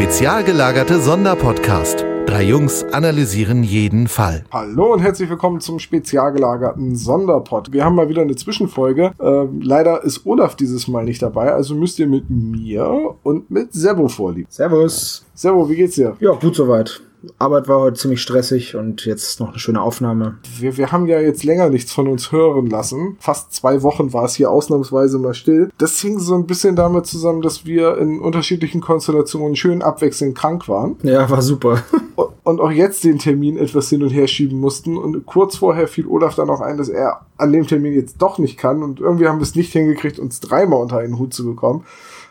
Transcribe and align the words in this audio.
Spezial 0.00 0.44
gelagerte 0.44 0.98
Sonderpodcast. 0.98 2.06
Drei 2.24 2.44
Jungs 2.44 2.84
analysieren 2.84 3.62
jeden 3.62 4.08
Fall. 4.08 4.46
Hallo 4.50 4.94
und 4.94 5.00
herzlich 5.00 5.28
willkommen 5.28 5.60
zum 5.60 5.78
spezial 5.78 6.32
gelagerten 6.32 6.96
Sonderpod. 6.96 7.70
Wir 7.74 7.84
haben 7.84 7.96
mal 7.96 8.08
wieder 8.08 8.22
eine 8.22 8.34
Zwischenfolge. 8.34 9.12
Äh, 9.20 9.46
leider 9.60 10.02
ist 10.02 10.24
Olaf 10.24 10.54
dieses 10.54 10.88
Mal 10.88 11.04
nicht 11.04 11.20
dabei, 11.20 11.52
also 11.52 11.74
müsst 11.74 11.98
ihr 11.98 12.06
mit 12.06 12.30
mir 12.30 13.14
und 13.22 13.50
mit 13.50 13.74
Sebo 13.74 14.08
vorlieben. 14.08 14.48
Servus. 14.50 15.26
Sebo, 15.34 15.68
wie 15.68 15.76
geht's 15.76 15.96
dir? 15.96 16.16
Ja, 16.18 16.32
gut 16.32 16.54
soweit. 16.56 17.02
Arbeit 17.38 17.68
war 17.68 17.80
heute 17.80 17.98
ziemlich 17.98 18.22
stressig 18.22 18.76
und 18.76 19.04
jetzt 19.04 19.40
noch 19.40 19.50
eine 19.50 19.58
schöne 19.58 19.82
Aufnahme. 19.82 20.38
Wir, 20.58 20.76
wir 20.76 20.92
haben 20.92 21.06
ja 21.06 21.20
jetzt 21.20 21.44
länger 21.44 21.68
nichts 21.68 21.92
von 21.92 22.08
uns 22.08 22.32
hören 22.32 22.66
lassen. 22.66 23.16
Fast 23.20 23.52
zwei 23.52 23.82
Wochen 23.82 24.12
war 24.12 24.24
es 24.24 24.34
hier 24.34 24.50
ausnahmsweise 24.50 25.18
mal 25.18 25.34
still. 25.34 25.70
Das 25.78 26.00
hing 26.00 26.18
so 26.18 26.34
ein 26.34 26.46
bisschen 26.46 26.76
damit 26.76 27.06
zusammen, 27.06 27.42
dass 27.42 27.66
wir 27.66 27.98
in 27.98 28.20
unterschiedlichen 28.20 28.80
Konstellationen 28.80 29.56
schön 29.56 29.82
abwechselnd 29.82 30.36
krank 30.36 30.68
waren. 30.68 30.96
Ja, 31.02 31.28
war 31.28 31.42
super. 31.42 31.82
Und 32.42 32.60
auch 32.60 32.70
jetzt 32.70 33.04
den 33.04 33.18
Termin 33.18 33.58
etwas 33.58 33.90
hin 33.90 34.02
und 34.02 34.10
her 34.10 34.26
schieben 34.26 34.58
mussten. 34.58 34.96
Und 34.96 35.24
kurz 35.26 35.56
vorher 35.56 35.88
fiel 35.88 36.06
Olaf 36.06 36.34
dann 36.34 36.50
auch 36.50 36.60
ein, 36.60 36.78
dass 36.78 36.88
er 36.88 37.26
an 37.36 37.52
dem 37.52 37.66
Termin 37.66 37.92
jetzt 37.92 38.20
doch 38.20 38.38
nicht 38.38 38.56
kann. 38.56 38.82
Und 38.82 38.98
irgendwie 38.98 39.28
haben 39.28 39.38
wir 39.38 39.44
es 39.44 39.54
nicht 39.54 39.72
hingekriegt, 39.72 40.18
uns 40.18 40.40
dreimal 40.40 40.80
unter 40.80 40.98
einen 40.98 41.18
Hut 41.18 41.34
zu 41.34 41.44
bekommen. 41.44 41.84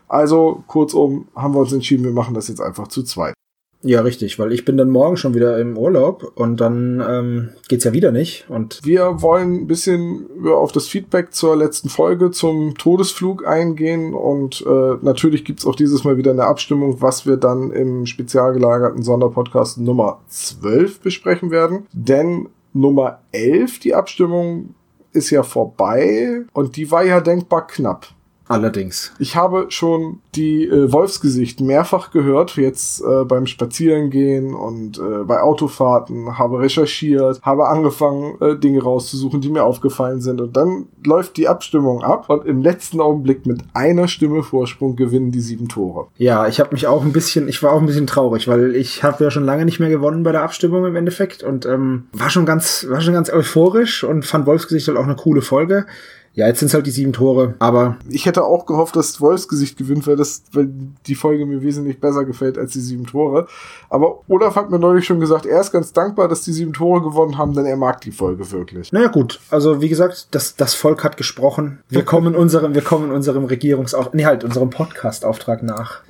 Also, 0.07 0.63
kurzum, 0.67 1.27
haben 1.35 1.53
wir 1.53 1.59
uns 1.59 1.71
entschieden, 1.71 2.03
wir 2.03 2.11
machen 2.11 2.33
das 2.33 2.47
jetzt 2.47 2.59
einfach 2.59 2.87
zu 2.87 3.03
zweit. 3.03 3.33
Ja, 3.81 4.01
richtig, 4.01 4.37
weil 4.39 4.51
ich 4.51 4.65
bin 4.65 4.75
dann 4.75 4.89
morgen 4.89 5.15
schon 5.15 5.33
wieder 5.33 5.57
im 5.57 5.77
Urlaub 5.77 6.33
und 6.35 6.59
dann 6.59 7.01
ähm, 7.07 7.49
geht's 7.69 7.85
ja 7.85 7.93
wieder 7.93 8.11
nicht. 8.11 8.45
Und 8.49 8.81
wir 8.83 9.21
wollen 9.21 9.61
ein 9.61 9.67
bisschen 9.67 10.27
auf 10.45 10.73
das 10.73 10.87
Feedback 10.87 11.33
zur 11.33 11.55
letzten 11.55 11.87
Folge 11.87 12.31
zum 12.31 12.75
Todesflug 12.77 13.47
eingehen 13.47 14.13
und 14.13 14.65
äh, 14.67 14.95
natürlich 15.01 15.45
gibt's 15.45 15.65
auch 15.65 15.75
dieses 15.75 16.03
Mal 16.03 16.17
wieder 16.17 16.31
eine 16.31 16.43
Abstimmung, 16.43 17.01
was 17.01 17.25
wir 17.25 17.37
dann 17.37 17.71
im 17.71 18.05
spezial 18.05 18.51
gelagerten 18.51 19.01
Sonderpodcast 19.01 19.77
Nummer 19.77 20.19
12 20.27 20.99
besprechen 20.99 21.49
werden. 21.49 21.87
Denn 21.93 22.49
Nummer 22.73 23.19
11, 23.31 23.79
die 23.79 23.95
Abstimmung, 23.95 24.75
ist 25.11 25.29
ja 25.29 25.41
vorbei 25.41 26.43
und 26.53 26.75
die 26.75 26.91
war 26.91 27.03
ja 27.03 27.19
denkbar 27.21 27.65
knapp. 27.65 28.07
Allerdings. 28.49 29.13
Ich 29.19 29.35
habe 29.35 29.67
schon 29.69 30.21
die 30.33 30.65
äh, 30.65 30.91
Wolfsgesicht 30.91 31.61
mehrfach 31.61 32.09
gehört, 32.09 32.55
jetzt 32.55 32.99
äh, 32.99 33.23
beim 33.23 33.45
Spazierengehen 33.45 34.55
und 34.55 34.97
äh, 34.97 35.23
bei 35.23 35.39
Autofahrten, 35.39 36.39
habe 36.39 36.59
recherchiert, 36.59 37.39
habe 37.43 37.67
angefangen, 37.67 38.41
äh, 38.41 38.57
Dinge 38.57 38.81
rauszusuchen, 38.81 39.39
die 39.39 39.49
mir 39.49 39.63
aufgefallen 39.63 40.19
sind. 40.19 40.41
Und 40.41 40.57
dann 40.57 40.87
läuft 41.05 41.37
die 41.37 41.47
Abstimmung 41.47 42.03
ab 42.03 42.27
und 42.31 42.47
im 42.47 42.63
letzten 42.63 43.01
Augenblick 43.01 43.45
mit 43.45 43.61
einer 43.75 44.07
Stimme 44.07 44.41
Vorsprung 44.41 44.95
gewinnen 44.95 45.31
die 45.31 45.41
sieben 45.41 45.67
Tore. 45.67 46.07
Ja, 46.17 46.47
ich 46.47 46.59
habe 46.59 46.71
mich 46.71 46.87
auch 46.87 47.03
ein 47.03 47.13
bisschen, 47.13 47.47
ich 47.47 47.61
war 47.61 47.71
auch 47.71 47.79
ein 47.79 47.85
bisschen 47.85 48.07
traurig, 48.07 48.47
weil 48.47 48.75
ich 48.75 49.03
habe 49.03 49.23
ja 49.23 49.29
schon 49.29 49.45
lange 49.45 49.65
nicht 49.65 49.79
mehr 49.79 49.89
gewonnen 49.89 50.23
bei 50.23 50.31
der 50.31 50.41
Abstimmung 50.41 50.87
im 50.87 50.95
Endeffekt 50.95 51.43
und 51.43 51.67
ähm, 51.67 52.07
war 52.13 52.31
schon 52.31 52.47
ganz, 52.47 52.87
war 52.89 52.99
schon 52.99 53.13
ganz 53.13 53.29
euphorisch 53.31 54.03
und 54.03 54.25
fand 54.25 54.47
Wolfsgesicht 54.47 54.87
halt 54.87 54.97
auch 54.97 55.03
eine 55.03 55.15
coole 55.15 55.43
Folge. 55.43 55.85
Ja, 56.33 56.47
jetzt 56.47 56.59
sind 56.59 56.67
es 56.67 56.73
halt 56.73 56.85
die 56.85 56.91
sieben 56.91 57.13
Tore, 57.13 57.55
aber. 57.59 57.97
Ich 58.09 58.25
hätte 58.25 58.43
auch 58.43 58.65
gehofft, 58.65 58.95
dass 58.95 59.19
Wolfsgesicht 59.19 59.77
gewinnt, 59.77 60.07
weil 60.07 60.15
das, 60.15 60.43
weil 60.53 60.69
die 61.05 61.15
Folge 61.15 61.45
mir 61.45 61.61
wesentlich 61.61 61.99
besser 61.99 62.25
gefällt 62.25 62.57
als 62.57 62.73
die 62.73 62.79
sieben 62.79 63.05
Tore. 63.05 63.47
Aber 63.89 64.21
Olaf 64.27 64.55
hat 64.55 64.69
mir 64.69 64.79
neulich 64.79 65.05
schon 65.05 65.19
gesagt, 65.19 65.45
er 65.45 65.59
ist 65.61 65.71
ganz 65.71 65.91
dankbar, 65.91 66.27
dass 66.27 66.43
die 66.43 66.53
sieben 66.53 66.73
Tore 66.73 67.01
gewonnen 67.01 67.37
haben, 67.37 67.53
denn 67.53 67.65
er 67.65 67.77
mag 67.77 68.01
die 68.01 68.11
Folge 68.11 68.51
wirklich. 68.51 68.91
Naja, 68.91 69.07
gut. 69.07 69.39
Also, 69.49 69.81
wie 69.81 69.89
gesagt, 69.89 70.29
das, 70.31 70.55
das 70.55 70.75
Volk 70.75 71.03
hat 71.03 71.17
gesprochen. 71.17 71.79
Wir 71.89 72.03
kommen 72.03 72.35
unserem, 72.35 72.73
wir 72.73 72.83
kommen 72.83 73.11
unserem 73.11 73.45
Regierungsauftrag, 73.45 74.13
nee, 74.13 74.25
halt, 74.25 74.43
unserem 74.43 74.69
Podcast-Auftrag 74.69 75.63
nach. 75.63 76.01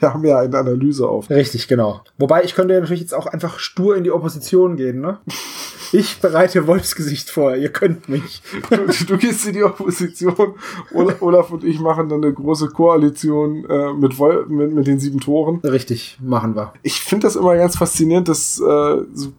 Wir 0.00 0.12
haben 0.12 0.24
ja 0.24 0.38
eine 0.38 0.58
Analyse 0.58 1.08
auf. 1.08 1.30
Richtig, 1.30 1.68
genau. 1.68 2.00
Wobei, 2.18 2.42
ich 2.42 2.54
könnte 2.54 2.74
ja 2.74 2.80
natürlich 2.80 3.02
jetzt 3.02 3.14
auch 3.14 3.26
einfach 3.26 3.58
stur 3.60 3.94
in 3.94 4.02
die 4.02 4.10
Opposition 4.10 4.76
gehen, 4.76 5.00
ne? 5.00 5.18
Ich 5.92 6.20
bereite 6.20 6.66
Wolfsgesicht 6.66 7.28
vor, 7.28 7.54
ihr 7.54 7.68
könnt 7.68 8.08
mich. 8.08 8.42
Du, 8.70 9.04
du 9.06 9.18
gehst 9.18 9.46
in 9.46 9.52
die 9.52 9.62
Opposition, 9.62 10.54
Olaf 10.92 11.50
und 11.50 11.64
ich 11.64 11.80
machen 11.80 12.08
dann 12.08 12.24
eine 12.24 12.32
große 12.32 12.68
Koalition 12.68 13.64
äh, 13.68 13.92
mit, 13.92 14.18
Wol 14.18 14.46
mit, 14.48 14.72
mit 14.72 14.86
den 14.86 14.98
sieben 14.98 15.20
Toren. 15.20 15.60
Richtig, 15.62 16.18
machen 16.20 16.56
wir. 16.56 16.72
Ich 16.82 17.00
finde 17.00 17.26
das 17.26 17.36
immer 17.36 17.56
ganz 17.56 17.76
faszinierend, 17.76 18.28
dass 18.28 18.58
äh, 18.58 19.02
so 19.12 19.32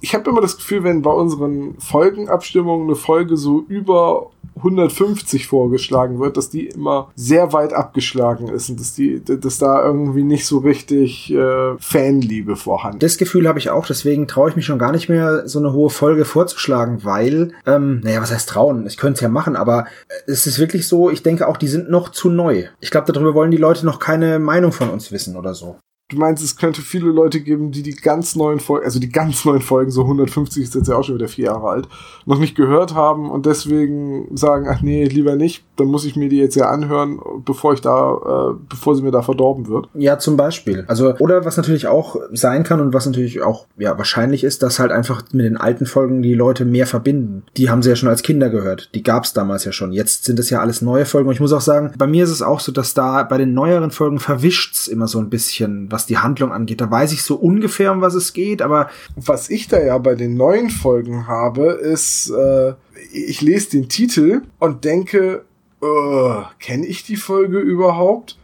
ich 0.00 0.14
habe 0.14 0.30
immer 0.30 0.40
das 0.40 0.56
Gefühl, 0.56 0.84
wenn 0.84 1.02
bei 1.02 1.10
unseren 1.10 1.74
Folgenabstimmungen 1.78 2.86
eine 2.86 2.96
Folge 2.96 3.36
so 3.36 3.64
über 3.68 4.30
150 4.56 5.46
vorgeschlagen 5.46 6.18
wird, 6.18 6.36
dass 6.36 6.50
die 6.50 6.66
immer 6.66 7.10
sehr 7.14 7.52
weit 7.52 7.72
abgeschlagen 7.72 8.48
ist 8.48 8.68
und 8.68 8.80
dass 8.80 8.94
die, 8.94 9.22
dass 9.24 9.58
da 9.58 9.84
irgendwie 9.84 10.24
nicht 10.24 10.46
so 10.46 10.58
richtig 10.58 11.32
äh, 11.32 11.76
Fanliebe 11.78 12.56
vorhanden. 12.56 12.98
Das 12.98 13.18
Gefühl 13.18 13.48
habe 13.48 13.58
ich 13.58 13.70
auch, 13.70 13.86
deswegen 13.86 14.26
traue 14.26 14.50
ich 14.50 14.56
mich 14.56 14.66
schon 14.66 14.78
gar 14.78 14.92
nicht 14.92 15.08
mehr, 15.08 15.48
so 15.48 15.58
eine 15.58 15.72
hohe 15.72 15.90
Folge 15.90 16.24
vorzuschlagen, 16.24 17.04
weil, 17.04 17.52
ähm, 17.66 18.00
naja, 18.02 18.20
was 18.20 18.32
heißt 18.32 18.48
trauen? 18.48 18.86
Ich 18.86 18.96
könnte 18.96 19.14
es 19.14 19.20
ja 19.20 19.28
machen, 19.28 19.56
aber 19.56 19.86
es 20.26 20.46
ist 20.46 20.58
wirklich 20.58 20.86
so, 20.88 21.10
ich 21.10 21.22
denke 21.22 21.46
auch, 21.48 21.56
die 21.56 21.68
sind 21.68 21.90
noch 21.90 22.10
zu 22.10 22.30
neu. 22.30 22.64
Ich 22.80 22.90
glaube, 22.90 23.12
darüber 23.12 23.34
wollen 23.34 23.50
die 23.50 23.56
Leute 23.56 23.86
noch 23.86 23.98
keine 23.98 24.38
Meinung 24.38 24.72
von 24.72 24.90
uns 24.90 25.12
wissen 25.12 25.36
oder 25.36 25.54
so. 25.54 25.76
Du 26.10 26.16
meinst, 26.16 26.42
es 26.42 26.56
könnte 26.56 26.80
viele 26.80 27.10
Leute 27.10 27.38
geben, 27.40 27.70
die 27.70 27.82
die 27.82 27.94
ganz 27.94 28.34
neuen 28.34 28.60
Folgen, 28.60 28.86
also 28.86 28.98
die 28.98 29.10
ganz 29.10 29.44
neuen 29.44 29.60
Folgen, 29.60 29.90
so 29.90 30.04
150 30.04 30.62
ist 30.62 30.74
jetzt 30.74 30.88
ja 30.88 30.96
auch 30.96 31.04
schon 31.04 31.16
wieder 31.16 31.28
vier 31.28 31.46
Jahre 31.46 31.68
alt, 31.68 31.88
noch 32.24 32.38
nicht 32.38 32.54
gehört 32.54 32.94
haben 32.94 33.30
und 33.30 33.44
deswegen 33.44 34.34
sagen, 34.34 34.68
ach 34.70 34.80
nee, 34.80 35.04
lieber 35.04 35.36
nicht, 35.36 35.64
dann 35.76 35.88
muss 35.88 36.06
ich 36.06 36.16
mir 36.16 36.30
die 36.30 36.38
jetzt 36.38 36.54
ja 36.54 36.70
anhören, 36.70 37.20
bevor 37.44 37.74
ich 37.74 37.82
da, 37.82 38.14
äh, 38.14 38.54
bevor 38.70 38.96
sie 38.96 39.02
mir 39.02 39.10
da 39.10 39.20
verdorben 39.20 39.68
wird. 39.68 39.90
Ja, 39.92 40.18
zum 40.18 40.38
Beispiel. 40.38 40.84
Also, 40.88 41.14
oder 41.16 41.44
was 41.44 41.58
natürlich 41.58 41.88
auch 41.88 42.16
sein 42.32 42.64
kann 42.64 42.80
und 42.80 42.94
was 42.94 43.04
natürlich 43.04 43.42
auch, 43.42 43.66
ja, 43.76 43.98
wahrscheinlich 43.98 44.44
ist, 44.44 44.62
dass 44.62 44.78
halt 44.78 44.92
einfach 44.92 45.22
mit 45.32 45.44
den 45.44 45.58
alten 45.58 45.84
Folgen 45.84 46.22
die 46.22 46.32
Leute 46.32 46.64
mehr 46.64 46.86
verbinden. 46.86 47.44
Die 47.58 47.68
haben 47.68 47.82
sie 47.82 47.90
ja 47.90 47.96
schon 47.96 48.08
als 48.08 48.22
Kinder 48.22 48.48
gehört. 48.48 48.88
Die 48.94 49.02
gab's 49.02 49.34
damals 49.34 49.66
ja 49.66 49.72
schon. 49.72 49.92
Jetzt 49.92 50.24
sind 50.24 50.38
es 50.38 50.48
ja 50.48 50.60
alles 50.60 50.80
neue 50.80 51.04
Folgen 51.04 51.28
und 51.28 51.34
ich 51.34 51.40
muss 51.40 51.52
auch 51.52 51.60
sagen, 51.60 51.92
bei 51.98 52.06
mir 52.06 52.24
ist 52.24 52.30
es 52.30 52.40
auch 52.40 52.60
so, 52.60 52.72
dass 52.72 52.94
da 52.94 53.24
bei 53.24 53.36
den 53.36 53.52
neueren 53.52 53.90
Folgen 53.90 54.18
verwischt's 54.18 54.88
immer 54.88 55.06
so 55.06 55.18
ein 55.18 55.28
bisschen, 55.28 55.92
was 55.92 55.97
die 56.06 56.18
Handlung 56.18 56.52
angeht. 56.52 56.80
Da 56.80 56.90
weiß 56.90 57.12
ich 57.12 57.22
so 57.22 57.36
ungefähr, 57.36 57.92
um 57.92 58.00
was 58.00 58.14
es 58.14 58.32
geht, 58.32 58.62
aber. 58.62 58.90
Was 59.16 59.50
ich 59.50 59.68
da 59.68 59.80
ja 59.80 59.98
bei 59.98 60.14
den 60.14 60.34
neuen 60.34 60.70
Folgen 60.70 61.26
habe, 61.26 61.72
ist, 61.72 62.30
äh, 62.30 62.74
ich 63.12 63.40
lese 63.40 63.70
den 63.70 63.88
Titel 63.88 64.42
und 64.58 64.84
denke, 64.84 65.44
uh, 65.82 66.42
kenne 66.58 66.86
ich 66.86 67.04
die 67.04 67.16
Folge 67.16 67.58
überhaupt? 67.58 68.38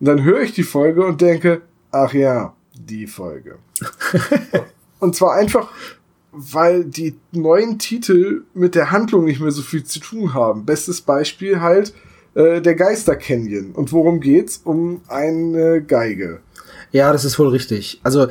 Und 0.00 0.06
dann 0.06 0.24
höre 0.24 0.42
ich 0.42 0.52
die 0.52 0.62
Folge 0.62 1.04
und 1.04 1.20
denke, 1.20 1.62
ach 1.90 2.12
ja, 2.12 2.54
die 2.74 3.06
Folge. 3.06 3.58
und 4.98 5.14
zwar 5.14 5.34
einfach, 5.34 5.70
weil 6.32 6.84
die 6.84 7.16
neuen 7.32 7.78
Titel 7.78 8.44
mit 8.52 8.74
der 8.74 8.90
Handlung 8.90 9.24
nicht 9.24 9.40
mehr 9.40 9.50
so 9.50 9.62
viel 9.62 9.84
zu 9.84 10.00
tun 10.00 10.34
haben. 10.34 10.66
Bestes 10.66 11.00
Beispiel 11.00 11.60
halt 11.60 11.94
äh, 12.34 12.60
der 12.60 12.74
Geister 12.74 13.16
Canyon. 13.16 13.72
Und 13.72 13.92
worum 13.92 14.20
geht's? 14.20 14.60
Um 14.62 15.00
eine 15.08 15.82
Geige. 15.82 16.40
Ja, 16.96 17.12
das 17.12 17.26
ist 17.26 17.38
wohl 17.38 17.48
richtig. 17.48 18.00
Also 18.02 18.28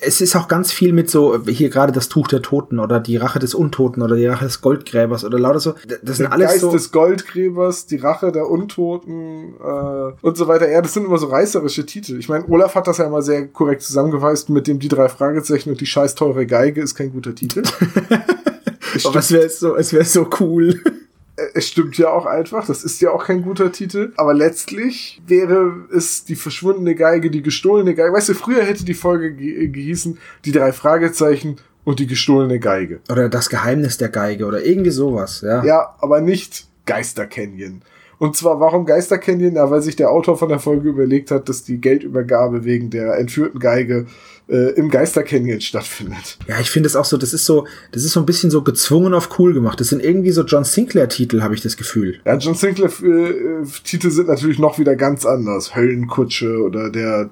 es 0.00 0.20
ist 0.20 0.34
auch 0.34 0.48
ganz 0.48 0.72
viel 0.72 0.92
mit 0.92 1.08
so, 1.08 1.40
hier 1.46 1.70
gerade 1.70 1.92
das 1.92 2.08
Tuch 2.08 2.26
der 2.26 2.42
Toten 2.42 2.80
oder 2.80 2.98
die 2.98 3.16
Rache 3.16 3.38
des 3.38 3.54
Untoten 3.54 4.02
oder 4.02 4.16
die 4.16 4.26
Rache 4.26 4.44
des 4.44 4.60
Goldgräbers 4.60 5.24
oder 5.24 5.38
lauter 5.38 5.60
so. 5.60 5.74
Das 6.02 6.16
sind 6.16 6.26
der 6.26 6.32
alles 6.32 6.48
Geist 6.48 6.60
so. 6.62 6.72
des 6.72 6.90
Goldgräbers, 6.90 7.86
die 7.86 7.98
Rache 7.98 8.32
der 8.32 8.50
Untoten 8.50 9.54
äh, 9.60 10.12
und 10.20 10.36
so 10.36 10.48
weiter. 10.48 10.68
Ja, 10.68 10.82
das 10.82 10.94
sind 10.94 11.04
immer 11.04 11.18
so 11.18 11.28
reißerische 11.28 11.86
Titel. 11.86 12.18
Ich 12.18 12.28
meine, 12.28 12.44
Olaf 12.48 12.74
hat 12.74 12.88
das 12.88 12.98
ja 12.98 13.06
immer 13.06 13.22
sehr 13.22 13.46
korrekt 13.46 13.82
zusammengefasst 13.82 14.50
mit 14.50 14.66
dem 14.66 14.80
die 14.80 14.88
drei 14.88 15.08
Fragezeichen 15.08 15.70
und 15.70 15.80
die 15.80 15.86
scheiß 15.86 16.16
teure 16.16 16.46
Geige 16.46 16.82
ist 16.82 16.96
kein 16.96 17.12
guter 17.12 17.34
Titel. 17.34 17.62
Aber 19.04 19.20
es 19.20 19.30
wäre 19.30 19.48
so, 19.48 19.76
es 19.76 19.92
wäre 19.92 20.04
so 20.04 20.28
cool. 20.40 20.80
Es 21.54 21.68
stimmt 21.68 21.98
ja 21.98 22.10
auch 22.10 22.26
einfach, 22.26 22.66
das 22.66 22.82
ist 22.82 23.00
ja 23.00 23.10
auch 23.10 23.26
kein 23.26 23.42
guter 23.42 23.70
Titel, 23.72 24.12
aber 24.16 24.32
letztlich 24.34 25.20
wäre 25.26 25.86
es 25.94 26.24
die 26.24 26.36
verschwundene 26.36 26.94
Geige, 26.94 27.30
die 27.30 27.42
gestohlene 27.42 27.94
Geige. 27.94 28.12
Weißt 28.12 28.30
du, 28.30 28.34
früher 28.34 28.62
hätte 28.62 28.84
die 28.84 28.94
Folge 28.94 29.34
ge 29.34 29.68
gehießen, 29.68 30.18
die 30.44 30.52
drei 30.52 30.72
Fragezeichen 30.72 31.56
und 31.84 31.98
die 31.98 32.06
gestohlene 32.06 32.58
Geige. 32.58 33.00
Oder 33.10 33.28
das 33.28 33.48
Geheimnis 33.48 33.98
der 33.98 34.08
Geige 34.08 34.46
oder 34.46 34.64
irgendwie 34.64 34.90
sowas, 34.90 35.42
ja. 35.42 35.64
Ja, 35.64 35.94
aber 36.00 36.20
nicht 36.20 36.66
Geister 36.86 37.26
Canyon. 37.26 37.82
Und 38.18 38.36
zwar, 38.36 38.60
warum 38.60 38.86
Geister 38.86 39.18
Canyon? 39.18 39.56
Ja, 39.56 39.70
weil 39.70 39.82
sich 39.82 39.96
der 39.96 40.10
Autor 40.10 40.38
von 40.38 40.48
der 40.48 40.58
Folge 40.58 40.88
überlegt 40.88 41.30
hat, 41.30 41.48
dass 41.48 41.64
die 41.64 41.80
Geldübergabe 41.80 42.64
wegen 42.64 42.90
der 42.90 43.18
entführten 43.18 43.60
Geige 43.60 44.06
äh, 44.48 44.72
im 44.74 44.90
Geister 44.90 45.22
Canyon 45.22 45.60
stattfindet. 45.60 46.38
Ja, 46.48 46.58
ich 46.60 46.70
finde 46.70 46.86
es 46.86 46.96
auch 46.96 47.04
so, 47.04 47.16
das 47.16 47.32
ist 47.32 47.44
so, 47.44 47.66
das 47.92 48.04
ist 48.04 48.12
so 48.12 48.20
ein 48.20 48.26
bisschen 48.26 48.50
so 48.50 48.62
gezwungen 48.62 49.12
auf 49.12 49.38
cool 49.38 49.52
gemacht. 49.52 49.80
Das 49.80 49.88
sind 49.88 50.02
irgendwie 50.02 50.30
so 50.30 50.44
John 50.44 50.64
Sinclair-Titel, 50.64 51.42
habe 51.42 51.54
ich 51.54 51.60
das 51.60 51.76
Gefühl. 51.76 52.20
Ja, 52.24 52.36
John 52.36 52.54
Sinclair-Titel 52.54 54.10
sind 54.10 54.28
natürlich 54.28 54.58
noch 54.58 54.78
wieder 54.78 54.96
ganz 54.96 55.26
anders. 55.26 55.76
Höllenkutsche 55.76 56.62
oder 56.62 56.90
der 56.90 57.30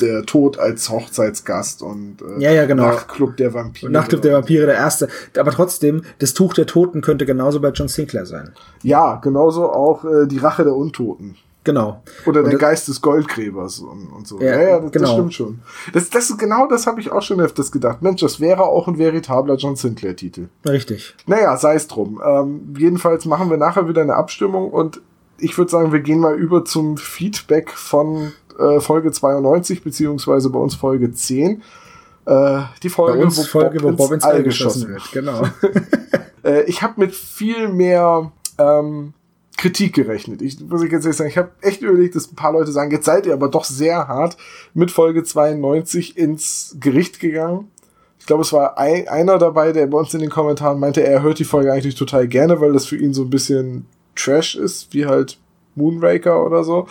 der 0.00 0.24
Tod 0.24 0.58
als 0.58 0.90
Hochzeitsgast 0.90 1.82
und 1.82 2.18
äh, 2.20 2.42
ja, 2.42 2.52
ja, 2.52 2.66
genau. 2.66 2.84
Nachtclub 2.84 3.36
der 3.36 3.54
Vampire. 3.54 3.90
Nachtclub 3.90 4.22
der 4.22 4.34
Vampire, 4.34 4.66
der 4.66 4.76
erste. 4.76 5.08
Aber 5.38 5.50
trotzdem, 5.50 6.02
das 6.18 6.34
Tuch 6.34 6.54
der 6.54 6.66
Toten 6.66 7.00
könnte 7.00 7.26
genauso 7.26 7.60
bei 7.60 7.70
John 7.70 7.88
Sinclair 7.88 8.26
sein. 8.26 8.52
Ja, 8.82 9.16
genauso 9.16 9.70
auch 9.70 10.04
äh, 10.04 10.26
die 10.26 10.38
Rache 10.38 10.64
der 10.64 10.74
Untoten. 10.74 11.36
Genau. 11.64 12.02
Oder 12.26 12.42
Und 12.42 12.50
der 12.50 12.58
Geist 12.58 12.88
des 12.88 13.00
Goldgräbers 13.00 13.78
und, 13.78 14.08
und 14.08 14.28
so. 14.28 14.38
Ja, 14.38 14.60
Ja, 14.60 14.68
ja, 14.68 14.80
das, 14.80 14.92
genau. 14.92 15.04
das 15.06 15.12
stimmt 15.14 15.34
schon. 15.34 15.60
Das, 15.94 16.10
das, 16.10 16.36
genau 16.36 16.66
das 16.66 16.86
habe 16.86 17.00
ich 17.00 17.10
auch 17.10 17.22
schon 17.22 17.40
öfters 17.40 17.72
gedacht. 17.72 18.02
Mensch, 18.02 18.20
das 18.20 18.38
wäre 18.38 18.64
auch 18.64 18.86
ein 18.86 18.98
veritabler 18.98 19.56
John 19.56 19.74
Sinclair-Titel. 19.74 20.48
Richtig. 20.66 21.14
Naja, 21.26 21.56
sei 21.56 21.74
es 21.74 21.88
drum. 21.88 22.20
Ähm, 22.24 22.74
jedenfalls 22.78 23.24
machen 23.24 23.48
wir 23.48 23.56
nachher 23.56 23.88
wieder 23.88 24.02
eine 24.02 24.14
Abstimmung 24.14 24.70
und 24.70 25.00
ich 25.38 25.56
würde 25.58 25.70
sagen, 25.70 25.92
wir 25.92 26.00
gehen 26.00 26.20
mal 26.20 26.36
über 26.36 26.64
zum 26.64 26.96
Feedback 26.96 27.70
von 27.70 28.32
äh, 28.58 28.80
Folge 28.80 29.12
92, 29.12 29.82
beziehungsweise 29.82 30.50
bei 30.50 30.58
uns 30.58 30.74
Folge 30.74 31.12
10. 31.12 31.62
Äh, 32.26 32.60
die 32.82 32.88
Bei 32.88 32.94
Folge, 32.94 33.24
uns 33.24 33.46
Folge, 33.46 33.82
wo 33.82 33.92
Bob 33.92 34.12
ins 34.12 34.24
All 34.24 34.42
geschossen 34.42 34.88
wird. 34.88 35.02
Genau. 35.12 35.42
äh, 36.44 36.62
ich 36.64 36.82
habe 36.82 37.00
mit 37.00 37.14
viel 37.14 37.68
mehr 37.68 38.32
ähm, 38.58 39.12
Kritik 39.56 39.94
gerechnet. 39.94 40.42
Ich 40.42 40.60
muss 40.60 40.82
ich 40.82 40.90
jetzt 40.90 41.04
ehrlich 41.04 41.16
sagen, 41.16 41.30
ich 41.30 41.38
habe 41.38 41.50
echt 41.60 41.82
überlegt, 41.82 42.16
dass 42.16 42.30
ein 42.30 42.34
paar 42.34 42.52
Leute 42.52 42.72
sagen, 42.72 42.90
jetzt 42.90 43.06
seid 43.06 43.26
ihr 43.26 43.34
aber 43.34 43.48
doch 43.48 43.64
sehr 43.64 44.08
hart 44.08 44.36
mit 44.72 44.90
Folge 44.90 45.22
92 45.22 46.16
ins 46.16 46.76
Gericht 46.80 47.20
gegangen. 47.20 47.70
Ich 48.18 48.26
glaube, 48.26 48.42
es 48.42 48.52
war 48.52 48.78
ein, 48.78 49.06
einer 49.08 49.38
dabei, 49.38 49.72
der 49.72 49.86
bei 49.86 49.98
uns 49.98 50.14
in 50.14 50.20
den 50.20 50.30
Kommentaren 50.30 50.80
meinte, 50.80 51.02
er 51.02 51.22
hört 51.22 51.38
die 51.38 51.44
Folge 51.44 51.72
eigentlich 51.72 51.94
total 51.94 52.26
gerne, 52.26 52.60
weil 52.60 52.72
das 52.72 52.86
für 52.86 52.96
ihn 52.96 53.12
so 53.12 53.22
ein 53.22 53.30
bisschen 53.30 53.86
Trash 54.16 54.56
ist, 54.56 54.92
wie 54.94 55.06
halt 55.06 55.38
Moonraker 55.76 56.44
oder 56.44 56.64
so. 56.64 56.86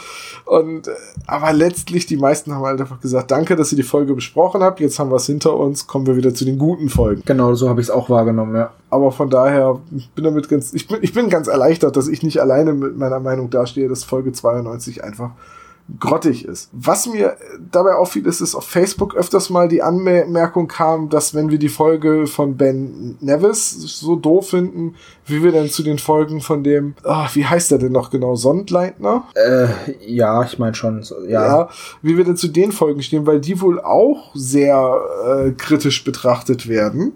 Und 0.45 0.87
äh, 0.87 0.91
aber 1.27 1.53
letztlich 1.53 2.05
die 2.05 2.17
meisten 2.17 2.53
haben 2.53 2.65
halt 2.65 2.79
einfach 2.79 3.01
gesagt, 3.01 3.31
danke, 3.31 3.55
dass 3.55 3.71
ihr 3.71 3.77
die 3.77 3.83
Folge 3.83 4.13
besprochen 4.13 4.61
habt. 4.61 4.79
Jetzt 4.79 4.99
haben 4.99 5.11
wir 5.11 5.17
es 5.17 5.25
hinter 5.25 5.55
uns, 5.55 5.87
kommen 5.87 6.07
wir 6.07 6.15
wieder 6.15 6.33
zu 6.33 6.45
den 6.45 6.57
guten 6.57 6.89
Folgen. 6.89 7.23
genau, 7.25 7.53
so 7.55 7.69
habe 7.69 7.81
ich 7.81 7.87
es 7.87 7.91
auch 7.91 8.09
wahrgenommen, 8.09 8.55
ja. 8.55 8.71
Aber 8.89 9.11
von 9.11 9.29
daher, 9.29 9.79
bin 10.15 10.23
damit 10.23 10.49
ganz, 10.49 10.73
ich 10.73 10.87
bin, 10.87 10.99
ich 11.01 11.13
bin 11.13 11.29
ganz 11.29 11.47
erleichtert, 11.47 11.97
dass 11.97 12.07
ich 12.07 12.23
nicht 12.23 12.41
alleine 12.41 12.73
mit 12.73 12.97
meiner 12.97 13.19
Meinung 13.19 13.49
dastehe, 13.49 13.87
dass 13.87 14.03
Folge 14.03 14.31
92 14.31 15.03
einfach 15.03 15.31
grottig 15.99 16.45
ist. 16.45 16.69
Was 16.71 17.07
mir 17.07 17.35
dabei 17.71 17.95
auffiel, 17.95 18.25
ist, 18.25 18.41
dass 18.41 18.55
auf 18.55 18.65
Facebook 18.65 19.15
öfters 19.15 19.49
mal 19.49 19.67
die 19.67 19.81
Anmerkung 19.81 20.67
kam, 20.67 21.09
dass 21.09 21.33
wenn 21.33 21.49
wir 21.51 21.59
die 21.59 21.69
Folge 21.69 22.25
von 22.25 22.55
Ben 22.55 23.17
Nevis 23.19 23.71
so 23.71 24.15
doof 24.15 24.49
finden, 24.49 24.95
wie 25.25 25.43
wir 25.43 25.51
denn 25.51 25.69
zu 25.69 25.83
den 25.83 25.99
Folgen 25.99 26.39
von 26.39 26.63
dem, 26.63 26.95
ah, 27.03 27.27
wie 27.33 27.45
heißt 27.45 27.71
er 27.73 27.79
denn 27.79 27.91
noch 27.91 28.09
genau, 28.11 28.35
Sondleitner? 28.35 29.27
Äh, 29.35 29.67
ja, 30.05 30.43
ich 30.43 30.57
meine 30.57 30.73
schon. 30.73 31.03
Ja. 31.27 31.45
ja, 31.45 31.69
wie 32.01 32.17
wir 32.17 32.23
denn 32.23 32.37
zu 32.37 32.47
den 32.47 32.71
Folgen 32.71 33.03
stehen, 33.03 33.27
weil 33.27 33.41
die 33.41 33.59
wohl 33.59 33.81
auch 33.81 34.31
sehr 34.33 35.01
äh, 35.27 35.51
kritisch 35.51 36.03
betrachtet 36.05 36.67
werden. 36.69 37.13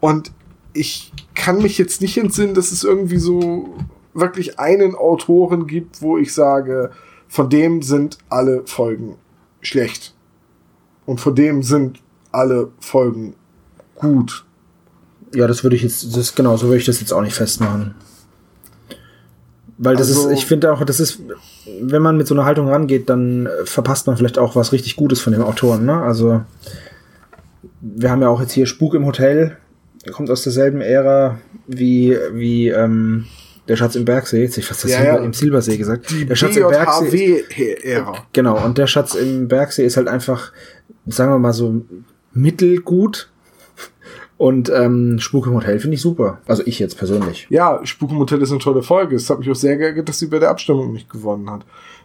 Und 0.00 0.32
ich 0.72 1.12
kann 1.34 1.60
mich 1.62 1.76
jetzt 1.76 2.00
nicht 2.00 2.16
entsinnen, 2.16 2.54
dass 2.54 2.72
es 2.72 2.82
irgendwie 2.82 3.18
so 3.18 3.74
wirklich 4.14 4.58
einen 4.58 4.94
Autoren 4.94 5.66
gibt, 5.66 6.02
wo 6.02 6.18
ich 6.18 6.32
sage, 6.32 6.90
von 7.30 7.48
dem 7.48 7.80
sind 7.80 8.18
alle 8.28 8.62
Folgen 8.66 9.16
schlecht. 9.60 10.14
Und 11.06 11.20
von 11.20 11.34
dem 11.34 11.62
sind 11.62 12.00
alle 12.32 12.68
Folgen 12.80 13.34
gut. 13.94 14.44
Ja, 15.32 15.46
das 15.46 15.62
würde 15.62 15.76
ich 15.76 15.82
jetzt, 15.82 16.16
das 16.16 16.34
genau, 16.34 16.56
so 16.56 16.66
würde 16.66 16.78
ich 16.78 16.86
das 16.86 17.00
jetzt 17.00 17.12
auch 17.12 17.22
nicht 17.22 17.34
festmachen. 17.36 17.94
Weil 19.78 19.94
das 19.96 20.08
Also- 20.08 20.28
ist, 20.28 20.38
ich 20.40 20.46
finde 20.46 20.72
auch, 20.72 20.84
das 20.84 20.98
ist, 20.98 21.20
wenn 21.80 22.02
man 22.02 22.16
mit 22.16 22.26
so 22.26 22.34
einer 22.34 22.44
Haltung 22.44 22.68
rangeht, 22.68 23.08
dann 23.08 23.48
verpasst 23.64 24.08
man 24.08 24.16
vielleicht 24.16 24.36
auch 24.38 24.56
was 24.56 24.72
richtig 24.72 24.96
Gutes 24.96 25.20
von 25.20 25.32
dem 25.32 25.42
Autoren, 25.42 25.84
ne? 25.86 26.02
Also, 26.02 26.42
wir 27.80 28.10
haben 28.10 28.22
ja 28.22 28.28
auch 28.28 28.40
jetzt 28.40 28.52
hier 28.52 28.66
Spuk 28.66 28.94
im 28.94 29.06
Hotel, 29.06 29.56
kommt 30.12 30.30
aus 30.30 30.42
derselben 30.42 30.80
Ära 30.80 31.38
wie, 31.68 32.16
wie, 32.32 32.68
ähm, 32.70 33.26
der 33.70 33.76
Schatz 33.76 33.94
im 33.94 34.04
Bergsee, 34.04 34.42
jetzt 34.42 34.58
ich 34.58 34.66
fast 34.66 34.82
das 34.82 34.90
Ja, 34.90 34.98
Silber, 34.98 35.18
ja. 35.18 35.24
im 35.24 35.32
Silbersee 35.32 35.76
gesagt. 35.76 36.10
Die 36.10 36.26
der 36.26 36.34
Schatz 36.34 36.56
im 36.56 36.68
Bergsee. 36.68 37.44
BJHW-Ära. 37.48 38.14
Genau, 38.32 38.64
und 38.64 38.78
der 38.78 38.88
Schatz 38.88 39.14
im 39.14 39.46
Bergsee 39.46 39.86
ist 39.86 39.96
halt 39.96 40.08
einfach, 40.08 40.52
sagen 41.06 41.30
wir 41.30 41.38
mal 41.38 41.52
so, 41.52 41.82
mittelgut. 42.32 43.30
Und 44.38 44.72
ähm, 44.74 45.20
Spuk 45.20 45.46
im 45.46 45.54
Hotel 45.54 45.78
finde 45.78 45.94
ich 45.94 46.00
super. 46.00 46.40
Also 46.48 46.64
ich 46.66 46.80
jetzt 46.80 46.98
persönlich. 46.98 47.46
Ja, 47.48 47.80
Spuk 47.84 48.10
im 48.10 48.18
Hotel 48.18 48.42
ist 48.42 48.50
eine 48.50 48.58
tolle 48.58 48.82
Folge. 48.82 49.14
Es 49.14 49.30
hat 49.30 49.38
mich 49.38 49.48
auch 49.48 49.54
sehr 49.54 49.76
geärgert, 49.76 50.08
dass 50.08 50.18
sie 50.18 50.26
bei 50.26 50.40
der 50.40 50.50
Abstimmung 50.50 50.92
nicht 50.92 51.08
gewonnen 51.08 51.48
hat. 51.48 51.64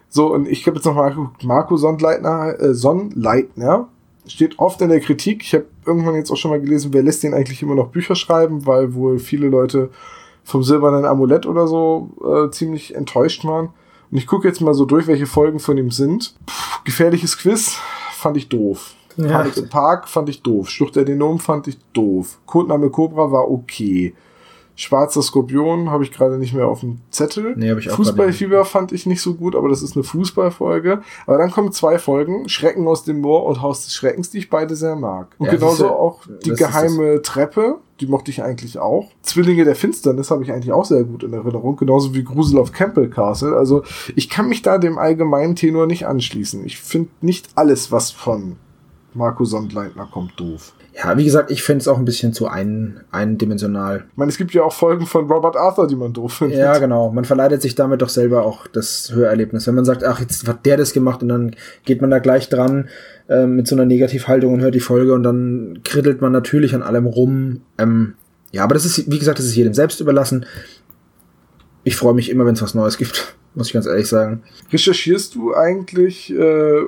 So, 0.10 0.32
und 0.32 0.48
ich 0.48 0.68
habe 0.68 0.78
jetzt 0.78 0.86
noch 0.86 0.94
mal 0.94 1.10
geguckt, 1.10 1.44
Marco 1.44 1.78
Sonnleitner, 1.78 2.60
äh, 2.60 2.74
Sonnleitner 2.76 3.90
steht 4.28 4.60
oft 4.60 4.80
in 4.82 4.90
der 4.90 5.00
Kritik. 5.00 5.42
Ich 5.42 5.56
habe 5.56 5.66
irgendwann 5.84 6.14
jetzt 6.16 6.30
auch 6.30 6.38
schon 6.38 6.52
mal 6.52 6.62
gelesen, 6.62 6.94
wer 6.94 7.02
lässt 7.02 7.24
den 7.24 7.34
eigentlich 7.34 7.64
immer 7.64 7.74
noch 7.74 7.88
Bücher 7.88 8.16
schreiben, 8.16 8.68
weil 8.68 8.94
wohl 8.94 9.18
viele 9.18 9.48
Leute 9.48 9.90
vom 10.46 10.64
Silbernen 10.64 11.04
Amulett 11.04 11.46
oder 11.46 11.68
so 11.68 12.12
äh, 12.24 12.50
ziemlich 12.52 12.96
enttäuscht 12.96 13.44
waren. 13.44 13.70
Und 14.12 14.18
ich 14.18 14.28
gucke 14.28 14.48
jetzt 14.48 14.62
mal 14.62 14.74
so 14.74 14.86
durch, 14.86 15.08
welche 15.08 15.26
Folgen 15.26 15.60
von 15.60 15.78
ihm 15.78 15.92
sind. 15.92 16.36
Puh, 16.46 16.84
gefährliches 16.86 17.38
Quiz 17.38 17.78
fand 18.14 18.38
ich 18.38 18.48
doof. 18.48 18.94
Ja. 19.18 19.30
Panik 19.30 19.58
im 19.58 19.70
Park 19.70 20.08
fand 20.08 20.30
ich 20.30 20.42
doof. 20.42 20.70
Schlucht 20.70 20.96
der 20.96 21.06
Denom 21.06 21.40
fand 21.40 21.68
ich 21.68 21.78
doof. 21.94 22.38
Codename 22.46 22.90
Cobra 22.90 23.32
war 23.32 23.50
okay. 23.50 24.14
Schwarzer 24.76 25.22
Skorpion 25.22 25.90
habe 25.90 26.04
ich 26.04 26.12
gerade 26.12 26.38
nicht 26.38 26.54
mehr 26.54 26.68
auf 26.68 26.82
dem 26.82 27.00
Zettel. 27.10 27.54
Nee, 27.56 27.72
hab 27.72 27.78
ich 27.78 27.90
auch 27.90 27.96
Fußballfieber 27.96 28.66
fand 28.66 28.92
ich 28.92 29.06
nicht 29.06 29.22
so 29.22 29.36
gut, 29.36 29.56
aber 29.56 29.70
das 29.70 29.82
ist 29.82 29.96
eine 29.96 30.04
Fußballfolge. 30.04 31.02
Aber 31.26 31.38
dann 31.38 31.52
kommen 31.52 31.72
zwei 31.72 31.98
Folgen, 31.98 32.50
Schrecken 32.50 32.88
aus 32.88 33.04
dem 33.04 33.22
Moor 33.22 33.46
und 33.46 33.62
Haus 33.62 33.86
des 33.86 33.94
Schreckens, 33.94 34.30
die 34.30 34.40
ich 34.40 34.50
beide 34.50 34.76
sehr 34.76 34.96
mag. 34.96 35.30
Und 35.38 35.48
Ja, 35.48 35.54
genauso 35.54 35.76
siehste, 35.76 35.92
auch 35.92 36.22
die 36.44 36.52
ist 36.52 36.60
geheime 36.60 37.22
Treppe, 37.22 37.78
die 38.02 38.08
mochte 38.08 38.32
ich 38.32 38.44
eigentlich 38.44 38.78
auch. 38.78 39.12
Zwillinge 39.22 39.64
der 39.64 39.76
Finsternis 39.76 40.30
habe 40.30 40.44
ich 40.44 40.52
eigentlich 40.52 40.74
auch 40.74 40.86
sehr 40.86 41.06
gut 41.06 41.24
in 41.24 41.32
Erinnerung, 41.32 41.78
genauso 41.78 42.14
wie 42.14 42.24
Grusel 42.24 42.60
auf 42.60 42.74
Campbell 42.74 43.10
Castle. 43.10 43.56
Also 43.56 43.84
ich 44.16 44.30
kann 44.30 44.50
mich 44.50 44.62
da 44.62 44.78
dem 44.78 44.98
allgemeinen 44.98 45.56
Tenor 45.56 45.88
nicht 45.88 46.06
anschließen. 46.06 46.66
Ich 46.66 46.80
finde 46.80 47.10
nicht 47.22 47.50
alles, 47.56 47.92
was 47.94 48.12
von 48.12 48.58
Marco 49.16 49.46
Sondleitner 49.46 50.08
kommt, 50.12 50.40
doof. 50.40 50.74
Ja, 50.94 51.18
wie 51.18 51.26
gesagt, 51.26 51.52
ich 51.52 51.64
fände 51.64 51.82
es 51.82 51.88
auch 51.88 51.98
ein 51.98 52.06
bisschen 52.06 52.34
zu 52.34 52.48
ein, 52.48 53.02
eindimensional. 53.12 54.06
Ich 54.12 54.18
meine, 54.18 54.30
es 54.30 54.38
gibt 54.38 54.54
ja 54.54 54.64
auch 54.64 54.72
Folgen 54.72 55.06
von 55.06 55.30
Robert 55.30 55.58
Arthur, 55.58 55.88
die 55.88 55.96
man 55.96 56.14
doof 56.14 56.34
findet. 56.36 56.58
Ja, 56.58 56.78
genau. 56.78 57.12
Man 57.12 57.26
verleidet 57.26 57.62
sich 57.62 57.76
damit 57.76 58.02
doch 58.02 58.10
selber 58.10 58.46
auch 58.46 58.68
das 58.68 59.12
Hörerlebnis. 59.14 59.68
Wenn 59.68 59.76
man 59.76 59.86
sagt, 59.86 60.04
ach, 60.04 60.20
jetzt 60.20 60.48
hat 60.48 60.66
der 60.66 60.78
das 60.78 60.94
gemacht 60.94 61.22
und 61.22 61.30
dann 61.30 61.56
geht 61.84 62.02
man 62.02 62.12
da 62.12 62.20
gleich 62.20 62.48
dran 62.48 62.88
äh, 63.28 63.46
mit 63.46 63.68
so 63.68 63.76
einer 63.76 63.86
Negativhaltung 63.86 64.54
und 64.54 64.62
hört 64.62 64.76
die 64.76 64.80
Folge 64.80 65.14
und 65.14 65.24
dann 65.24 65.82
krittelt 65.84 66.22
man 66.22 66.32
natürlich 66.32 66.76
an 66.76 66.84
allem 66.84 67.06
rum. 67.06 67.62
Ähm, 67.78 68.16
ja, 68.52 68.64
aber 68.64 68.74
das 68.74 68.86
ist, 68.86 69.12
wie 69.12 69.20
gesagt, 69.20 69.40
das 69.40 69.46
ist 69.46 69.56
jedem 69.56 69.74
selbst 69.74 70.00
überlassen. 70.00 70.46
Ich 71.84 71.98
freue 71.98 72.14
mich 72.14 72.30
immer, 72.30 72.46
wenn 72.46 72.56
es 72.56 72.62
was 72.62 72.74
Neues 72.74 72.98
gibt, 72.98 73.36
muss 73.54 73.68
ich 73.68 73.74
ganz 73.74 73.86
ehrlich 73.86 74.08
sagen. 74.08 74.44
Recherchierst 74.72 75.36
du 75.36 75.54
eigentlich 75.54 76.34
äh, 76.34 76.84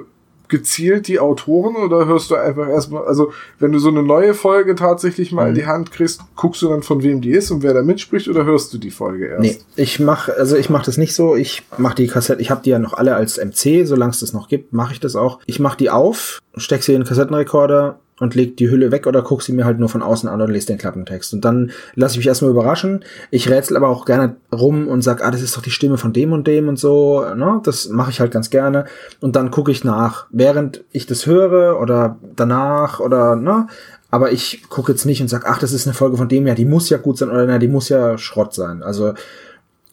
gezielt 0.49 1.07
die 1.07 1.19
Autoren 1.19 1.75
oder 1.75 2.05
hörst 2.05 2.31
du 2.31 2.35
einfach 2.35 2.67
erstmal, 2.69 3.05
also 3.05 3.31
wenn 3.59 3.71
du 3.71 3.79
so 3.79 3.89
eine 3.89 4.03
neue 4.03 4.33
Folge 4.33 4.75
tatsächlich 4.75 5.31
mal 5.31 5.47
in 5.47 5.51
Mhm. 5.51 5.55
die 5.55 5.65
Hand 5.65 5.91
kriegst, 5.91 6.21
guckst 6.35 6.61
du 6.61 6.69
dann 6.69 6.83
von 6.83 7.03
wem 7.03 7.21
die 7.21 7.31
ist 7.31 7.51
und 7.51 7.63
wer 7.63 7.73
da 7.73 7.81
mitspricht 7.83 8.27
oder 8.27 8.45
hörst 8.45 8.73
du 8.73 8.77
die 8.77 8.91
Folge 8.91 9.27
erst? 9.27 9.41
Nee, 9.41 9.57
ich 9.75 9.99
mach, 9.99 10.29
also 10.29 10.55
ich 10.55 10.69
mache 10.69 10.85
das 10.85 10.97
nicht 10.97 11.13
so. 11.13 11.35
Ich 11.35 11.63
mache 11.77 11.95
die 11.95 12.07
Kassette, 12.07 12.41
ich 12.41 12.49
habe 12.51 12.61
die 12.63 12.69
ja 12.69 12.79
noch 12.79 12.93
alle 12.93 13.15
als 13.15 13.37
MC, 13.37 13.85
solange 13.85 14.11
es 14.11 14.19
das 14.21 14.33
noch 14.33 14.47
gibt, 14.47 14.73
mache 14.73 14.93
ich 14.93 14.99
das 14.99 15.15
auch. 15.15 15.39
Ich 15.45 15.59
mache 15.59 15.77
die 15.77 15.89
auf, 15.89 16.39
steck 16.55 16.83
sie 16.83 16.93
in 16.93 17.01
den 17.01 17.07
Kassettenrekorder 17.07 17.99
und 18.19 18.35
leg 18.35 18.57
die 18.57 18.69
Hülle 18.69 18.91
weg 18.91 19.05
oder 19.05 19.21
guck 19.21 19.43
sie 19.43 19.53
mir 19.53 19.65
halt 19.65 19.79
nur 19.79 19.89
von 19.89 20.01
außen 20.01 20.27
an 20.27 20.41
und 20.41 20.49
lese 20.49 20.67
den 20.67 20.77
Klappentext. 20.77 21.33
Und 21.33 21.45
dann 21.45 21.71
lasse 21.95 22.13
ich 22.13 22.17
mich 22.17 22.27
erstmal 22.27 22.51
überraschen. 22.51 23.03
Ich 23.29 23.49
rätsel 23.49 23.77
aber 23.77 23.89
auch 23.89 24.05
gerne 24.05 24.35
rum 24.51 24.87
und 24.87 25.03
sag, 25.03 25.23
ah, 25.23 25.31
das 25.31 25.41
ist 25.41 25.55
doch 25.55 25.61
die 25.61 25.71
Stimme 25.71 25.97
von 25.97 26.13
dem 26.13 26.33
und 26.33 26.47
dem 26.47 26.67
und 26.67 26.79
so. 26.79 27.23
Ne? 27.35 27.61
Das 27.63 27.89
mache 27.89 28.11
ich 28.11 28.19
halt 28.19 28.31
ganz 28.31 28.49
gerne. 28.49 28.85
Und 29.19 29.35
dann 29.35 29.51
gucke 29.51 29.71
ich 29.71 29.83
nach, 29.83 30.25
während 30.31 30.83
ich 30.91 31.05
das 31.05 31.25
höre 31.25 31.79
oder 31.79 32.17
danach 32.35 32.99
oder 32.99 33.35
ne. 33.35 33.67
Aber 34.09 34.31
ich 34.31 34.63
gucke 34.69 34.93
jetzt 34.93 35.05
nicht 35.05 35.21
und 35.21 35.27
sag, 35.27 35.45
ach, 35.45 35.59
das 35.59 35.73
ist 35.73 35.85
eine 35.85 35.93
Folge 35.93 36.17
von 36.17 36.29
dem, 36.29 36.47
ja, 36.47 36.55
die 36.55 36.65
muss 36.65 36.89
ja 36.89 36.97
gut 36.97 37.17
sein 37.17 37.29
oder 37.29 37.45
na, 37.45 37.59
die 37.59 37.67
muss 37.67 37.89
ja 37.89 38.17
Schrott 38.17 38.53
sein. 38.53 38.81
Also 38.81 39.13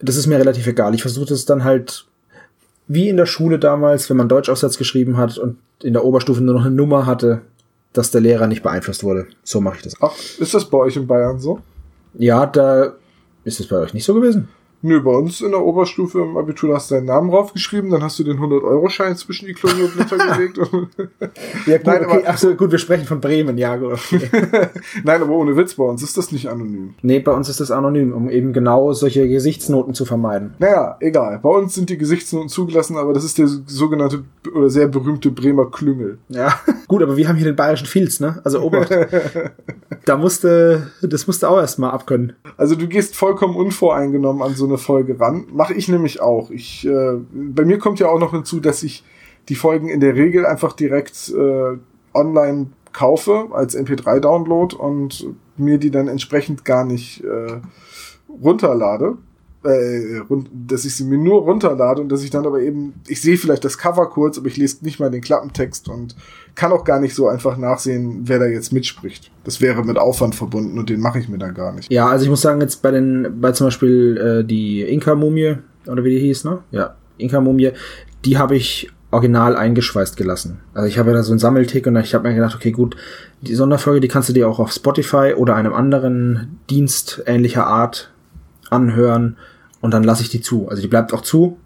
das 0.00 0.16
ist 0.16 0.26
mir 0.26 0.38
relativ 0.38 0.66
egal. 0.66 0.94
Ich 0.94 1.02
versuche 1.02 1.26
das 1.26 1.44
dann 1.44 1.64
halt 1.64 2.06
wie 2.86 3.08
in 3.08 3.16
der 3.16 3.26
Schule 3.26 3.58
damals, 3.58 4.10
wenn 4.10 4.16
man 4.16 4.28
Deutschaufsatz 4.28 4.78
geschrieben 4.78 5.16
hat 5.16 5.38
und 5.38 5.56
in 5.82 5.92
der 5.92 6.04
Oberstufe 6.04 6.42
nur 6.42 6.54
noch 6.54 6.66
eine 6.66 6.74
Nummer 6.74 7.06
hatte, 7.06 7.40
dass 7.94 8.10
der 8.10 8.20
Lehrer 8.20 8.46
nicht 8.46 8.62
beeinflusst 8.62 9.02
wurde. 9.02 9.26
So 9.42 9.60
mache 9.62 9.76
ich 9.76 9.82
das. 9.82 9.94
Ach, 10.00 10.12
ist 10.38 10.52
das 10.52 10.68
bei 10.68 10.78
euch 10.78 10.96
in 10.96 11.06
Bayern 11.06 11.40
so? 11.40 11.60
Ja, 12.18 12.44
da 12.44 12.92
ist 13.44 13.60
es 13.60 13.68
bei 13.68 13.76
euch 13.76 13.94
nicht 13.94 14.04
so 14.04 14.14
gewesen. 14.14 14.48
Nö, 14.86 15.00
bei 15.00 15.12
uns 15.12 15.40
in 15.40 15.50
der 15.52 15.62
Oberstufe 15.64 16.20
im 16.20 16.36
Abitur 16.36 16.74
hast 16.74 16.90
du 16.90 16.96
deinen 16.96 17.06
Namen 17.06 17.30
draufgeschrieben, 17.30 17.90
dann 17.90 18.02
hast 18.02 18.18
du 18.18 18.22
den 18.24 18.38
100-Euro-Schein 18.38 19.16
zwischen 19.16 19.46
die 19.46 19.54
Klonblätter 19.54 20.18
gelegt. 20.36 20.58
Ja, 20.58 21.78
gut, 21.78 21.86
Nein, 21.86 22.04
okay. 22.04 22.22
aber- 22.26 22.36
so, 22.36 22.54
gut, 22.54 22.70
wir 22.70 22.78
sprechen 22.78 23.06
von 23.06 23.18
Bremen, 23.20 23.56
ja. 23.56 23.76
Gut, 23.76 23.92
okay. 23.92 24.28
Nein, 25.04 25.22
aber 25.22 25.32
ohne 25.32 25.56
Witz, 25.56 25.72
bei 25.74 25.84
uns 25.84 26.02
ist 26.02 26.18
das 26.18 26.32
nicht 26.32 26.48
anonym. 26.50 26.94
nee, 27.00 27.18
bei 27.20 27.32
uns 27.32 27.48
ist 27.48 27.60
das 27.60 27.70
anonym, 27.70 28.12
um 28.12 28.28
eben 28.28 28.52
genau 28.52 28.92
solche 28.92 29.26
Gesichtsnoten 29.26 29.94
zu 29.94 30.04
vermeiden. 30.04 30.52
Naja, 30.58 30.96
egal. 31.00 31.38
Bei 31.42 31.48
uns 31.48 31.74
sind 31.74 31.88
die 31.88 31.96
Gesichtsnoten 31.96 32.50
zugelassen, 32.50 32.98
aber 32.98 33.14
das 33.14 33.24
ist 33.24 33.38
der 33.38 33.46
sogenannte 33.46 34.24
oder 34.54 34.68
sehr 34.68 34.88
berühmte 34.88 35.30
Bremer 35.30 35.70
Klüngel. 35.70 36.18
Ja, 36.28 36.60
gut, 36.88 37.02
aber 37.02 37.16
wir 37.16 37.26
haben 37.26 37.36
hier 37.36 37.46
den 37.46 37.56
bayerischen 37.56 37.86
Filz, 37.86 38.20
ne? 38.20 38.38
Also 38.44 38.60
Obacht. 38.60 38.90
da 40.04 40.16
musste, 40.18 40.90
das 41.00 41.26
musste 41.26 41.48
auch 41.48 41.58
erstmal 41.58 41.90
abkönnen. 41.92 42.34
Also 42.58 42.74
du 42.76 42.86
gehst 42.86 43.16
vollkommen 43.16 43.56
unvoreingenommen 43.56 44.42
an 44.42 44.54
so 44.54 44.66
eine 44.66 44.73
Folge 44.78 45.18
ran. 45.20 45.46
Mache 45.52 45.74
ich 45.74 45.88
nämlich 45.88 46.20
auch. 46.20 46.50
Ich, 46.50 46.86
äh, 46.86 47.14
bei 47.32 47.64
mir 47.64 47.78
kommt 47.78 48.00
ja 48.00 48.08
auch 48.08 48.18
noch 48.18 48.32
hinzu, 48.32 48.60
dass 48.60 48.82
ich 48.82 49.04
die 49.48 49.54
Folgen 49.54 49.88
in 49.88 50.00
der 50.00 50.14
Regel 50.14 50.46
einfach 50.46 50.72
direkt 50.72 51.30
äh, 51.30 51.76
online 52.14 52.68
kaufe 52.92 53.48
als 53.52 53.76
MP3-Download 53.76 54.74
und 54.76 55.26
mir 55.56 55.78
die 55.78 55.90
dann 55.90 56.08
entsprechend 56.08 56.64
gar 56.64 56.84
nicht 56.84 57.22
äh, 57.24 57.60
runterlade 58.28 59.18
äh, 59.64 60.20
dass 60.52 60.84
ich 60.84 60.94
sie 60.94 61.04
mir 61.04 61.18
nur 61.18 61.42
runterlade 61.42 62.02
und 62.02 62.10
dass 62.10 62.22
ich 62.22 62.30
dann 62.30 62.46
aber 62.46 62.60
eben, 62.60 62.94
ich 63.06 63.20
sehe 63.20 63.36
vielleicht 63.36 63.64
das 63.64 63.78
Cover 63.78 64.08
kurz, 64.10 64.38
aber 64.38 64.46
ich 64.48 64.56
lese 64.56 64.84
nicht 64.84 65.00
mal 65.00 65.10
den 65.10 65.22
Klappentext 65.22 65.88
und 65.88 66.14
kann 66.54 66.72
auch 66.72 66.84
gar 66.84 67.00
nicht 67.00 67.14
so 67.14 67.28
einfach 67.28 67.56
nachsehen, 67.56 68.22
wer 68.24 68.38
da 68.38 68.46
jetzt 68.46 68.72
mitspricht. 68.72 69.30
Das 69.44 69.60
wäre 69.60 69.84
mit 69.84 69.98
Aufwand 69.98 70.34
verbunden 70.34 70.78
und 70.78 70.90
den 70.90 71.00
mache 71.00 71.18
ich 71.18 71.28
mir 71.28 71.38
dann 71.38 71.54
gar 71.54 71.72
nicht. 71.72 71.90
Ja, 71.90 72.08
also 72.08 72.24
ich 72.24 72.30
muss 72.30 72.42
sagen, 72.42 72.60
jetzt 72.60 72.82
bei 72.82 72.90
den, 72.90 73.40
bei 73.40 73.52
zum 73.52 73.68
Beispiel 73.68 74.16
äh, 74.16 74.44
die 74.44 74.82
Inka-Mumie, 74.82 75.56
oder 75.86 76.04
wie 76.04 76.10
die 76.10 76.20
hieß, 76.20 76.44
ne? 76.44 76.60
Ja, 76.70 76.96
Inka-Mumie, 77.18 77.72
die 78.24 78.38
habe 78.38 78.56
ich 78.56 78.90
original 79.10 79.56
eingeschweißt 79.56 80.16
gelassen. 80.16 80.58
Also 80.74 80.88
ich 80.88 80.98
habe 80.98 81.12
da 81.12 81.22
so 81.22 81.32
einen 81.32 81.38
Sammeltick 81.38 81.86
und 81.86 81.96
ich 81.96 82.14
habe 82.14 82.28
mir 82.28 82.34
gedacht, 82.34 82.56
okay, 82.56 82.72
gut, 82.72 82.96
die 83.42 83.54
Sonderfolge, 83.54 84.00
die 84.00 84.08
kannst 84.08 84.28
du 84.28 84.32
dir 84.32 84.48
auch 84.48 84.58
auf 84.58 84.72
Spotify 84.72 85.34
oder 85.36 85.54
einem 85.54 85.72
anderen 85.72 86.58
Dienst 86.68 87.22
ähnlicher 87.26 87.66
Art 87.66 88.10
anhören 88.70 89.36
und 89.84 89.90
dann 89.90 90.02
lasse 90.02 90.22
ich 90.22 90.30
die 90.30 90.40
zu. 90.40 90.66
Also 90.70 90.80
die 90.80 90.88
bleibt 90.88 91.12
auch 91.12 91.20
zu. 91.20 91.58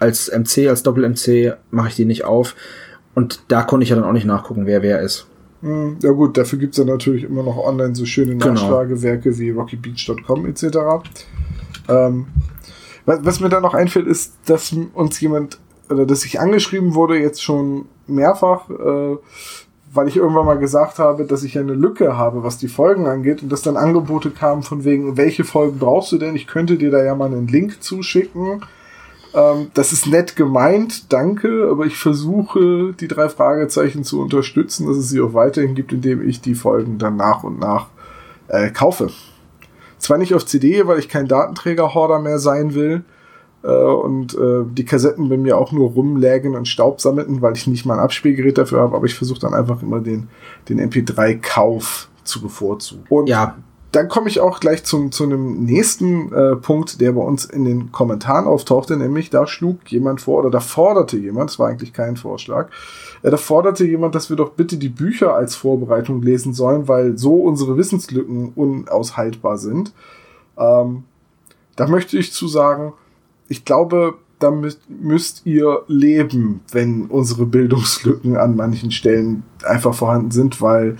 Als 0.00 0.28
MC, 0.28 0.66
als 0.68 0.82
Doppel-MC 0.82 1.56
mache 1.70 1.86
ich 1.86 1.94
die 1.94 2.04
nicht 2.04 2.24
auf. 2.24 2.56
Und 3.14 3.44
da 3.46 3.62
konnte 3.62 3.84
ich 3.84 3.90
ja 3.90 3.94
dann 3.94 4.04
auch 4.04 4.12
nicht 4.12 4.26
nachgucken, 4.26 4.66
wer 4.66 4.82
wer 4.82 5.00
ist. 5.02 5.28
Hm, 5.62 5.98
ja 6.02 6.10
gut, 6.10 6.36
dafür 6.36 6.58
gibt 6.58 6.72
es 6.72 6.78
ja 6.78 6.84
natürlich 6.84 7.22
immer 7.22 7.44
noch 7.44 7.56
online 7.56 7.94
so 7.94 8.06
schöne 8.06 8.32
genau. 8.32 8.54
Nachschlagewerke 8.54 9.38
wie 9.38 9.50
rockybeach.com 9.50 10.46
etc. 10.46 10.64
Ähm, 11.88 12.26
was, 13.06 13.24
was 13.24 13.38
mir 13.38 13.50
da 13.50 13.60
noch 13.60 13.74
einfällt, 13.74 14.08
ist, 14.08 14.34
dass 14.46 14.74
uns 14.92 15.20
jemand, 15.20 15.60
oder 15.88 16.06
dass 16.06 16.24
ich 16.24 16.40
angeschrieben 16.40 16.96
wurde, 16.96 17.20
jetzt 17.20 17.40
schon 17.40 17.86
mehrfach, 18.08 18.68
äh, 18.68 19.16
weil 19.94 20.08
ich 20.08 20.16
irgendwann 20.16 20.46
mal 20.46 20.58
gesagt 20.58 20.98
habe, 20.98 21.24
dass 21.24 21.44
ich 21.44 21.56
eine 21.58 21.72
Lücke 21.72 22.18
habe, 22.18 22.42
was 22.42 22.58
die 22.58 22.68
Folgen 22.68 23.06
angeht 23.06 23.42
und 23.42 23.50
dass 23.50 23.62
dann 23.62 23.76
Angebote 23.76 24.30
kamen 24.30 24.62
von 24.62 24.84
wegen, 24.84 25.16
welche 25.16 25.44
Folgen 25.44 25.78
brauchst 25.78 26.10
du 26.12 26.18
denn? 26.18 26.34
Ich 26.34 26.46
könnte 26.46 26.76
dir 26.76 26.90
da 26.90 27.02
ja 27.02 27.14
mal 27.14 27.26
einen 27.26 27.46
Link 27.46 27.82
zuschicken. 27.82 28.62
Ähm, 29.34 29.70
das 29.74 29.92
ist 29.92 30.06
nett 30.06 30.34
gemeint, 30.36 31.12
danke, 31.12 31.68
aber 31.70 31.86
ich 31.86 31.96
versuche, 31.96 32.92
die 32.98 33.08
drei 33.08 33.28
Fragezeichen 33.28 34.04
zu 34.04 34.20
unterstützen, 34.20 34.86
dass 34.86 34.96
es 34.96 35.08
sie 35.08 35.20
auch 35.20 35.34
weiterhin 35.34 35.74
gibt, 35.74 35.92
indem 35.92 36.28
ich 36.28 36.40
die 36.40 36.54
Folgen 36.54 36.98
dann 36.98 37.16
nach 37.16 37.44
und 37.44 37.60
nach 37.60 37.86
äh, 38.48 38.70
kaufe. 38.70 39.10
Zwar 39.98 40.18
nicht 40.18 40.34
auf 40.34 40.44
CD, 40.44 40.86
weil 40.86 40.98
ich 40.98 41.08
kein 41.08 41.28
Datenträger-Horder 41.28 42.18
mehr 42.18 42.38
sein 42.38 42.74
will, 42.74 43.04
äh, 43.64 43.68
und 43.68 44.34
äh, 44.34 44.62
die 44.70 44.84
Kassetten 44.84 45.28
bei 45.28 45.38
mir 45.38 45.56
auch 45.56 45.72
nur 45.72 45.90
rumlägen 45.90 46.54
und 46.54 46.68
Staub 46.68 47.00
sammelten, 47.00 47.40
weil 47.40 47.56
ich 47.56 47.66
nicht 47.66 47.86
mal 47.86 47.94
ein 47.94 48.00
Abspielgerät 48.00 48.58
dafür 48.58 48.80
habe, 48.80 48.94
aber 48.94 49.06
ich 49.06 49.14
versuche 49.14 49.40
dann 49.40 49.54
einfach 49.54 49.82
immer 49.82 50.00
den, 50.00 50.28
den 50.68 50.80
MP3-Kauf 50.80 52.08
zu 52.24 52.42
bevorzugen. 52.42 53.04
Und 53.08 53.28
ja. 53.28 53.56
dann 53.92 54.08
komme 54.08 54.28
ich 54.28 54.40
auch 54.40 54.60
gleich 54.60 54.84
zum, 54.84 55.12
zu 55.12 55.24
einem 55.24 55.64
nächsten 55.64 56.30
äh, 56.32 56.56
Punkt, 56.56 57.00
der 57.00 57.12
bei 57.12 57.22
uns 57.22 57.46
in 57.46 57.64
den 57.64 57.90
Kommentaren 57.90 58.46
auftauchte, 58.46 58.98
nämlich 58.98 59.30
da 59.30 59.46
schlug 59.46 59.90
jemand 59.90 60.20
vor, 60.20 60.40
oder 60.40 60.50
da 60.50 60.60
forderte 60.60 61.16
jemand, 61.16 61.48
das 61.48 61.58
war 61.58 61.68
eigentlich 61.68 61.94
kein 61.94 62.18
Vorschlag, 62.18 62.68
äh, 63.22 63.30
da 63.30 63.38
forderte 63.38 63.86
jemand, 63.86 64.14
dass 64.14 64.28
wir 64.28 64.36
doch 64.36 64.50
bitte 64.50 64.76
die 64.76 64.90
Bücher 64.90 65.34
als 65.34 65.54
Vorbereitung 65.54 66.20
lesen 66.20 66.52
sollen, 66.52 66.86
weil 66.86 67.16
so 67.16 67.36
unsere 67.36 67.78
Wissenslücken 67.78 68.52
unaushaltbar 68.54 69.56
sind. 69.56 69.94
Ähm, 70.58 71.04
da 71.76 71.88
möchte 71.88 72.18
ich 72.18 72.32
zu 72.32 72.46
sagen, 72.46 72.92
ich 73.54 73.64
glaube, 73.64 74.14
damit 74.40 74.78
müsst 74.88 75.46
ihr 75.46 75.82
leben, 75.86 76.60
wenn 76.72 77.06
unsere 77.06 77.46
Bildungslücken 77.46 78.36
an 78.36 78.56
manchen 78.56 78.90
Stellen 78.90 79.44
einfach 79.62 79.94
vorhanden 79.94 80.32
sind, 80.32 80.60
weil 80.60 80.96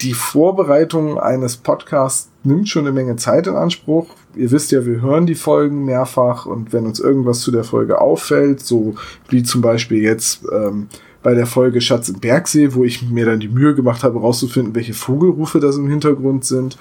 die 0.00 0.12
Vorbereitung 0.12 1.20
eines 1.20 1.56
Podcasts 1.56 2.30
nimmt 2.42 2.68
schon 2.68 2.84
eine 2.84 2.92
Menge 2.92 3.14
Zeit 3.14 3.46
in 3.46 3.54
Anspruch. 3.54 4.08
Ihr 4.34 4.50
wisst 4.50 4.72
ja, 4.72 4.84
wir 4.84 5.00
hören 5.02 5.26
die 5.26 5.36
Folgen 5.36 5.84
mehrfach 5.84 6.46
und 6.46 6.72
wenn 6.72 6.84
uns 6.84 6.98
irgendwas 6.98 7.40
zu 7.42 7.52
der 7.52 7.62
Folge 7.62 8.00
auffällt, 8.00 8.60
so 8.60 8.96
wie 9.28 9.44
zum 9.44 9.60
Beispiel 9.60 10.02
jetzt 10.02 10.44
ähm, 10.52 10.88
bei 11.22 11.34
der 11.34 11.46
Folge 11.46 11.80
Schatz 11.80 12.08
im 12.08 12.18
Bergsee, 12.18 12.74
wo 12.74 12.82
ich 12.82 13.08
mir 13.08 13.24
dann 13.24 13.38
die 13.38 13.48
Mühe 13.48 13.76
gemacht 13.76 14.02
habe, 14.02 14.18
rauszufinden, 14.18 14.74
welche 14.74 14.94
Vogelrufe 14.94 15.60
das 15.60 15.76
im 15.76 15.88
Hintergrund 15.88 16.44
sind, 16.44 16.76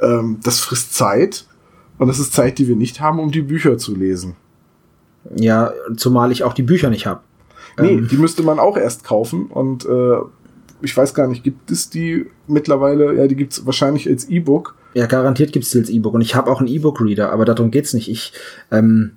ähm, 0.00 0.38
das 0.42 0.60
frisst 0.60 0.94
Zeit 0.94 1.44
und 1.98 2.08
das 2.08 2.18
ist 2.18 2.32
Zeit, 2.32 2.58
die 2.58 2.68
wir 2.68 2.76
nicht 2.76 3.00
haben, 3.00 3.18
um 3.18 3.30
die 3.30 3.42
Bücher 3.42 3.78
zu 3.78 3.94
lesen. 3.94 4.36
Ja, 5.34 5.72
zumal 5.96 6.32
ich 6.32 6.42
auch 6.44 6.52
die 6.52 6.62
Bücher 6.62 6.90
nicht 6.90 7.06
habe. 7.06 7.20
Nee, 7.78 7.94
ähm. 7.94 8.08
die 8.08 8.16
müsste 8.16 8.42
man 8.42 8.58
auch 8.58 8.76
erst 8.76 9.04
kaufen. 9.04 9.46
Und 9.46 9.84
äh, 9.86 10.16
ich 10.82 10.96
weiß 10.96 11.14
gar 11.14 11.28
nicht, 11.28 11.44
gibt 11.44 11.70
es 11.70 11.90
die 11.90 12.26
mittlerweile? 12.46 13.14
Ja, 13.14 13.26
die 13.26 13.36
gibt 13.36 13.52
es 13.52 13.66
wahrscheinlich 13.66 14.08
als 14.08 14.28
E-Book. 14.28 14.74
Ja, 14.94 15.06
garantiert 15.06 15.52
gibt 15.52 15.64
es 15.64 15.70
die 15.70 15.78
als 15.78 15.90
E-Book. 15.90 16.14
Und 16.14 16.20
ich 16.20 16.34
habe 16.34 16.50
auch 16.50 16.60
einen 16.60 16.68
E-Book-Reader, 16.68 17.32
aber 17.32 17.44
darum 17.44 17.70
geht's 17.70 17.94
nicht. 17.94 18.08
Ich, 18.08 18.32
ähm, 18.70 19.12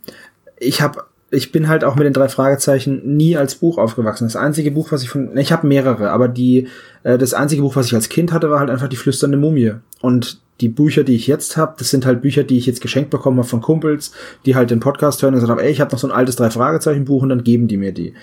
ich 0.60 0.82
habe 0.82 1.04
ich 1.30 1.52
bin 1.52 1.68
halt 1.68 1.84
auch 1.84 1.96
mit 1.96 2.06
den 2.06 2.14
drei 2.14 2.30
Fragezeichen 2.30 3.02
nie 3.18 3.36
als 3.36 3.56
Buch 3.56 3.78
aufgewachsen. 3.78 4.26
Das 4.26 4.36
einzige 4.36 4.72
Buch, 4.72 4.92
was 4.92 5.04
ich 5.04 5.10
von, 5.10 5.36
ich 5.38 5.52
habe 5.52 5.68
mehrere, 5.68 6.12
aber 6.12 6.28
die, 6.28 6.68
äh, 7.04 7.18
das 7.18 7.34
einzige 7.34 7.62
Buch, 7.62 7.76
was 7.76 7.88
ich 7.88 7.96
als 7.96 8.10
Kind 8.10 8.32
hatte, 8.32 8.50
war 8.50 8.60
halt 8.60 8.70
einfach 8.70 8.88
die 8.88 8.96
flüsternde 8.96 9.38
Mumie. 9.38 9.74
Und 10.02 10.42
die 10.62 10.70
Bücher, 10.70 11.04
die 11.04 11.16
ich 11.16 11.28
jetzt 11.28 11.58
habe, 11.58 11.76
das 11.78 11.90
sind 11.90 12.06
halt 12.06 12.22
Bücher, 12.22 12.44
die 12.44 12.58
ich 12.58 12.66
jetzt 12.66 12.82
geschenkt 12.82 13.10
bekommen 13.10 13.38
habe 13.38 13.48
von 13.48 13.62
Kumpels, 13.62 14.12
die 14.46 14.56
halt 14.56 14.72
den 14.72 14.80
Podcast 14.80 15.22
hören 15.22 15.36
und 15.36 15.42
sagen, 15.42 15.60
ey, 15.60 15.70
ich 15.70 15.82
habe 15.82 15.92
noch 15.92 16.00
so 16.00 16.08
ein 16.08 16.14
altes 16.14 16.38
drei 16.38 16.50
Fragezeichen 16.50 17.06
Buch 17.06 17.22
und 17.22 17.30
dann 17.30 17.44
geben 17.44 17.68
die 17.68 17.78
mir 17.78 17.92
die. 17.92 18.14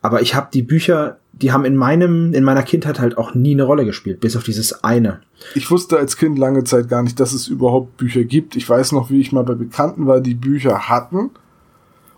Aber 0.00 0.22
ich 0.22 0.34
habe 0.34 0.48
die 0.52 0.62
Bücher, 0.62 1.18
die 1.32 1.52
haben 1.52 1.64
in 1.64 1.76
meinem 1.76 2.32
in 2.32 2.44
meiner 2.44 2.62
Kindheit 2.62 2.98
halt 2.98 3.18
auch 3.18 3.34
nie 3.34 3.52
eine 3.52 3.62
Rolle 3.64 3.84
gespielt, 3.84 4.20
bis 4.20 4.36
auf 4.36 4.42
dieses 4.42 4.84
eine. 4.84 5.20
Ich 5.54 5.70
wusste 5.70 5.98
als 5.98 6.16
Kind 6.16 6.38
lange 6.38 6.64
Zeit 6.64 6.88
gar 6.88 7.02
nicht, 7.02 7.20
dass 7.20 7.32
es 7.32 7.48
überhaupt 7.48 7.96
Bücher 7.96 8.24
gibt. 8.24 8.56
Ich 8.56 8.68
weiß 8.68 8.92
noch, 8.92 9.10
wie 9.10 9.20
ich 9.20 9.32
mal 9.32 9.44
bei 9.44 9.54
Bekannten 9.54 10.06
war, 10.06 10.20
die 10.20 10.34
Bücher 10.34 10.88
hatten 10.88 11.30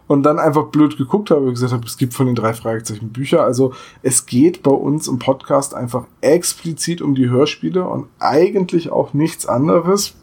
und 0.07 0.23
dann 0.23 0.39
einfach 0.39 0.67
blöd 0.67 0.97
geguckt 0.97 1.31
habe 1.31 1.43
und 1.43 1.55
gesagt 1.55 1.73
habe, 1.73 1.87
es 1.87 1.97
gibt 1.97 2.15
von 2.15 2.27
den 2.27 2.35
drei 2.35 2.53
Fragezeichen 2.53 3.11
Bücher. 3.11 3.43
Also 3.43 3.73
es 4.03 4.27
geht 4.27 4.63
bei 4.63 4.71
uns 4.71 5.09
im 5.09 5.19
Podcast 5.19 5.75
einfach 5.75 6.07
explizit 6.21 7.01
um 7.01 7.15
die 7.15 7.31
Hörspiele 7.31 7.85
und 7.85 8.07
eigentlich 8.19 8.91
auch 8.91 9.15
nichts 9.15 9.47
anderes. 9.47 10.15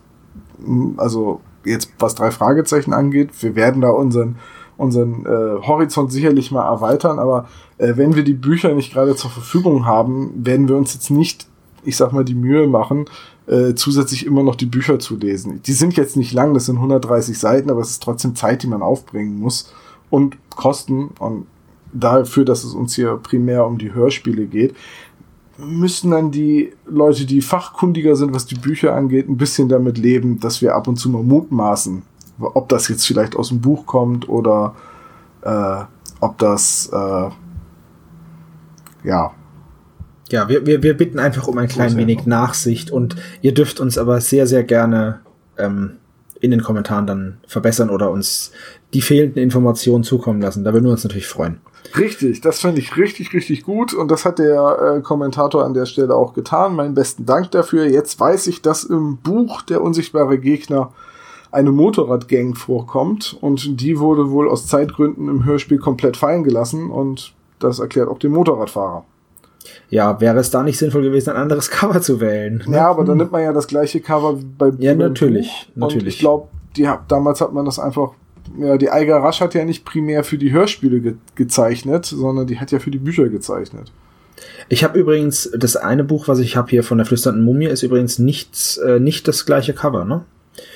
Also 0.97 1.41
jetzt 1.65 1.91
was 1.99 2.15
drei 2.15 2.31
Fragezeichen 2.31 2.93
angeht, 2.93 3.29
wir 3.41 3.55
werden 3.55 3.81
da 3.81 3.89
unseren 3.89 4.37
unseren 4.77 5.27
äh, 5.27 5.61
Horizont 5.61 6.11
sicherlich 6.11 6.51
mal 6.51 6.65
erweitern, 6.65 7.19
aber 7.19 7.47
äh, 7.77 7.93
wenn 7.97 8.15
wir 8.15 8.23
die 8.23 8.33
Bücher 8.33 8.73
nicht 8.73 8.91
gerade 8.91 9.15
zur 9.15 9.29
Verfügung 9.29 9.85
haben, 9.85 10.31
werden 10.35 10.67
wir 10.67 10.75
uns 10.75 10.95
jetzt 10.95 11.11
nicht, 11.11 11.47
ich 11.83 11.97
sag 11.97 12.13
mal, 12.13 12.25
die 12.25 12.33
Mühe 12.33 12.65
machen, 12.65 13.05
äh, 13.51 13.75
zusätzlich 13.75 14.25
immer 14.25 14.43
noch 14.43 14.55
die 14.55 14.65
Bücher 14.65 14.97
zu 14.97 15.17
lesen. 15.17 15.61
Die 15.63 15.73
sind 15.73 15.97
jetzt 15.97 16.15
nicht 16.15 16.31
lang, 16.31 16.53
das 16.53 16.67
sind 16.67 16.77
130 16.77 17.37
Seiten, 17.37 17.69
aber 17.69 17.81
es 17.81 17.91
ist 17.91 18.01
trotzdem 18.01 18.33
Zeit, 18.33 18.63
die 18.63 18.67
man 18.67 18.81
aufbringen 18.81 19.37
muss 19.37 19.73
und 20.09 20.37
Kosten. 20.49 21.09
Und 21.19 21.47
dafür, 21.91 22.45
dass 22.45 22.63
es 22.63 22.73
uns 22.73 22.95
hier 22.95 23.17
primär 23.17 23.65
um 23.65 23.77
die 23.77 23.93
Hörspiele 23.93 24.45
geht, 24.45 24.73
müssen 25.57 26.11
dann 26.11 26.31
die 26.31 26.71
Leute, 26.85 27.25
die 27.25 27.41
fachkundiger 27.41 28.15
sind, 28.15 28.33
was 28.33 28.45
die 28.45 28.55
Bücher 28.55 28.95
angeht, 28.95 29.27
ein 29.27 29.35
bisschen 29.35 29.67
damit 29.67 29.97
leben, 29.97 30.39
dass 30.39 30.61
wir 30.61 30.73
ab 30.73 30.87
und 30.87 30.95
zu 30.95 31.09
mal 31.09 31.21
mutmaßen, 31.21 32.03
ob 32.39 32.69
das 32.69 32.87
jetzt 32.87 33.05
vielleicht 33.05 33.35
aus 33.35 33.49
dem 33.49 33.59
Buch 33.59 33.85
kommt 33.85 34.29
oder 34.29 34.75
äh, 35.41 35.83
ob 36.21 36.37
das 36.37 36.89
äh, 36.93 37.29
ja 39.03 39.33
ja, 40.31 40.49
wir, 40.49 40.65
wir, 40.65 40.83
wir 40.83 40.95
bitten 40.95 41.19
einfach 41.19 41.47
um 41.47 41.57
ein 41.57 41.67
klein 41.67 41.95
wenig 41.97 42.25
Nachsicht 42.25 42.91
und 42.91 43.15
ihr 43.41 43.53
dürft 43.53 43.79
uns 43.79 43.97
aber 43.97 44.21
sehr, 44.21 44.47
sehr 44.47 44.63
gerne 44.63 45.21
ähm, 45.57 45.97
in 46.39 46.51
den 46.51 46.63
Kommentaren 46.63 47.07
dann 47.07 47.37
verbessern 47.47 47.89
oder 47.89 48.11
uns 48.11 48.51
die 48.93 49.01
fehlenden 49.01 49.41
Informationen 49.41 50.03
zukommen 50.03 50.41
lassen. 50.41 50.63
Da 50.63 50.73
würden 50.73 50.85
wir 50.85 50.91
uns 50.91 51.03
natürlich 51.03 51.27
freuen. 51.27 51.61
Richtig, 51.97 52.41
das 52.41 52.59
fand 52.59 52.77
ich 52.77 52.95
richtig, 52.97 53.33
richtig 53.33 53.63
gut 53.63 53.93
und 53.93 54.09
das 54.09 54.25
hat 54.25 54.39
der 54.39 54.97
äh, 54.97 55.01
Kommentator 55.01 55.63
an 55.63 55.73
der 55.73 55.85
Stelle 55.85 56.15
auch 56.15 56.33
getan. 56.33 56.75
Meinen 56.75 56.93
besten 56.93 57.25
Dank 57.25 57.51
dafür. 57.51 57.85
Jetzt 57.85 58.19
weiß 58.19 58.47
ich, 58.47 58.61
dass 58.61 58.83
im 58.83 59.17
Buch 59.17 59.61
Der 59.61 59.81
unsichtbare 59.81 60.39
Gegner 60.39 60.91
eine 61.51 61.71
Motorradgang 61.71 62.55
vorkommt 62.55 63.37
und 63.41 63.81
die 63.81 63.99
wurde 63.99 64.31
wohl 64.31 64.49
aus 64.49 64.67
Zeitgründen 64.67 65.27
im 65.27 65.43
Hörspiel 65.43 65.79
komplett 65.79 66.15
fallen 66.17 66.43
gelassen 66.43 66.89
und 66.89 67.33
das 67.59 67.79
erklärt 67.79 68.07
auch 68.07 68.19
den 68.19 68.31
Motorradfahrer. 68.31 69.05
Ja, 69.89 70.19
wäre 70.21 70.39
es 70.39 70.49
da 70.49 70.63
nicht 70.63 70.77
sinnvoll 70.77 71.03
gewesen, 71.03 71.31
ein 71.31 71.35
anderes 71.35 71.69
Cover 71.71 72.01
zu 72.01 72.19
wählen? 72.21 72.63
Ne? 72.67 72.77
Ja, 72.77 72.89
aber 72.89 73.03
dann 73.03 73.17
nimmt 73.17 73.31
man 73.31 73.43
ja 73.43 73.53
das 73.53 73.67
gleiche 73.67 73.99
Cover 73.99 74.37
bei 74.57 74.71
Ja, 74.79 74.95
natürlich. 74.95 75.47
Buch. 75.75 75.87
natürlich. 75.87 76.03
Und 76.03 76.07
ich 76.07 76.19
glaube, 76.19 76.47
damals 77.07 77.41
hat 77.41 77.53
man 77.53 77.65
das 77.65 77.79
einfach. 77.79 78.11
Ja, 78.57 78.77
die 78.77 78.89
Eiger 78.89 79.17
Rasch 79.17 79.39
hat 79.39 79.53
ja 79.53 79.63
nicht 79.63 79.85
primär 79.85 80.23
für 80.23 80.37
die 80.37 80.51
Hörspiele 80.51 80.99
ge 80.99 81.13
gezeichnet, 81.35 82.05
sondern 82.05 82.47
die 82.47 82.59
hat 82.59 82.71
ja 82.71 82.79
für 82.79 82.91
die 82.91 82.97
Bücher 82.97 83.29
gezeichnet. 83.29 83.91
Ich 84.67 84.83
habe 84.83 84.99
übrigens 84.99 85.49
das 85.55 85.75
eine 85.75 86.03
Buch, 86.03 86.27
was 86.27 86.39
ich 86.39 86.57
habe 86.57 86.69
hier 86.69 86.83
von 86.83 86.97
der 86.97 87.05
flüsternden 87.05 87.43
Mumie, 87.45 87.65
ist 87.67 87.83
übrigens 87.83 88.19
nichts, 88.19 88.77
äh, 88.77 88.99
nicht 88.99 89.27
das 89.27 89.45
gleiche 89.45 89.73
Cover, 89.73 90.05
ne? 90.05 90.23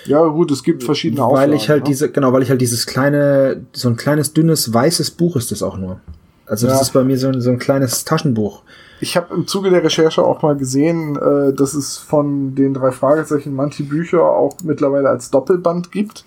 Ja, 0.05 0.23
gut, 0.27 0.51
es 0.51 0.63
gibt 0.63 0.83
verschiedene 0.83 1.21
weil 1.21 1.27
Auflagen. 1.27 1.53
ich 1.53 1.69
halt 1.69 1.83
ne? 1.83 1.89
diese, 1.89 2.11
genau, 2.11 2.31
weil 2.31 2.43
ich 2.43 2.49
halt 2.49 2.61
dieses 2.61 2.85
kleine, 2.85 3.65
so 3.73 3.89
ein 3.89 3.95
kleines, 3.95 4.33
dünnes, 4.33 4.73
weißes 4.73 5.11
Buch 5.11 5.35
ist 5.35 5.51
das 5.51 5.63
auch 5.63 5.77
nur. 5.77 5.99
Also 6.47 6.67
das 6.67 6.75
Ja. 6.77 6.81
ist 6.81 6.93
bei 6.93 7.03
mir 7.03 7.17
so 7.17 7.27
ein, 7.27 7.41
so 7.41 7.49
ein 7.49 7.59
kleines 7.59 8.05
Taschenbuch. 8.05 8.61
Ich 9.01 9.17
habe 9.17 9.33
im 9.33 9.47
Zuge 9.47 9.69
der 9.69 9.83
Recherche 9.83 10.23
auch 10.23 10.41
mal 10.41 10.55
gesehen, 10.55 11.15
äh, 11.17 11.53
dass 11.53 11.73
es 11.73 11.97
von 11.97 12.55
den 12.55 12.73
drei 12.73 12.91
Fragezeichen 12.91 13.53
manche 13.55 13.83
Bücher 13.83 14.23
auch 14.23 14.55
mittlerweile 14.63 15.09
als 15.09 15.31
Doppelband 15.31 15.91
gibt. 15.91 16.25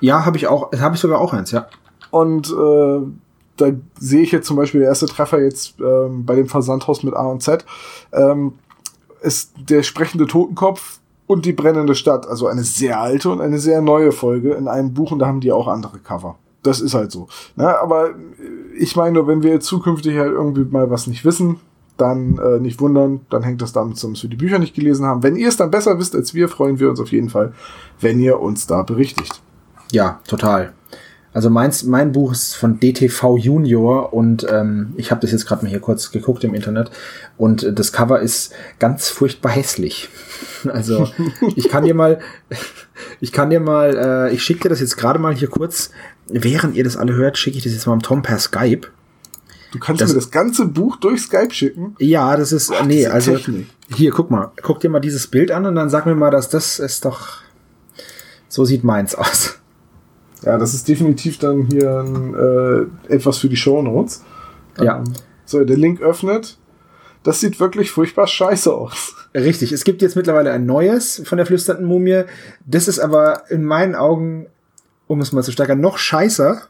Ja, 0.00 0.24
habe 0.24 0.36
ich 0.36 0.46
auch, 0.48 0.72
habe 0.78 0.94
ich 0.94 1.00
sogar 1.00 1.20
auch 1.20 1.32
eins, 1.32 1.50
ja. 1.50 1.66
Und 2.10 2.48
äh, 2.50 3.00
da 3.56 3.66
sehe 3.98 4.22
ich 4.22 4.32
jetzt 4.32 4.46
zum 4.46 4.56
Beispiel 4.56 4.80
der 4.80 4.90
erste 4.90 5.06
Treffer 5.06 5.40
jetzt 5.42 5.74
ähm, 5.80 6.24
bei 6.24 6.36
dem 6.36 6.48
Versandhaus 6.48 7.02
mit 7.02 7.14
A 7.14 7.26
und 7.26 7.42
Z. 7.42 7.64
Ähm, 8.12 8.52
ist 9.20 9.52
der 9.68 9.82
sprechende 9.82 10.26
Totenkopf 10.26 11.00
und 11.26 11.44
die 11.44 11.52
brennende 11.52 11.94
Stadt. 11.96 12.28
Also 12.28 12.46
eine 12.46 12.62
sehr 12.62 13.00
alte 13.00 13.30
und 13.30 13.40
eine 13.40 13.58
sehr 13.58 13.80
neue 13.82 14.12
Folge 14.12 14.52
in 14.52 14.68
einem 14.68 14.94
Buch 14.94 15.10
und 15.10 15.18
da 15.18 15.26
haben 15.26 15.40
die 15.40 15.50
auch 15.52 15.66
andere 15.66 15.98
Cover. 15.98 16.36
Das 16.62 16.80
ist 16.80 16.94
halt 16.94 17.12
so. 17.12 17.28
Ne? 17.56 17.78
Aber 17.78 18.10
äh, 18.10 18.12
ich 18.78 18.96
meine, 18.96 19.26
wenn 19.26 19.42
wir 19.42 19.60
zukünftig 19.60 20.16
halt 20.16 20.32
irgendwie 20.32 20.64
mal 20.64 20.90
was 20.90 21.06
nicht 21.06 21.24
wissen, 21.24 21.60
dann 21.96 22.38
äh, 22.38 22.60
nicht 22.60 22.80
wundern, 22.80 23.20
dann 23.28 23.42
hängt 23.42 23.60
das 23.60 23.72
damit 23.72 23.96
zusammen, 23.96 24.14
dass 24.14 24.22
wir 24.22 24.30
die 24.30 24.36
Bücher 24.36 24.58
nicht 24.58 24.74
gelesen 24.74 25.04
haben. 25.04 25.22
Wenn 25.22 25.36
ihr 25.36 25.48
es 25.48 25.56
dann 25.56 25.70
besser 25.70 25.98
wisst 25.98 26.14
als 26.14 26.32
wir, 26.32 26.48
freuen 26.48 26.78
wir 26.78 26.88
uns 26.90 27.00
auf 27.00 27.12
jeden 27.12 27.28
Fall, 27.28 27.52
wenn 28.00 28.20
ihr 28.20 28.40
uns 28.40 28.66
da 28.66 28.82
berichtigt. 28.82 29.42
Ja, 29.90 30.20
total. 30.26 30.72
Also 31.32 31.50
meins, 31.50 31.84
mein 31.84 32.12
Buch 32.12 32.32
ist 32.32 32.54
von 32.54 32.80
DTV 32.80 33.36
Junior 33.36 34.12
und 34.12 34.46
ähm, 34.50 34.94
ich 34.96 35.10
habe 35.10 35.20
das 35.20 35.30
jetzt 35.30 35.46
gerade 35.46 35.62
mal 35.62 35.68
hier 35.68 35.80
kurz 35.80 36.10
geguckt 36.10 36.42
im 36.42 36.54
Internet 36.54 36.90
und 37.36 37.62
äh, 37.62 37.72
das 37.72 37.92
Cover 37.92 38.20
ist 38.20 38.52
ganz 38.78 39.08
furchtbar 39.08 39.52
hässlich. 39.52 40.08
Also 40.72 41.08
ich 41.56 41.68
kann 41.68 41.84
dir 41.84 41.94
mal, 41.94 42.18
ich 43.20 43.32
kann 43.32 43.50
dir 43.50 43.60
mal, 43.60 44.28
äh, 44.28 44.34
ich 44.34 44.42
schicke 44.42 44.62
dir 44.62 44.68
das 44.70 44.80
jetzt 44.80 44.96
gerade 44.96 45.18
mal 45.18 45.34
hier 45.34 45.48
kurz, 45.48 45.90
während 46.26 46.74
ihr 46.76 46.84
das 46.84 46.96
alle 46.96 47.14
hört, 47.14 47.38
schicke 47.38 47.58
ich 47.58 47.64
das 47.64 47.72
jetzt 47.72 47.86
mal 47.86 47.92
am 47.94 48.02
Tom 48.02 48.22
per 48.22 48.38
Skype. 48.38 48.88
Du 49.72 49.78
kannst 49.78 50.00
Das- 50.00 50.10
mir 50.10 50.14
das 50.16 50.30
ganze 50.30 50.64
Buch 50.66 50.96
durch 50.96 51.22
Skype 51.22 51.52
schicken. 51.52 51.94
Ja, 51.98 52.36
das 52.36 52.52
ist, 52.52 52.70
nee, 52.86 52.96
diese 52.98 53.12
also 53.12 53.36
Technik. 53.36 53.66
hier, 53.94 54.10
guck 54.12 54.30
mal, 54.30 54.50
guck 54.62 54.80
dir 54.80 54.88
mal 54.88 55.00
dieses 55.00 55.26
Bild 55.26 55.50
an 55.50 55.66
und 55.66 55.74
dann 55.74 55.90
sag 55.90 56.06
mir 56.06 56.14
mal, 56.14 56.30
dass 56.30 56.48
das 56.48 56.78
ist 56.78 57.04
doch, 57.04 57.38
so 58.48 58.64
sieht 58.64 58.82
meins 58.84 59.14
aus. 59.14 59.58
Ja, 60.42 60.56
das 60.56 60.72
ist 60.72 60.88
definitiv 60.88 61.38
dann 61.38 61.66
hier 61.70 62.00
ein, 62.00 62.34
äh, 63.08 63.12
etwas 63.14 63.38
für 63.38 63.48
die 63.48 63.56
Shownotes. 63.56 64.22
Ja. 64.80 64.98
Ähm, 64.98 65.04
so, 65.44 65.64
der 65.64 65.76
Link 65.76 66.00
öffnet. 66.00 66.57
Das 67.28 67.40
sieht 67.40 67.60
wirklich 67.60 67.90
furchtbar 67.90 68.26
scheiße 68.26 68.72
aus. 68.72 69.14
Richtig, 69.34 69.72
es 69.72 69.84
gibt 69.84 70.00
jetzt 70.00 70.16
mittlerweile 70.16 70.50
ein 70.50 70.64
neues 70.64 71.20
von 71.26 71.36
der 71.36 71.44
flüsternden 71.44 71.84
Mumie. 71.84 72.22
Das 72.64 72.88
ist 72.88 72.98
aber 72.98 73.42
in 73.50 73.64
meinen 73.64 73.94
Augen, 73.94 74.46
um 75.08 75.20
es 75.20 75.30
mal 75.32 75.42
zu 75.42 75.52
steigern, 75.52 75.78
noch 75.78 75.98
scheißer. 75.98 76.62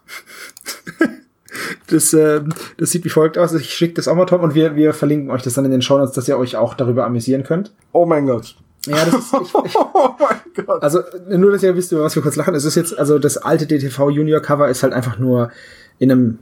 das, 1.87 2.13
äh, 2.13 2.41
das 2.77 2.91
sieht 2.91 3.05
wie 3.05 3.09
folgt 3.09 3.39
aus. 3.39 3.55
Ich 3.55 3.73
schicke 3.73 3.95
das 3.95 4.09
auch 4.09 4.17
mal 4.17 4.27
Tom 4.27 4.41
und 4.41 4.57
wir, 4.57 4.75
wir 4.75 4.95
verlinken 4.95 5.31
euch 5.31 5.43
das 5.43 5.55
dann 5.55 5.65
in 5.65 5.71
den 5.71 5.81
Shownotes, 5.81 6.17
dass 6.17 6.27
ihr 6.27 6.37
euch 6.37 6.57
auch 6.57 6.75
darüber 6.75 7.07
amüsieren 7.07 7.45
könnt. 7.45 7.73
Oh 7.93 8.05
mein 8.05 8.27
Gott. 8.27 8.57
Ja, 8.87 9.05
das 9.05 9.15
ist, 9.15 9.33
ich, 9.33 9.55
ich, 9.65 9.77
oh 9.95 10.11
mein 10.19 10.67
Gott. 10.67 10.83
also 10.83 11.03
nur, 11.29 11.53
dass 11.53 11.63
ihr 11.63 11.77
wisst, 11.77 11.93
über 11.93 12.03
was 12.03 12.17
wir 12.17 12.23
kurz 12.25 12.35
lachen. 12.35 12.57
Es 12.57 12.65
ist 12.65 12.75
jetzt, 12.75 12.99
also 12.99 13.21
das 13.21 13.37
alte 13.37 13.69
DTV 13.69 14.11
Junior 14.11 14.41
Cover 14.41 14.69
ist 14.69 14.83
halt 14.83 14.93
einfach 14.93 15.21
nur 15.21 15.53
in 16.01 16.11
einem, 16.11 16.39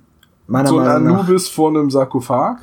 meiner 0.47 0.71
So 0.71 0.79
ein 0.79 0.87
Meinung 0.87 1.05
nach, 1.05 1.19
Anubis 1.19 1.51
vor 1.51 1.69
einem 1.69 1.91
Sarkophag. 1.91 2.61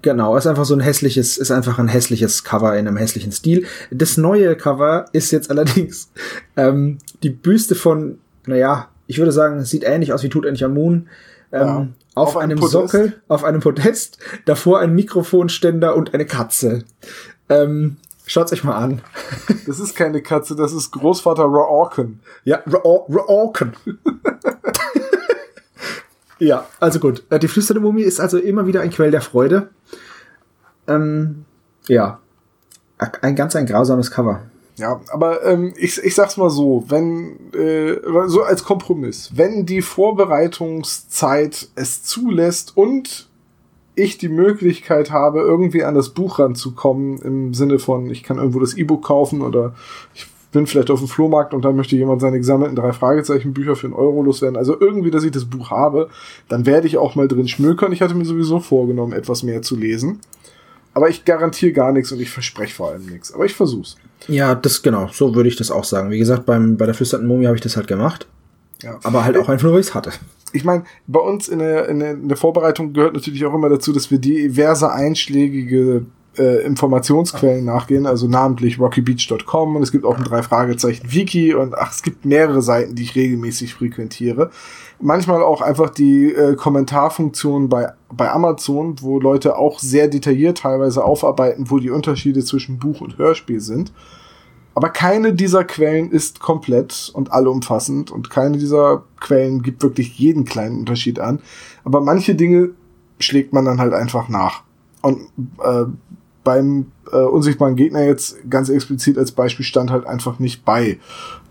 Genau, 0.00 0.36
ist 0.36 0.46
einfach 0.46 0.64
so 0.64 0.74
ein 0.74 0.80
hässliches, 0.80 1.36
ist 1.36 1.50
einfach 1.50 1.78
ein 1.78 1.88
hässliches 1.88 2.44
Cover 2.44 2.76
in 2.78 2.86
einem 2.88 2.96
hässlichen 2.96 3.32
Stil. 3.32 3.66
Das 3.90 4.16
neue 4.16 4.56
Cover 4.56 5.06
ist 5.12 5.30
jetzt 5.32 5.50
allerdings 5.50 6.10
ähm, 6.56 6.98
die 7.22 7.30
Büste 7.30 7.74
von, 7.74 8.18
naja, 8.46 8.88
ich 9.06 9.18
würde 9.18 9.32
sagen, 9.32 9.58
es 9.58 9.70
sieht 9.70 9.84
ähnlich 9.84 10.12
aus 10.12 10.22
wie 10.22 10.28
Tutanchamun. 10.28 11.08
Ähm, 11.52 11.60
Ja, 11.66 11.86
auf, 12.14 12.28
auf 12.30 12.36
einem 12.36 12.52
einem 12.52 12.58
Podest. 12.60 12.72
Sockel, 12.92 13.20
auf 13.28 13.44
einem 13.44 13.60
Podest, 13.60 14.18
davor 14.46 14.80
ein 14.80 14.94
Mikrofonständer 14.94 15.96
und 15.96 16.14
eine 16.14 16.24
Katze. 16.26 16.84
Ähm, 17.48 17.96
schaut's 18.26 18.52
euch 18.52 18.64
mal 18.64 18.76
an. 18.76 19.02
Das 19.66 19.78
ist 19.78 19.94
keine 19.94 20.22
Katze, 20.22 20.56
das 20.56 20.72
ist 20.72 20.90
Großvater 20.90 21.44
Raorken. 21.44 22.20
Ja, 22.44 22.60
Ra- 22.66 22.82
Raorken. 23.08 23.72
ja, 26.42 26.66
also 26.80 26.98
gut. 26.98 27.24
Äh, 27.30 27.38
Die 27.38 27.48
flüsternde 27.48 27.80
Mumie 27.80 28.02
ist 28.02 28.20
also 28.20 28.38
immer 28.38 28.66
wieder 28.66 28.80
ein 28.80 28.90
Quell 28.90 29.10
der 29.10 29.20
Freude. 29.20 29.70
Ähm, 30.88 31.44
ja. 31.86 32.18
Ein 32.98 33.36
ganz 33.36 33.56
ein 33.56 33.66
grausames 33.66 34.10
Cover. 34.10 34.42
Ja, 34.76 35.00
aber 35.12 35.44
ähm, 35.44 35.74
ich, 35.76 36.02
ich 36.02 36.14
sag's 36.14 36.36
mal 36.36 36.50
so, 36.50 36.84
wenn, 36.88 37.52
äh, 37.52 38.00
so 38.26 38.42
als 38.42 38.64
Kompromiss, 38.64 39.30
wenn 39.34 39.66
die 39.66 39.82
Vorbereitungszeit 39.82 41.68
es 41.74 42.02
zulässt 42.02 42.76
und 42.76 43.28
ich 43.94 44.18
die 44.18 44.30
Möglichkeit 44.30 45.10
habe, 45.10 45.40
irgendwie 45.40 45.84
an 45.84 45.94
das 45.94 46.10
Buch 46.10 46.38
ranzukommen, 46.38 47.18
im 47.18 47.54
Sinne 47.54 47.78
von, 47.78 48.08
ich 48.10 48.22
kann 48.22 48.38
irgendwo 48.38 48.60
das 48.60 48.74
E-Book 48.74 49.04
kaufen 49.04 49.42
oder 49.42 49.74
ich 50.14 50.26
bin 50.52 50.66
vielleicht 50.66 50.90
auf 50.90 51.00
dem 51.00 51.08
Flohmarkt 51.08 51.54
und 51.54 51.64
da 51.64 51.72
möchte 51.72 51.96
jemand 51.96 52.20
seine 52.20 52.38
gesammelten 52.38 52.76
drei 52.76 52.92
Fragezeichen 52.92 53.52
Bücher 53.52 53.74
für 53.74 53.86
einen 53.86 53.94
Euro 53.94 54.22
loswerden. 54.22 54.56
Also 54.56 54.78
irgendwie, 54.78 55.10
dass 55.10 55.24
ich 55.24 55.32
das 55.32 55.46
Buch 55.46 55.70
habe, 55.70 56.08
dann 56.48 56.66
werde 56.66 56.86
ich 56.86 56.98
auch 56.98 57.14
mal 57.14 57.26
drin 57.26 57.48
schmökern. 57.48 57.92
Ich 57.92 58.02
hatte 58.02 58.14
mir 58.14 58.24
sowieso 58.24 58.60
vorgenommen, 58.60 59.12
etwas 59.12 59.42
mehr 59.42 59.62
zu 59.62 59.76
lesen. 59.76 60.20
Aber 60.94 61.08
ich 61.08 61.24
garantiere 61.24 61.72
gar 61.72 61.92
nichts 61.92 62.12
und 62.12 62.20
ich 62.20 62.30
verspreche 62.30 62.74
vor 62.74 62.90
allem 62.90 63.06
nichts. 63.06 63.32
Aber 63.32 63.46
ich 63.46 63.54
versuch's. 63.54 63.96
Ja, 64.28 64.54
das 64.54 64.82
genau, 64.82 65.08
so 65.10 65.34
würde 65.34 65.48
ich 65.48 65.56
das 65.56 65.70
auch 65.70 65.84
sagen. 65.84 66.10
Wie 66.10 66.18
gesagt, 66.18 66.44
beim, 66.44 66.76
bei 66.76 66.84
der 66.84 66.94
flüsternden 66.94 67.28
Mumie 67.28 67.46
habe 67.46 67.56
ich 67.56 67.62
das 67.62 67.76
halt 67.76 67.88
gemacht. 67.88 68.28
Ja. 68.82 68.98
Aber 69.02 69.24
halt 69.24 69.36
auch 69.38 69.48
einfach 69.48 69.64
nur, 69.64 69.74
weil 69.74 69.80
ich's 69.80 69.94
hatte. 69.94 70.12
ich 70.52 70.64
meine, 70.64 70.84
bei 71.06 71.20
uns 71.20 71.48
in 71.48 71.60
der, 71.60 71.88
in, 71.88 72.00
der, 72.00 72.12
in 72.12 72.28
der 72.28 72.36
Vorbereitung 72.36 72.92
gehört 72.92 73.14
natürlich 73.14 73.44
auch 73.46 73.54
immer 73.54 73.68
dazu, 73.68 73.92
dass 73.92 74.10
wir 74.10 74.18
diverse 74.18 74.92
einschlägige 74.92 76.04
äh, 76.38 76.64
Informationsquellen 76.64 77.64
nachgehen, 77.64 78.06
also 78.06 78.26
namentlich 78.26 78.78
rockybeach.com 78.78 79.76
und 79.76 79.82
es 79.82 79.92
gibt 79.92 80.04
auch 80.04 80.16
ein 80.16 80.24
drei 80.24 80.42
Fragezeichen 80.42 81.12
Wiki 81.12 81.54
und 81.54 81.76
ach, 81.76 81.92
es 81.92 82.02
gibt 82.02 82.24
mehrere 82.24 82.62
Seiten, 82.62 82.94
die 82.94 83.02
ich 83.02 83.14
regelmäßig 83.14 83.74
frequentiere. 83.74 84.50
Manchmal 85.00 85.42
auch 85.42 85.60
einfach 85.60 85.90
die 85.90 86.32
äh, 86.32 86.54
Kommentarfunktion 86.54 87.68
bei, 87.68 87.92
bei 88.10 88.30
Amazon, 88.30 88.96
wo 89.00 89.18
Leute 89.18 89.56
auch 89.56 89.78
sehr 89.78 90.08
detailliert 90.08 90.58
teilweise 90.58 91.04
aufarbeiten, 91.04 91.70
wo 91.70 91.78
die 91.78 91.90
Unterschiede 91.90 92.44
zwischen 92.44 92.78
Buch 92.78 93.00
und 93.00 93.18
Hörspiel 93.18 93.60
sind. 93.60 93.92
Aber 94.74 94.88
keine 94.88 95.34
dieser 95.34 95.64
Quellen 95.64 96.10
ist 96.10 96.40
komplett 96.40 97.10
und 97.12 97.30
allumfassend 97.30 98.10
und 98.10 98.30
keine 98.30 98.56
dieser 98.56 99.04
Quellen 99.20 99.62
gibt 99.62 99.82
wirklich 99.82 100.18
jeden 100.18 100.44
kleinen 100.44 100.78
Unterschied 100.78 101.20
an. 101.20 101.40
Aber 101.84 102.00
manche 102.00 102.34
Dinge 102.34 102.70
schlägt 103.18 103.52
man 103.52 103.66
dann 103.66 103.80
halt 103.80 103.92
einfach 103.92 104.28
nach. 104.28 104.62
Und 105.02 105.28
äh, 105.62 105.84
beim 106.44 106.92
äh, 107.12 107.16
unsichtbaren 107.16 107.76
Gegner 107.76 108.02
jetzt 108.04 108.36
ganz 108.50 108.68
explizit 108.68 109.18
als 109.18 109.32
Beispiel 109.32 109.64
stand 109.64 109.90
halt 109.90 110.06
einfach 110.06 110.38
nicht 110.38 110.64
bei, 110.64 110.98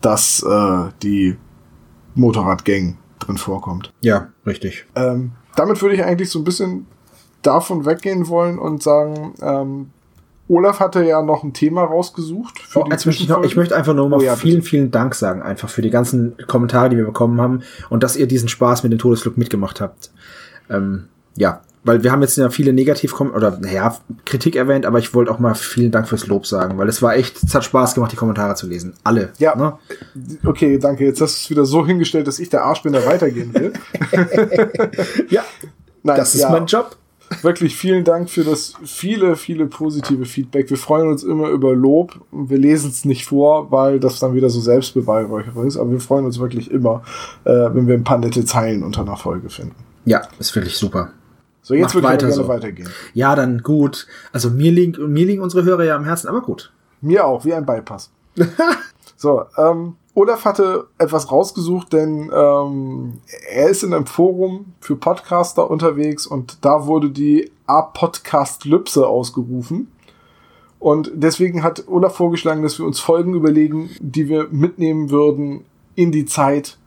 dass 0.01 0.43
äh, 0.43 0.89
die 1.01 1.37
Motorradgang 2.15 2.97
drin 3.19 3.37
vorkommt. 3.37 3.93
Ja, 4.01 4.29
richtig. 4.45 4.85
Ähm, 4.95 5.31
damit 5.55 5.81
würde 5.81 5.95
ich 5.95 6.03
eigentlich 6.03 6.29
so 6.29 6.39
ein 6.39 6.43
bisschen 6.43 6.87
davon 7.41 7.85
weggehen 7.85 8.27
wollen 8.27 8.59
und 8.59 8.83
sagen, 8.83 9.33
ähm, 9.41 9.89
Olaf 10.47 10.81
hatte 10.81 11.03
ja 11.05 11.21
noch 11.21 11.43
ein 11.43 11.53
Thema 11.53 11.83
rausgesucht. 11.83 12.59
Für 12.59 12.81
Oh, 12.81 12.87
jetzt 12.89 13.05
möchte 13.05 13.23
ich, 13.23 13.29
noch, 13.29 13.43
ich 13.43 13.55
möchte 13.55 13.75
einfach 13.75 13.93
nur 13.93 14.09
mal 14.09 14.19
Oh 14.19 14.21
ja, 14.23 14.35
vielen, 14.35 14.57
bitte. 14.57 14.67
vielen 14.67 14.91
Dank 14.91 15.15
sagen, 15.15 15.41
einfach 15.41 15.69
für 15.69 15.81
die 15.81 15.89
ganzen 15.89 16.35
Kommentare, 16.47 16.89
die 16.89 16.97
wir 16.97 17.05
bekommen 17.05 17.39
haben 17.39 17.61
und 17.89 18.03
dass 18.03 18.17
ihr 18.17 18.27
diesen 18.27 18.49
Spaß 18.49 18.83
mit 18.83 18.91
dem 18.91 18.99
Todesflug 18.99 19.37
mitgemacht 19.37 19.79
habt. 19.79 20.11
Ähm, 20.69 21.05
ja, 21.37 21.61
weil 21.83 22.03
wir 22.03 22.11
haben 22.11 22.21
jetzt 22.21 22.37
ja 22.37 22.49
viele 22.49 22.73
negativ 22.73 23.19
oder 23.19 23.57
naja, 23.59 23.97
Kritik 24.25 24.55
erwähnt, 24.55 24.85
aber 24.85 24.99
ich 24.99 25.13
wollte 25.13 25.31
auch 25.31 25.39
mal 25.39 25.55
vielen 25.55 25.91
Dank 25.91 26.07
fürs 26.07 26.27
Lob 26.27 26.45
sagen, 26.45 26.77
weil 26.77 26.87
es 26.87 27.01
war 27.01 27.15
echt, 27.15 27.41
es 27.43 27.55
hat 27.55 27.63
Spaß 27.63 27.95
gemacht, 27.95 28.11
die 28.11 28.15
Kommentare 28.15 28.55
zu 28.55 28.67
lesen. 28.67 28.93
Alle. 29.03 29.33
Ja. 29.39 29.55
Ne? 29.55 29.73
Okay, 30.45 30.77
danke. 30.77 31.05
Jetzt 31.05 31.21
hast 31.21 31.35
du 31.35 31.45
es 31.45 31.49
wieder 31.49 31.65
so 31.65 31.85
hingestellt, 31.85 32.27
dass 32.27 32.39
ich 32.39 32.49
der 32.49 32.63
Arsch 32.63 32.83
bin, 32.83 32.93
der 32.93 33.05
weitergehen 33.05 33.53
will. 33.53 33.73
Ja, 35.29 35.43
Nein, 36.03 36.17
das 36.17 36.35
ist 36.35 36.41
ja, 36.41 36.49
mein 36.49 36.65
Job. 36.65 36.97
Wirklich 37.41 37.77
vielen 37.77 38.03
Dank 38.03 38.29
für 38.29 38.43
das 38.43 38.73
viele, 38.83 39.35
viele 39.35 39.67
positive 39.67 40.25
Feedback. 40.25 40.69
Wir 40.69 40.77
freuen 40.77 41.07
uns 41.07 41.23
immer 41.23 41.49
über 41.49 41.73
Lob. 41.73 42.19
Wir 42.31 42.57
lesen 42.57 42.91
es 42.91 43.05
nicht 43.05 43.25
vor, 43.25 43.71
weil 43.71 43.99
das 43.99 44.19
dann 44.19 44.33
wieder 44.33 44.49
so 44.49 44.59
Selbstbeweihräucherung 44.59 45.65
ist. 45.65 45.77
Aber 45.77 45.91
wir 45.91 46.01
freuen 46.01 46.25
uns 46.25 46.39
wirklich 46.39 46.69
immer, 46.69 47.03
äh, 47.45 47.51
wenn 47.51 47.87
wir 47.87 47.95
ein 47.95 48.03
paar 48.03 48.17
nette 48.17 48.43
Zeilen 48.43 48.83
unter 48.83 49.01
einer 49.01 49.15
Folge 49.15 49.49
finden. 49.49 49.75
Ja, 50.05 50.21
ist 50.39 50.53
wirklich 50.55 50.75
super. 50.75 51.11
So, 51.71 51.75
jetzt 51.75 51.95
würde 51.95 52.07
ich 52.07 52.13
weiter 52.13 52.27
gerne 52.27 52.33
so. 52.33 52.47
weitergehen. 52.49 52.89
Ja, 53.13 53.33
dann 53.33 53.59
gut. 53.59 54.05
Also 54.33 54.49
mir 54.49 54.73
liegen, 54.73 55.13
mir 55.13 55.25
liegen 55.25 55.41
unsere 55.41 55.63
Hörer 55.63 55.85
ja 55.85 55.95
am 55.95 56.03
Herzen, 56.03 56.27
aber 56.27 56.41
gut. 56.41 56.73
Mir 56.99 57.25
auch, 57.25 57.45
wie 57.45 57.53
ein 57.53 57.65
Bypass. 57.65 58.11
so, 59.15 59.45
ähm, 59.57 59.95
Olaf 60.13 60.43
hatte 60.43 60.87
etwas 60.97 61.31
rausgesucht, 61.31 61.93
denn 61.93 62.29
ähm, 62.35 63.21
er 63.49 63.69
ist 63.69 63.83
in 63.83 63.93
einem 63.93 64.05
Forum 64.05 64.73
für 64.81 64.97
Podcaster 64.97 65.71
unterwegs 65.71 66.27
und 66.27 66.57
da 66.65 66.87
wurde 66.87 67.09
die 67.09 67.49
A-Podcast-Lypse 67.67 69.07
ausgerufen. 69.07 69.93
Und 70.77 71.09
deswegen 71.13 71.63
hat 71.63 71.87
Olaf 71.87 72.17
vorgeschlagen, 72.17 72.63
dass 72.63 72.79
wir 72.79 72.85
uns 72.85 72.99
Folgen 72.99 73.33
überlegen, 73.33 73.91
die 74.01 74.27
wir 74.27 74.49
mitnehmen 74.51 75.09
würden 75.09 75.63
in 75.95 76.11
die 76.11 76.25
Zeit 76.25 76.77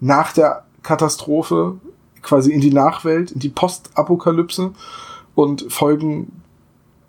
nach 0.00 0.32
der 0.32 0.64
Katastrophe, 0.82 1.76
quasi 2.24 2.52
in 2.52 2.60
die 2.60 2.72
Nachwelt, 2.72 3.30
in 3.30 3.40
die 3.40 3.48
Postapokalypse 3.48 4.72
und 5.34 5.72
Folgen, 5.72 6.32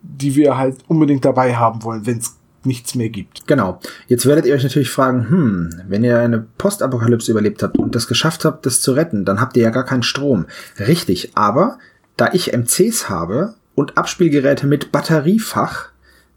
die 0.02 0.36
wir 0.36 0.58
halt 0.58 0.78
unbedingt 0.88 1.26
dabei 1.26 1.56
haben 1.56 1.84
wollen, 1.84 2.06
wenn 2.06 2.20
es 2.20 2.36
nichts 2.64 2.96
mehr 2.96 3.10
gibt. 3.10 3.48
Genau. 3.48 3.80
Jetzt 4.08 4.26
werdet 4.26 4.46
ihr 4.46 4.54
euch 4.54 4.64
natürlich 4.64 4.90
fragen, 4.90 5.30
hm, 5.30 5.70
wenn 5.88 6.04
ihr 6.04 6.20
eine 6.20 6.46
Postapokalypse 6.58 7.32
überlebt 7.32 7.64
habt 7.64 7.78
und 7.78 7.96
das 7.96 8.08
geschafft 8.08 8.46
habt, 8.46 8.66
das 8.66 8.82
zu 8.82 8.94
retten, 8.94 9.26
dann 9.26 9.40
habt 9.40 9.56
ihr 9.58 9.64
ja 9.64 9.70
gar 9.70 9.86
keinen 9.86 10.04
Strom. 10.04 10.46
Richtig, 10.80 11.32
aber 11.36 11.78
da 12.18 12.30
ich 12.34 12.54
MCs 12.54 13.10
habe 13.10 13.56
und 13.76 13.98
Abspielgeräte 13.98 14.68
mit 14.68 14.92
Batteriefach, 14.92 15.90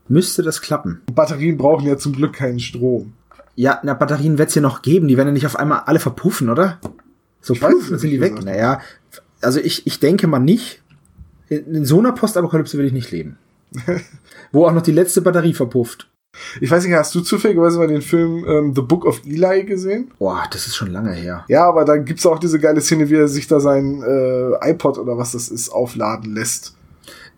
müsste 0.09 0.43
das 0.43 0.61
klappen. 0.61 1.03
Batterien 1.13 1.57
brauchen 1.57 1.87
ja 1.87 1.97
zum 1.97 2.13
Glück 2.13 2.35
keinen 2.35 2.61
Strom. 2.61 3.13
Ja, 3.55 3.81
na, 3.83 3.95
Batterien 3.95 4.39
wird's 4.39 4.55
ja 4.55 4.63
noch 4.63 4.83
geben, 4.83 5.09
die 5.09 5.17
werden 5.17 5.29
ja 5.29 5.35
nicht 5.35 5.47
auf 5.47 5.57
einmal 5.57 5.83
alle 5.87 5.99
verpuffen, 5.99 6.49
oder? 6.49 6.79
So 7.41 7.55
es 7.55 7.61
dann 7.61 7.81
sind 7.81 8.11
die 8.11 8.21
weg. 8.21 8.39
wie 8.39 8.45
Naja, 8.45 8.81
also 9.41 9.61
ich, 9.61 9.87
ich 9.87 10.01
denke 10.01 10.27
mal 10.27 10.39
nicht. 10.39 10.83
In, 11.49 11.75
in 11.75 11.85
so 11.85 11.99
einer 11.99 12.13
Postapokalypse 12.13 12.77
will 12.79 12.87
ich 12.87 12.93
nicht 12.93 13.11
leben. 13.11 13.39
Wo 14.53 14.67
auch 14.67 14.73
noch 14.73 14.83
die 14.83 14.93
letzte 14.93 15.23
Batterie 15.23 15.55
verpufft. 15.55 16.09
Ich 16.61 16.71
weiß 16.71 16.85
nicht, 16.85 16.95
hast 16.95 17.15
du 17.15 17.21
zufälligerweise 17.21 17.79
mal 17.79 17.89
den 17.89 18.03
Film 18.03 18.45
ähm, 18.47 18.75
The 18.75 18.83
Book 18.83 19.05
of 19.05 19.23
Eli 19.27 19.65
gesehen? 19.65 20.11
Boah, 20.19 20.45
das 20.51 20.67
ist 20.67 20.77
schon 20.77 20.91
lange 20.91 21.13
her. 21.13 21.45
Ja, 21.49 21.65
aber 21.65 21.85
da 21.85 21.97
gibt's 21.97 22.27
auch 22.27 22.39
diese 22.39 22.59
geile 22.59 22.81
Szene, 22.81 23.09
wie 23.09 23.17
er 23.17 23.29
sich 23.29 23.47
da 23.49 23.61
sein 23.61 24.03
äh, 24.03 24.71
iPod 24.71 24.99
oder 24.99 25.19
was 25.19 25.33
das 25.33 25.49
ist, 25.49 25.71
aufladen 25.71 26.35
lässt. 26.35 26.75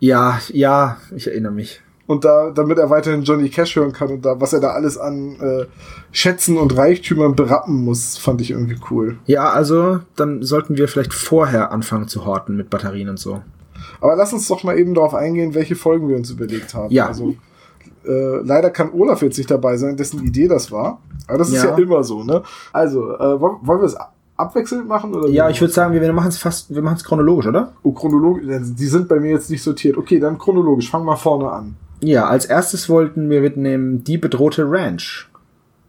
Ja, 0.00 0.40
ja, 0.48 0.98
ich 1.14 1.28
erinnere 1.28 1.52
mich. 1.52 1.82
Und 2.10 2.24
da, 2.24 2.50
damit 2.50 2.76
er 2.76 2.90
weiterhin 2.90 3.22
Johnny 3.22 3.48
Cash 3.50 3.76
hören 3.76 3.92
kann 3.92 4.08
und 4.08 4.24
da, 4.24 4.40
was 4.40 4.52
er 4.52 4.58
da 4.58 4.70
alles 4.70 4.98
an 4.98 5.36
äh, 5.40 5.66
Schätzen 6.10 6.58
und 6.58 6.76
Reichtümern 6.76 7.36
berappen 7.36 7.84
muss, 7.84 8.18
fand 8.18 8.40
ich 8.40 8.50
irgendwie 8.50 8.78
cool. 8.90 9.18
Ja, 9.26 9.50
also 9.50 10.00
dann 10.16 10.42
sollten 10.42 10.76
wir 10.76 10.88
vielleicht 10.88 11.14
vorher 11.14 11.70
anfangen 11.70 12.08
zu 12.08 12.26
horten 12.26 12.56
mit 12.56 12.68
Batterien 12.68 13.10
und 13.10 13.20
so. 13.20 13.42
Aber 14.00 14.16
lass 14.16 14.32
uns 14.32 14.48
doch 14.48 14.64
mal 14.64 14.76
eben 14.76 14.92
darauf 14.94 15.14
eingehen, 15.14 15.54
welche 15.54 15.76
Folgen 15.76 16.08
wir 16.08 16.16
uns 16.16 16.30
überlegt 16.32 16.74
haben. 16.74 16.92
Ja. 16.92 17.06
Also, 17.06 17.36
äh, 18.04 18.40
leider 18.42 18.70
kann 18.70 18.90
Olaf 18.92 19.22
jetzt 19.22 19.38
nicht 19.38 19.48
dabei 19.52 19.76
sein, 19.76 19.96
dessen 19.96 20.24
Idee 20.24 20.48
das 20.48 20.72
war. 20.72 21.00
Aber 21.28 21.38
das 21.38 21.50
ist 21.50 21.62
Ja. 21.62 21.70
ja 21.70 21.78
immer 21.78 22.02
so, 22.02 22.24
ne? 22.24 22.42
Also, 22.72 23.08
äh, 23.18 23.40
wollen, 23.40 23.58
wollen 23.62 23.82
wir 23.82 23.86
es 23.86 23.96
abwechselnd 24.36 24.88
machen? 24.88 25.14
Oder 25.14 25.28
Ja, 25.28 25.48
ich 25.48 25.60
würde 25.60 25.72
sagen, 25.72 25.94
wir, 25.94 26.00
wir 26.00 26.12
machen 26.12 26.30
es 26.30 26.38
fast, 26.38 26.74
wir 26.74 26.82
machen 26.82 26.96
es 26.96 27.04
chronologisch, 27.04 27.46
oder? 27.46 27.72
Oh, 27.84 27.92
chronologisch, 27.92 28.46
die 28.48 28.86
sind 28.86 29.06
bei 29.06 29.20
mir 29.20 29.30
jetzt 29.30 29.48
nicht 29.48 29.62
sortiert. 29.62 29.96
Okay, 29.96 30.18
dann 30.18 30.38
chronologisch. 30.38 30.90
Fang 30.90 31.04
mal 31.04 31.14
vorne 31.14 31.48
an. 31.52 31.76
Ja, 32.02 32.26
als 32.26 32.46
erstes 32.46 32.88
wollten 32.88 33.28
wir 33.30 33.40
mitnehmen 33.40 34.04
die 34.04 34.18
bedrohte 34.18 34.64
Ranch. 34.66 35.28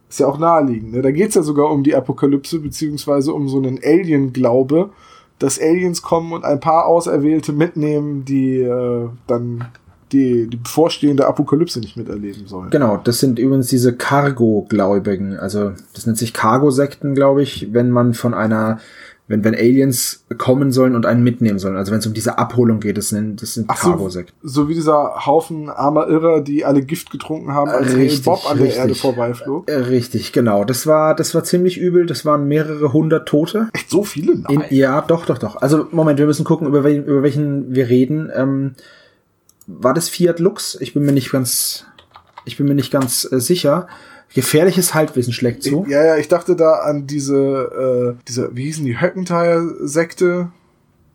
Ist 0.08 0.20
ja 0.20 0.26
auch 0.26 0.38
naheliegend. 0.38 0.92
Ne? 0.92 1.02
Da 1.02 1.10
geht's 1.10 1.34
ja 1.34 1.42
sogar 1.42 1.70
um 1.70 1.82
die 1.82 1.94
Apokalypse, 1.94 2.58
beziehungsweise 2.58 3.32
um 3.32 3.48
so 3.48 3.56
einen 3.56 3.80
Alien-Glaube, 3.82 4.90
dass 5.38 5.58
Aliens 5.58 6.02
kommen 6.02 6.32
und 6.32 6.44
ein 6.44 6.60
paar 6.60 6.86
Auserwählte 6.86 7.52
mitnehmen, 7.52 8.24
die 8.24 8.60
äh, 8.60 9.08
dann 9.26 9.66
die, 10.12 10.46
die 10.48 10.56
bevorstehende 10.56 11.26
Apokalypse 11.26 11.80
nicht 11.80 11.96
miterleben 11.96 12.46
sollen. 12.46 12.70
Genau, 12.70 12.98
das 12.98 13.18
sind 13.18 13.38
übrigens 13.38 13.68
diese 13.68 13.94
Cargo-Gläubigen. 13.94 15.38
Also 15.38 15.72
das 15.94 16.06
nennt 16.06 16.18
sich 16.18 16.34
Cargo-Sekten, 16.34 17.14
glaube 17.14 17.42
ich, 17.42 17.72
wenn 17.72 17.90
man 17.90 18.14
von 18.14 18.34
einer, 18.34 18.78
wenn, 19.32 19.42
wenn 19.44 19.54
Aliens 19.54 20.24
kommen 20.38 20.70
sollen 20.70 20.94
und 20.94 21.06
einen 21.06 21.24
mitnehmen 21.24 21.58
sollen. 21.58 21.76
Also 21.76 21.90
wenn 21.90 21.98
es 21.98 22.06
um 22.06 22.12
diese 22.12 22.38
Abholung 22.38 22.80
geht, 22.80 22.98
das 22.98 23.08
sind, 23.08 23.42
das 23.42 23.54
sind 23.54 23.64
Ach 23.68 23.82
so, 23.82 24.10
so 24.42 24.68
wie 24.68 24.74
dieser 24.74 25.26
Haufen 25.26 25.68
armer 25.70 26.06
Irrer, 26.06 26.42
die 26.42 26.64
alle 26.64 26.82
Gift 26.82 27.10
getrunken 27.10 27.52
haben, 27.52 27.70
als 27.70 27.94
Richtig, 27.94 28.22
Bob 28.24 28.48
an 28.48 28.58
der 28.58 28.66
richtig. 28.66 28.80
Erde 28.80 28.94
vorbeiflog. 28.94 29.68
Äh, 29.70 29.76
Richtig, 29.76 30.32
genau. 30.32 30.64
Das 30.64 30.86
war, 30.86 31.14
das 31.14 31.34
war 31.34 31.44
ziemlich 31.44 31.78
übel. 31.78 32.06
Das 32.06 32.24
waren 32.24 32.46
mehrere 32.46 32.92
hundert 32.92 33.26
Tote. 33.26 33.68
Echt 33.72 33.90
so 33.90 34.04
viele? 34.04 34.32
In, 34.32 34.42
Nein. 34.42 34.64
ja, 34.70 35.00
doch, 35.00 35.26
doch, 35.26 35.38
doch. 35.38 35.56
Also, 35.56 35.86
Moment, 35.90 36.18
wir 36.18 36.26
müssen 36.26 36.44
gucken, 36.44 36.66
über, 36.66 36.84
wel, 36.84 36.98
über 36.98 37.22
welchen 37.22 37.74
wir 37.74 37.88
reden. 37.88 38.30
Ähm, 38.34 38.74
war 39.66 39.94
das 39.94 40.08
Fiat 40.08 40.40
Lux? 40.40 40.76
Ich 40.80 40.92
bin 40.94 41.04
mir 41.04 41.12
nicht 41.12 41.32
ganz, 41.32 41.86
ich 42.44 42.56
bin 42.56 42.66
mir 42.66 42.74
nicht 42.74 42.92
ganz 42.92 43.26
äh, 43.30 43.40
sicher. 43.40 43.88
Gefährliches 44.34 44.94
Halbwissen 44.94 45.32
schlägt 45.32 45.62
zu. 45.62 45.84
Ja, 45.88 46.04
ja, 46.04 46.16
ich 46.16 46.28
dachte 46.28 46.56
da 46.56 46.72
an 46.80 47.06
diese, 47.06 48.16
äh, 48.16 48.22
diese, 48.26 48.54
wie 48.56 48.64
hießen 48.64 48.84
die, 48.84 49.00
Höckentire-Sekte? 49.00 50.48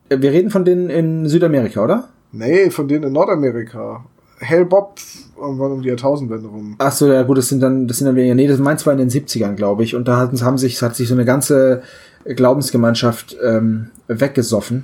Äh, 0.09 0.21
Wir 0.21 0.31
reden 0.31 0.49
von 0.49 0.65
denen 0.65 0.89
in 0.89 1.27
Südamerika, 1.27 1.83
oder? 1.83 2.09
Nee, 2.31 2.69
von 2.69 2.87
denen 2.87 3.05
in 3.05 3.13
Nordamerika. 3.13 4.05
Hale 4.39 4.65
Bob 4.65 4.99
irgendwann 5.35 5.71
um 5.71 5.81
die 5.81 5.89
Jahrtausendwende 5.89 6.47
rum. 6.47 6.75
Ach 6.77 6.91
so, 6.91 7.11
ja 7.11 7.23
gut, 7.23 7.37
das 7.39 7.49
sind 7.49 7.59
dann, 7.61 7.87
das 7.87 7.97
sind 7.97 8.05
dann 8.07 8.15
weniger. 8.15 8.35
Nee, 8.35 8.47
das 8.47 8.59
meins 8.59 8.85
war 8.85 8.93
in 8.93 8.99
den 8.99 9.09
70ern, 9.09 9.55
glaube 9.55 9.83
ich. 9.83 9.95
Und 9.95 10.07
da 10.07 10.17
hatten, 10.17 10.39
haben 10.41 10.57
sich, 10.59 10.79
hat 10.81 10.95
sich 10.95 11.07
so 11.07 11.15
eine 11.15 11.25
ganze 11.25 11.81
Glaubensgemeinschaft 12.25 13.35
ähm, 13.43 13.89
weggesoffen. 14.07 14.83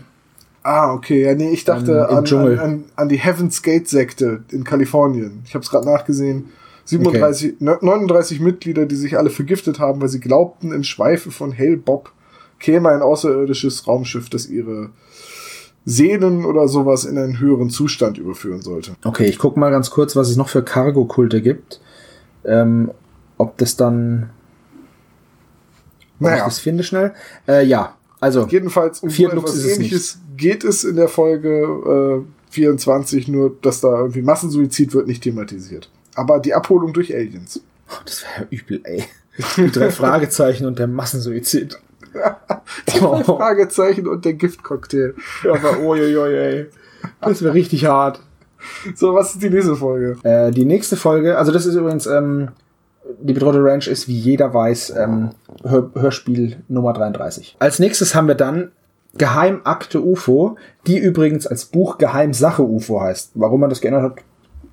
Ah, 0.63 0.93
okay. 0.93 1.23
Ja, 1.25 1.35
nee, 1.35 1.51
ich 1.51 1.65
dachte 1.65 2.07
Ähm, 2.09 2.17
an, 2.17 2.25
an, 2.25 2.59
an, 2.59 2.83
an 2.95 3.09
die 3.09 3.17
Heaven's 3.17 3.61
Gate 3.61 3.87
Sekte 3.87 4.41
in 4.49 4.63
Kalifornien. 4.63 5.41
Ich 5.45 5.53
habe 5.53 5.63
es 5.63 5.69
gerade 5.69 5.85
nachgesehen. 5.85 6.45
37, 6.85 7.55
ne- 7.59 7.79
39 7.81 8.39
Mitglieder, 8.39 8.85
die 8.85 8.95
sich 8.95 9.17
alle 9.17 9.29
vergiftet 9.29 9.79
haben, 9.79 10.01
weil 10.01 10.09
sie 10.09 10.19
glaubten, 10.19 10.71
im 10.71 10.83
Schweife 10.83 11.31
von 11.31 11.57
Hale 11.57 11.77
Bob 11.77 12.11
käme 12.59 12.89
ein 12.89 13.01
außerirdisches 13.01 13.87
Raumschiff, 13.87 14.29
das 14.29 14.47
ihre 14.47 14.89
Seelen 15.85 16.45
oder 16.45 16.67
sowas 16.67 17.03
in 17.03 17.17
einen 17.17 17.39
höheren 17.39 17.69
Zustand 17.69 18.17
überführen 18.17 18.61
sollte. 18.61 18.95
Okay, 19.03 19.25
ich 19.25 19.37
guck 19.37 19.57
mal 19.57 19.69
ganz 19.69 19.89
kurz, 19.89 20.15
was 20.15 20.29
es 20.29 20.37
noch 20.37 20.49
für 20.49 20.63
Cargo-Kulte 20.63 21.41
gibt. 21.41 21.81
Ähm, 22.45 22.91
ob 23.37 23.57
das 23.57 23.75
dann. 23.75 24.29
Ob 25.93 25.99
ich 26.01 26.07
Naja, 26.19 26.45
das 26.45 26.59
finde 26.59 26.83
schnell. 26.83 27.13
Äh, 27.47 27.65
ja, 27.65 27.97
also. 28.19 28.47
jedenfalls 28.47 29.01
um 29.01 29.09
so 29.09 29.27
etwas 29.29 29.55
ist 29.55 29.65
es 29.65 29.77
ähnliches 29.77 30.19
geht 30.37 30.63
es 30.63 30.83
in 30.83 30.95
der 30.95 31.09
Folge 31.09 32.23
äh, 32.25 32.51
24, 32.51 33.27
nur 33.27 33.55
dass 33.61 33.81
da 33.81 33.99
irgendwie 33.99 34.21
Massensuizid 34.21 34.93
wird 34.93 35.07
nicht 35.07 35.23
thematisiert. 35.23 35.89
Aber 36.15 36.39
die 36.39 36.53
Abholung 36.53 36.93
durch 36.93 37.13
Aliens. 37.13 37.61
Das 38.05 38.23
wäre 38.23 38.41
ja 38.41 38.47
übel, 38.49 38.81
ey. 38.83 39.03
Die 39.57 39.71
drei 39.71 39.89
Fragezeichen 39.91 40.65
und 40.65 40.79
der 40.79 40.87
Massensuizid. 40.87 41.77
Die 42.93 42.99
drei 42.99 43.05
Oh. 43.07 43.23
Fragezeichen 43.23 44.07
und 44.07 44.23
der 44.25 44.33
Giftcocktail. 44.33 45.15
Aber 45.51 45.79
oi, 45.81 45.99
ey. 45.99 46.67
Das 47.21 47.41
wäre 47.41 47.53
richtig 47.55 47.85
hart. 47.85 48.19
So, 48.95 49.13
was 49.15 49.33
ist 49.33 49.41
die 49.43 49.49
nächste 49.49 49.75
Folge? 49.75 50.17
Äh, 50.23 50.51
die 50.51 50.63
nächste 50.65 50.95
Folge, 50.95 51.37
also 51.37 51.51
das 51.51 51.65
ist 51.65 51.75
übrigens, 51.75 52.05
ähm, 52.05 52.49
die 53.19 53.33
bedrohte 53.33 53.63
Ranch 53.63 53.87
ist, 53.87 54.07
wie 54.07 54.17
jeder 54.17 54.53
weiß, 54.53 54.93
ähm, 54.97 55.31
Hör 55.63 55.89
Hörspiel 55.95 56.57
Nummer 56.69 56.93
33. 56.93 57.57
Als 57.59 57.79
nächstes 57.79 58.15
haben 58.15 58.27
wir 58.27 58.35
dann 58.35 58.71
Geheimakte 59.17 60.01
UFO, 60.01 60.55
die 60.87 60.97
übrigens 60.97 61.45
als 61.47 61.65
Buch 61.65 61.97
Geheimsache 61.97 62.63
UFO 62.63 63.01
heißt. 63.01 63.31
Warum 63.35 63.59
man 63.59 63.69
das 63.69 63.81
geändert 63.81 64.03
hat, 64.03 64.15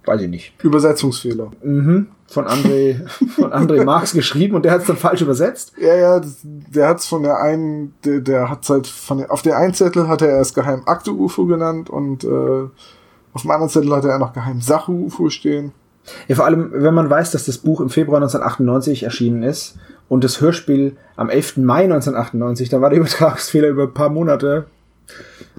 weiß 0.05 0.23
ich 0.23 0.29
nicht. 0.29 0.53
Übersetzungsfehler. 0.63 1.51
Mhm. 1.63 2.09
Von 2.27 2.47
André, 2.47 3.07
von 3.37 3.53
André 3.53 3.85
Marx 3.85 4.13
geschrieben 4.13 4.57
und 4.57 4.65
der 4.65 4.73
hat 4.73 4.83
es 4.83 4.87
dann 4.87 4.97
falsch 4.97 5.23
übersetzt. 5.23 5.73
Ja, 5.81 5.95
ja, 5.97 6.21
der 6.43 6.89
hat's 6.89 7.07
von 7.07 7.23
der 7.23 7.41
einen, 7.41 7.95
der, 8.05 8.21
der 8.21 8.51
hat's 8.51 8.71
halt 8.71 8.87
von 8.87 9.19
der, 9.19 9.33
auf 9.33 9.43
der 9.43 9.57
einen 9.57 9.75
Zettel 9.75 10.09
hat 10.09 10.23
er 10.23 10.29
erst 10.29 10.55
Geheim 10.55 10.83
Akte 10.87 11.13
UFO 11.13 11.47
genannt 11.47 11.91
und 11.91 12.25
äh, 12.25 12.29
auf 13.33 13.43
dem 13.43 13.51
anderen 13.51 13.69
Zettel 13.69 13.95
hatte 13.95 14.09
er 14.09 14.19
noch 14.19 14.33
Geheim 14.33 14.61
Sache 14.61 14.93
UFO 14.93 15.29
stehen. 15.29 15.73
Ja, 16.29 16.37
vor 16.37 16.47
allem, 16.47 16.71
wenn 16.73 16.95
man 16.95 17.11
weiß, 17.11 17.31
dass 17.33 17.47
das 17.47 17.59
Buch 17.59 17.81
im 17.81 17.91
Februar 17.91 18.19
1998 18.19 19.03
erschienen 19.03 19.43
ist 19.43 19.77
und 20.09 20.25
das 20.25 20.41
Hörspiel 20.41 20.97
am 21.17 21.29
11. 21.29 21.59
Mai 21.59 21.85
1998, 21.85 22.69
da 22.69 22.81
war 22.81 22.91
der 22.91 22.99
Übertragungsfehler 23.01 23.69
über 23.69 23.85
ein 23.85 23.95
paar 23.95 24.09
Monate. 24.09 24.67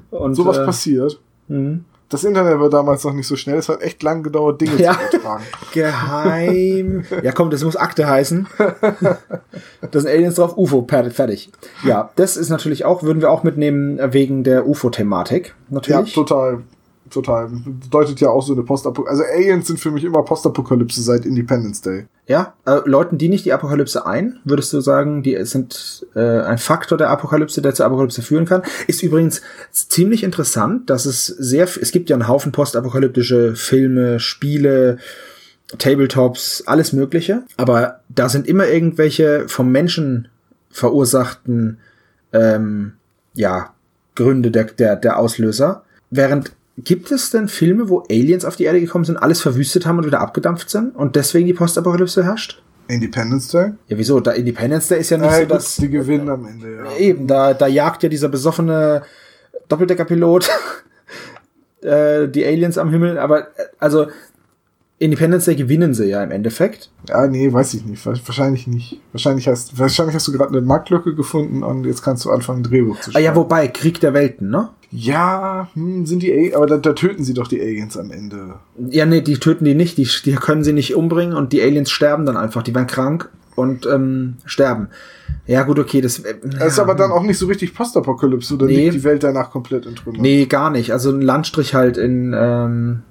Und, 0.09 0.35
Sowas 0.35 0.57
äh, 0.57 0.65
passiert. 0.65 1.19
mhm. 1.47 1.85
Das 2.11 2.23
Internet 2.25 2.59
war 2.59 2.69
damals 2.69 3.03
noch 3.05 3.13
nicht 3.13 3.25
so 3.27 3.35
schnell. 3.37 3.57
Es 3.57 3.69
hat 3.69 3.81
echt 3.81 4.03
lang 4.03 4.21
gedauert, 4.21 4.59
Dinge 4.61 4.75
Ja. 4.75 4.93
zu 5.09 5.17
übertragen. 5.17 5.43
Geheim. 5.73 7.05
ja, 7.23 7.31
komm, 7.31 7.49
das 7.49 7.63
muss 7.63 7.75
Akte 7.77 8.07
heißen. 8.07 8.47
Da 8.59 9.99
sind 9.99 10.07
Aliens 10.09 10.35
drauf, 10.35 10.57
UFO, 10.57 10.85
fertig. 10.87 11.49
Ja, 11.85 12.11
das 12.17 12.37
ist 12.37 12.49
natürlich 12.49 12.85
auch, 12.85 13.01
würden 13.03 13.21
wir 13.21 13.31
auch 13.31 13.43
mitnehmen 13.43 13.99
wegen 14.13 14.43
der 14.43 14.67
UFO-Thematik. 14.67 15.47
Ja, 15.47 15.53
Natürlich. 15.75 16.13
total. 16.13 16.63
Total. 17.11 17.49
Bedeutet 17.49 18.21
ja 18.21 18.29
auch 18.29 18.41
so 18.41 18.53
eine 18.53 18.63
Postapokalypse. 18.63 19.11
Also 19.11 19.23
Aliens 19.23 19.67
sind 19.67 19.79
für 19.79 19.91
mich 19.91 20.05
immer 20.05 20.23
Postapokalypse 20.23 21.01
seit 21.01 21.25
Independence 21.25 21.81
Day. 21.81 22.05
Ja, 22.25 22.53
äh, 22.65 22.79
läuten 22.85 23.17
die 23.17 23.27
nicht 23.27 23.43
die 23.43 23.51
Apokalypse 23.51 24.05
ein? 24.05 24.39
Würdest 24.45 24.71
du 24.71 24.79
sagen, 24.79 25.21
die 25.21 25.37
sind 25.43 26.07
äh, 26.15 26.39
ein 26.39 26.57
Faktor 26.57 26.97
der 26.97 27.09
Apokalypse, 27.09 27.61
der 27.61 27.73
zur 27.73 27.85
Apokalypse 27.85 28.21
führen 28.21 28.45
kann? 28.45 28.63
Ist 28.87 29.03
übrigens 29.03 29.41
ziemlich 29.71 30.23
interessant, 30.23 30.89
dass 30.89 31.05
es 31.05 31.25
sehr, 31.25 31.63
es 31.63 31.91
gibt 31.91 32.09
ja 32.09 32.15
einen 32.15 32.29
Haufen 32.29 32.53
postapokalyptische 32.53 33.55
Filme, 33.55 34.21
Spiele, 34.21 34.97
Tabletops, 35.77 36.63
alles 36.65 36.93
Mögliche. 36.93 37.43
Aber 37.57 37.99
da 38.07 38.29
sind 38.29 38.47
immer 38.47 38.67
irgendwelche 38.67 39.49
vom 39.49 39.69
Menschen 39.69 40.29
verursachten, 40.69 41.79
ähm, 42.31 42.93
ja, 43.33 43.73
Gründe 44.15 44.51
der, 44.51 44.65
der, 44.65 44.95
der 44.95 45.17
Auslöser. 45.17 45.83
Während 46.09 46.53
Gibt 46.77 47.11
es 47.11 47.29
denn 47.29 47.47
Filme, 47.47 47.89
wo 47.89 48.03
Aliens 48.09 48.45
auf 48.45 48.55
die 48.55 48.63
Erde 48.63 48.79
gekommen 48.79 49.05
sind, 49.05 49.17
alles 49.17 49.41
verwüstet 49.41 49.85
haben 49.85 49.97
und 49.99 50.05
wieder 50.05 50.21
abgedampft 50.21 50.69
sind 50.69 50.95
und 50.95 51.15
deswegen 51.15 51.45
die 51.47 51.53
Postapokalypse 51.53 52.23
herrscht? 52.23 52.61
Independence 52.87 53.49
Day? 53.49 53.71
Ja, 53.87 53.97
wieso? 53.97 54.19
Da 54.19 54.31
Independence 54.31 54.87
Day 54.87 54.99
ist 54.99 55.09
ja 55.11 55.17
nicht 55.17 55.27
Ja, 55.27 55.35
so, 55.35 55.41
gut, 55.41 55.51
dass. 55.51 55.75
die 55.75 55.89
gewinnen 55.89 56.29
am 56.29 56.45
Ende, 56.45 56.75
ja. 56.77 56.97
Eben, 56.97 57.27
da, 57.27 57.53
da 57.53 57.67
jagt 57.67 58.03
ja 58.03 58.09
dieser 58.09 58.29
besoffene 58.29 59.03
Doppeldeckerpilot 59.67 60.49
äh, 61.81 62.27
die 62.27 62.45
Aliens 62.45 62.77
am 62.77 62.89
Himmel, 62.89 63.17
aber 63.17 63.47
äh, 63.57 63.65
also 63.79 64.07
Independence 64.97 65.45
Day 65.45 65.55
gewinnen 65.55 65.93
sie 65.93 66.05
ja 66.05 66.23
im 66.23 66.31
Endeffekt. 66.31 66.91
Ja, 67.09 67.25
nee, 67.27 67.51
weiß 67.51 67.73
ich 67.73 67.85
nicht. 67.85 68.05
Wahrscheinlich 68.05 68.67
nicht. 68.67 69.01
Wahrscheinlich 69.13 69.47
hast, 69.47 69.77
wahrscheinlich 69.79 70.15
hast 70.15 70.27
du 70.27 70.31
gerade 70.31 70.51
eine 70.51 70.61
Marktlücke 70.61 71.15
gefunden 71.15 71.63
und 71.63 71.85
jetzt 71.85 72.03
kannst 72.03 72.23
du 72.25 72.29
anfangen, 72.31 72.59
ein 72.59 72.63
Drehbuch 72.63 72.99
zu 72.99 73.09
Ah 73.09 73.13
schreiben. 73.13 73.25
ja, 73.25 73.35
wobei, 73.35 73.67
Krieg 73.67 73.99
der 73.99 74.13
Welten, 74.13 74.49
ne? 74.51 74.69
Ja, 74.91 75.69
hm, 75.73 76.05
sind 76.05 76.21
die 76.21 76.53
A 76.53 76.57
aber 76.57 76.65
da, 76.67 76.77
da 76.77 76.93
töten 76.93 77.23
sie 77.23 77.33
doch 77.33 77.47
die 77.47 77.61
Aliens 77.61 77.97
am 77.97 78.11
Ende. 78.11 78.55
Ja, 78.89 79.05
nee, 79.05 79.21
die 79.21 79.37
töten 79.37 79.63
die 79.65 79.73
nicht, 79.75 79.97
die, 79.97 80.07
die 80.25 80.33
können 80.35 80.63
sie 80.63 80.73
nicht 80.73 80.95
umbringen 80.95 81.35
und 81.35 81.53
die 81.53 81.61
Aliens 81.61 81.89
sterben 81.91 82.25
dann 82.25 82.35
einfach, 82.37 82.61
die 82.61 82.75
werden 82.75 82.87
krank 82.87 83.29
und 83.55 83.85
ähm, 83.85 84.35
sterben. 84.45 84.89
Ja, 85.47 85.63
gut, 85.63 85.79
okay, 85.79 86.01
das. 86.01 86.19
Äh, 86.19 86.35
Das 86.43 86.67
ist 86.73 86.77
ja, 86.77 86.83
aber 86.83 86.95
dann 86.95 87.11
auch 87.11 87.23
nicht 87.23 87.37
so 87.37 87.47
richtig 87.47 87.73
Postapokalypse, 87.73 88.53
oder 88.55 88.65
Nee. 88.67 88.83
liegt 88.83 88.95
die 88.95 89.03
Welt 89.03 89.23
danach 89.23 89.49
komplett 89.51 89.85
in 89.85 89.95
Trümmern? 89.95 90.21
Nee, 90.21 90.45
gar 90.45 90.69
nicht. 90.69 90.91
Also 90.91 91.09
ein 91.11 91.21
Landstrich 91.21 91.73
halt 91.73 91.97
in 91.97 92.33
ähm, 92.37 93.03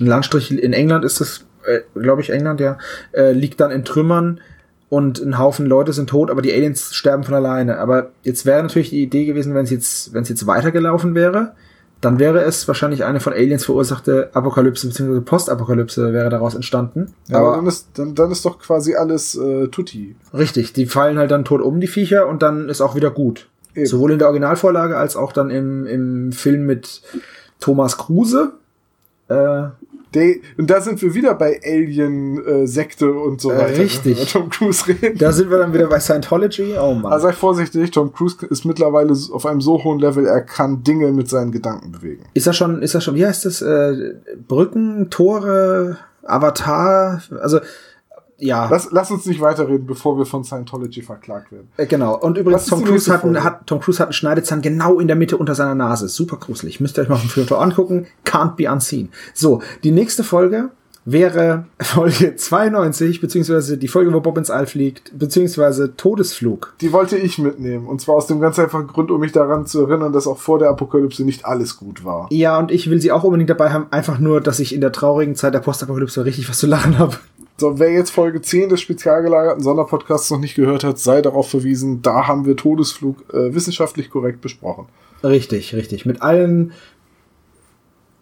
ein 0.00 0.06
Landstrich 0.06 0.50
in 0.52 0.72
England 0.72 1.04
ist 1.04 1.20
das, 1.20 1.44
äh, 1.66 1.80
glaube 2.00 2.22
ich, 2.22 2.30
England, 2.30 2.60
ja, 2.60 2.78
äh, 3.12 3.32
liegt 3.32 3.60
dann 3.60 3.72
in 3.72 3.84
Trümmern 3.84 4.40
und 4.88 5.20
ein 5.20 5.38
Haufen 5.38 5.66
Leute 5.66 5.92
sind 5.92 6.08
tot, 6.10 6.30
aber 6.30 6.40
die 6.40 6.52
Aliens 6.52 6.94
sterben 6.94 7.24
von 7.24 7.34
alleine. 7.34 7.78
Aber 7.78 8.10
jetzt 8.22 8.46
wäre 8.46 8.62
natürlich 8.62 8.90
die 8.90 9.02
Idee 9.02 9.26
gewesen, 9.26 9.54
wenn 9.54 9.64
es 9.64 9.70
jetzt, 9.70 10.14
wenn 10.14 10.22
es 10.22 10.28
jetzt 10.28 10.46
weitergelaufen 10.46 11.14
wäre, 11.14 11.52
dann 12.00 12.18
wäre 12.18 12.42
es 12.42 12.66
wahrscheinlich 12.68 13.04
eine 13.04 13.20
von 13.20 13.32
Aliens 13.32 13.64
verursachte 13.64 14.30
Apokalypse 14.32 14.86
bzw. 14.86 15.20
Postapokalypse 15.20 16.12
wäre 16.12 16.30
daraus 16.30 16.54
entstanden. 16.54 17.12
Ja, 17.26 17.38
aber 17.38 17.48
aber 17.48 17.56
dann 17.56 17.66
ist, 17.66 17.88
dann, 17.94 18.14
dann 18.14 18.30
ist 18.30 18.44
doch 18.44 18.58
quasi 18.60 18.94
alles 18.94 19.34
äh, 19.34 19.66
Tutti. 19.68 20.14
richtig, 20.32 20.72
die 20.72 20.86
fallen 20.86 21.18
halt 21.18 21.32
dann 21.32 21.44
tot 21.44 21.60
um, 21.60 21.80
die 21.80 21.88
Viecher, 21.88 22.28
und 22.28 22.42
dann 22.42 22.68
ist 22.68 22.80
auch 22.80 22.94
wieder 22.94 23.10
gut. 23.10 23.48
Eben. 23.74 23.86
Sowohl 23.86 24.12
in 24.12 24.18
der 24.18 24.28
Originalvorlage 24.28 24.96
als 24.96 25.16
auch 25.16 25.32
dann 25.32 25.50
im, 25.50 25.86
im 25.86 26.32
Film 26.32 26.66
mit 26.66 27.02
Thomas 27.60 27.98
Kruse. 27.98 28.52
Äh, 29.28 29.64
Die, 30.14 30.40
und 30.56 30.70
da 30.70 30.80
sind 30.80 31.00
wir 31.02 31.14
wieder 31.14 31.34
bei 31.34 31.60
Alien-Sekte 31.62 33.12
und 33.12 33.40
so 33.40 33.50
Äh, 33.52 33.58
weiter. 33.58 33.78
richtig. 33.78 34.16
Wenn 34.16 34.24
wir 34.24 34.26
Tom 34.26 34.48
Cruise 34.50 34.86
reden. 34.88 35.18
Da 35.18 35.32
sind 35.32 35.50
wir 35.50 35.58
dann 35.58 35.72
wieder 35.72 35.86
bei 35.86 36.00
Scientology. 36.00 36.74
Oh 36.80 36.94
Mann. 36.94 37.12
Also 37.12 37.26
sei 37.26 37.32
vorsichtig, 37.32 37.90
Tom 37.90 38.12
Cruise 38.12 38.36
ist 38.48 38.64
mittlerweile 38.64 39.12
auf 39.32 39.46
einem 39.46 39.60
so 39.60 39.82
hohen 39.84 39.98
Level, 39.98 40.26
er 40.26 40.40
kann 40.40 40.82
Dinge 40.82 41.12
mit 41.12 41.28
seinen 41.28 41.52
Gedanken 41.52 41.92
bewegen. 41.92 42.24
ist 42.34 42.46
er 42.46 42.52
schon, 42.52 42.82
ist 42.82 42.94
er 42.94 43.00
schon, 43.00 43.14
wie 43.14 43.26
heißt 43.26 43.44
das? 43.44 43.60
Äh, 43.62 44.14
Brücken, 44.46 45.10
Tore, 45.10 45.98
Avatar? 46.22 47.22
Also, 47.40 47.60
ja. 48.38 48.68
Lass, 48.70 48.88
lass 48.92 49.10
uns 49.10 49.26
nicht 49.26 49.40
weiterreden, 49.40 49.86
bevor 49.86 50.16
wir 50.16 50.24
von 50.24 50.44
Scientology 50.44 51.02
verklagt 51.02 51.50
werden. 51.52 51.68
Äh, 51.76 51.86
Genau. 51.86 52.16
Und 52.18 52.38
übrigens, 52.38 52.66
Tom 52.66 52.84
Cruise, 52.84 53.12
hat, 53.12 53.24
hat, 53.24 53.66
Tom 53.66 53.80
Cruise 53.80 53.98
hat 53.98 54.08
einen 54.08 54.12
Schneidezahn 54.12 54.62
genau 54.62 55.00
in 55.00 55.08
der 55.08 55.16
Mitte 55.16 55.36
unter 55.36 55.54
seiner 55.54 55.74
Nase. 55.74 56.08
Super 56.08 56.36
gruselig. 56.36 56.80
Müsst 56.80 56.98
ihr 56.98 57.02
euch 57.02 57.08
mal 57.08 57.16
vom 57.16 57.28
Foto 57.30 57.56
angucken. 57.56 58.06
Can't 58.24 58.54
be 58.54 58.70
unseen. 58.70 59.08
So, 59.34 59.60
die 59.82 59.90
nächste 59.90 60.22
Folge 60.22 60.70
wäre 61.04 61.64
Folge 61.80 62.36
92, 62.36 63.20
beziehungsweise 63.20 63.78
die 63.78 63.88
Folge, 63.88 64.12
wo 64.12 64.20
Bob 64.20 64.36
ins 64.38 64.50
All 64.50 64.66
fliegt, 64.66 65.18
beziehungsweise 65.18 65.96
Todesflug. 65.96 66.74
Die 66.80 66.92
wollte 66.92 67.16
ich 67.16 67.38
mitnehmen. 67.38 67.86
Und 67.86 68.00
zwar 68.00 68.16
aus 68.16 68.26
dem 68.26 68.40
ganz 68.40 68.58
einfachen 68.58 68.86
Grund, 68.86 69.10
um 69.10 69.20
mich 69.20 69.32
daran 69.32 69.66
zu 69.66 69.86
erinnern, 69.86 70.12
dass 70.12 70.26
auch 70.26 70.38
vor 70.38 70.58
der 70.58 70.68
Apokalypse 70.68 71.24
nicht 71.24 71.44
alles 71.44 71.76
gut 71.76 72.04
war. 72.04 72.28
Ja, 72.30 72.58
und 72.58 72.70
ich 72.70 72.90
will 72.90 73.00
sie 73.00 73.10
auch 73.10 73.24
unbedingt 73.24 73.50
dabei 73.50 73.70
haben, 73.70 73.86
einfach 73.90 74.18
nur, 74.18 74.40
dass 74.40 74.60
ich 74.60 74.74
in 74.74 74.80
der 74.80 74.92
traurigen 74.92 75.34
Zeit 75.34 75.54
der 75.54 75.60
Postapokalypse 75.60 76.24
richtig 76.24 76.48
was 76.48 76.58
zu 76.58 76.66
lachen 76.66 76.98
habe. 76.98 77.16
So, 77.60 77.78
wer 77.80 77.90
jetzt 77.92 78.10
Folge 78.10 78.40
10 78.40 78.68
des 78.68 78.80
spezial 78.80 79.22
gelagerten 79.22 79.64
Sonderpodcasts 79.64 80.30
noch 80.30 80.38
nicht 80.38 80.54
gehört 80.54 80.84
hat, 80.84 81.00
sei 81.00 81.22
darauf 81.22 81.50
verwiesen, 81.50 82.02
da 82.02 82.28
haben 82.28 82.46
wir 82.46 82.56
Todesflug 82.56 83.34
äh, 83.34 83.52
wissenschaftlich 83.52 84.10
korrekt 84.10 84.40
besprochen. 84.40 84.86
Richtig, 85.24 85.74
richtig. 85.74 86.06
Mit 86.06 86.22
allen 86.22 86.72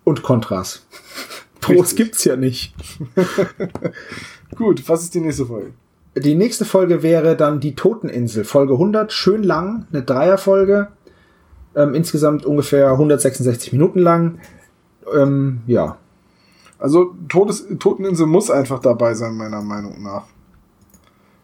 und 0.05 0.22
Kontras. 0.22 0.87
Pros 1.61 1.77
Richtig. 1.77 1.96
gibt's 1.96 2.25
ja 2.25 2.37
nicht. 2.37 2.75
Gut, 4.57 4.88
was 4.88 5.03
ist 5.03 5.14
die 5.14 5.20
nächste 5.20 5.44
Folge? 5.46 5.72
Die 6.16 6.35
nächste 6.35 6.64
Folge 6.64 7.03
wäre 7.03 7.37
dann 7.37 7.61
die 7.61 7.75
Toteninsel, 7.75 8.44
Folge 8.44 8.75
100, 8.75 9.12
schön 9.12 9.42
lang, 9.42 9.87
eine 9.92 10.03
Dreierfolge, 10.03 10.88
ähm, 11.75 11.94
insgesamt 11.94 12.46
ungefähr 12.46 12.92
166 12.92 13.72
Minuten 13.72 13.99
lang. 13.99 14.38
Ähm, 15.14 15.61
ja, 15.66 15.99
Also 16.78 17.14
Todes 17.28 17.66
Toteninsel 17.78 18.26
muss 18.26 18.50
einfach 18.50 18.80
dabei 18.80 19.14
sein, 19.14 19.36
meiner 19.36 19.62
Meinung 19.62 20.02
nach. 20.02 20.24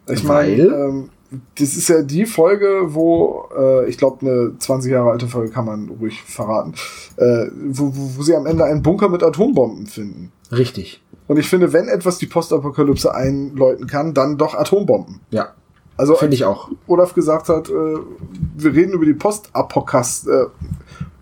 Ich 0.07 0.23
meine, 0.23 0.63
ähm, 0.63 1.09
das 1.55 1.75
ist 1.75 1.87
ja 1.87 2.01
die 2.03 2.25
Folge, 2.25 2.93
wo, 2.93 3.49
äh, 3.57 3.89
ich 3.89 3.97
glaube, 3.97 4.25
eine 4.25 4.57
20 4.57 4.91
Jahre 4.91 5.11
alte 5.11 5.27
Folge 5.27 5.51
kann 5.51 5.65
man 5.65 5.89
ruhig 5.89 6.21
verraten, 6.23 6.73
äh, 7.17 7.47
wo, 7.69 7.87
wo, 7.95 8.17
wo 8.17 8.21
sie 8.23 8.35
am 8.35 8.45
Ende 8.45 8.65
einen 8.65 8.83
Bunker 8.83 9.09
mit 9.09 9.23
Atombomben 9.23 9.87
finden. 9.87 10.31
richtig. 10.51 11.01
Und 11.25 11.37
ich 11.37 11.47
finde, 11.47 11.71
wenn 11.71 11.87
etwas 11.87 12.17
die 12.17 12.25
Postapokalypse 12.25 13.15
einläuten 13.15 13.87
kann, 13.87 14.13
dann 14.13 14.37
doch 14.37 14.55
Atombomben. 14.55 15.21
Ja, 15.31 15.53
Also 15.95 16.15
finde 16.15 16.35
ich 16.35 16.43
auch. 16.43 16.69
Olaf 16.85 17.13
gesagt 17.13 17.47
hat, 17.47 17.69
äh, 17.69 17.71
wir 17.71 18.73
reden 18.73 18.91
über 18.91 19.05
die 19.05 19.13
Postapokas, 19.13 20.27
äh, 20.27 20.45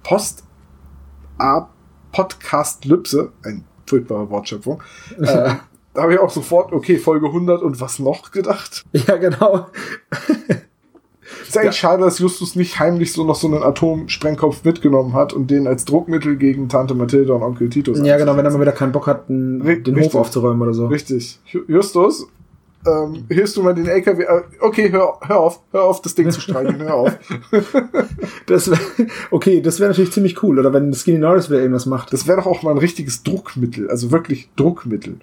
Post 0.04 0.44
Podcastlypse, 2.12 3.32
ein 3.44 3.64
furchtbare 3.92 4.30
Wortschöpfung. 4.30 4.82
Äh, 5.22 5.54
da 5.94 6.04
habe 6.04 6.14
ich 6.14 6.20
auch 6.20 6.30
sofort, 6.30 6.72
okay, 6.72 6.98
Folge 6.98 7.26
100 7.28 7.62
und 7.62 7.82
was 7.82 8.00
noch 8.00 8.32
gedacht. 8.32 8.84
Ja, 8.94 9.18
genau. 9.18 9.68
Ist 11.48 11.58
eigentlich 11.58 11.76
schade, 11.76 12.04
dass 12.04 12.20
Justus 12.20 12.56
nicht 12.56 12.80
heimlich 12.80 13.12
so 13.14 13.24
noch 13.26 13.36
so 13.36 13.48
einen 13.48 13.62
Atomsprengkopf 13.62 14.64
mitgenommen 14.64 15.14
hat 15.14 15.34
und 15.34 15.52
den 15.52 15.68
als 15.68 15.84
Druckmittel 15.86 16.38
gegen 16.38 16.70
Tante 16.70 16.94
Mathilda 16.96 17.34
und 17.34 17.44
Onkel 17.44 17.70
Titus 17.70 18.00
Ja, 18.04 18.18
genau, 18.18 18.38
wenn 18.38 18.46
er 18.46 18.52
mal 18.52 18.62
wieder 18.62 18.72
keinen 18.72 18.92
Bock 18.94 19.08
hat, 19.08 19.28
den, 19.30 19.62
Ri- 19.62 19.82
den 19.84 19.96
richtig. 19.96 20.14
Hof 20.14 20.22
aufzuräumen 20.22 20.62
oder 20.62 20.74
so. 20.74 20.88
Richtig. 20.88 21.40
Ju- 21.52 21.64
Justus, 21.68 22.26
ähm, 22.86 23.26
hilfst 23.30 23.58
du 23.58 23.64
mal 23.64 23.74
den 23.74 23.88
LKW? 23.88 24.24
Äh, 24.24 24.42
okay, 24.60 24.92
hör, 24.92 25.20
hör 25.22 25.40
auf, 25.40 25.62
hör 25.72 25.84
auf, 25.84 26.02
das 26.02 26.16
Ding 26.16 26.32
zu 26.32 26.42
streichen, 26.42 26.82
hör 26.82 26.96
auf. 26.96 27.18
Das 28.48 28.70
wär, 28.70 28.78
okay, 29.30 29.62
das 29.62 29.80
wäre 29.80 29.90
natürlich 29.90 30.12
ziemlich 30.12 30.44
cool. 30.44 30.60
Oder 30.60 30.74
wenn 30.74 30.94
Skinny 30.94 31.20
Norris 31.20 31.50
wieder 31.50 31.60
irgendwas 31.60 31.86
macht. 31.86 32.12
Das 32.12 32.28
wäre 32.28 32.38
doch 32.38 32.48
auch 32.48 32.64
mal 32.64 32.72
ein 32.72 32.78
richtiges 32.78 33.24
Druckmittel, 33.24 33.90
also 33.90 34.12
wirklich 34.12 34.50
Druckmittel. 34.56 35.18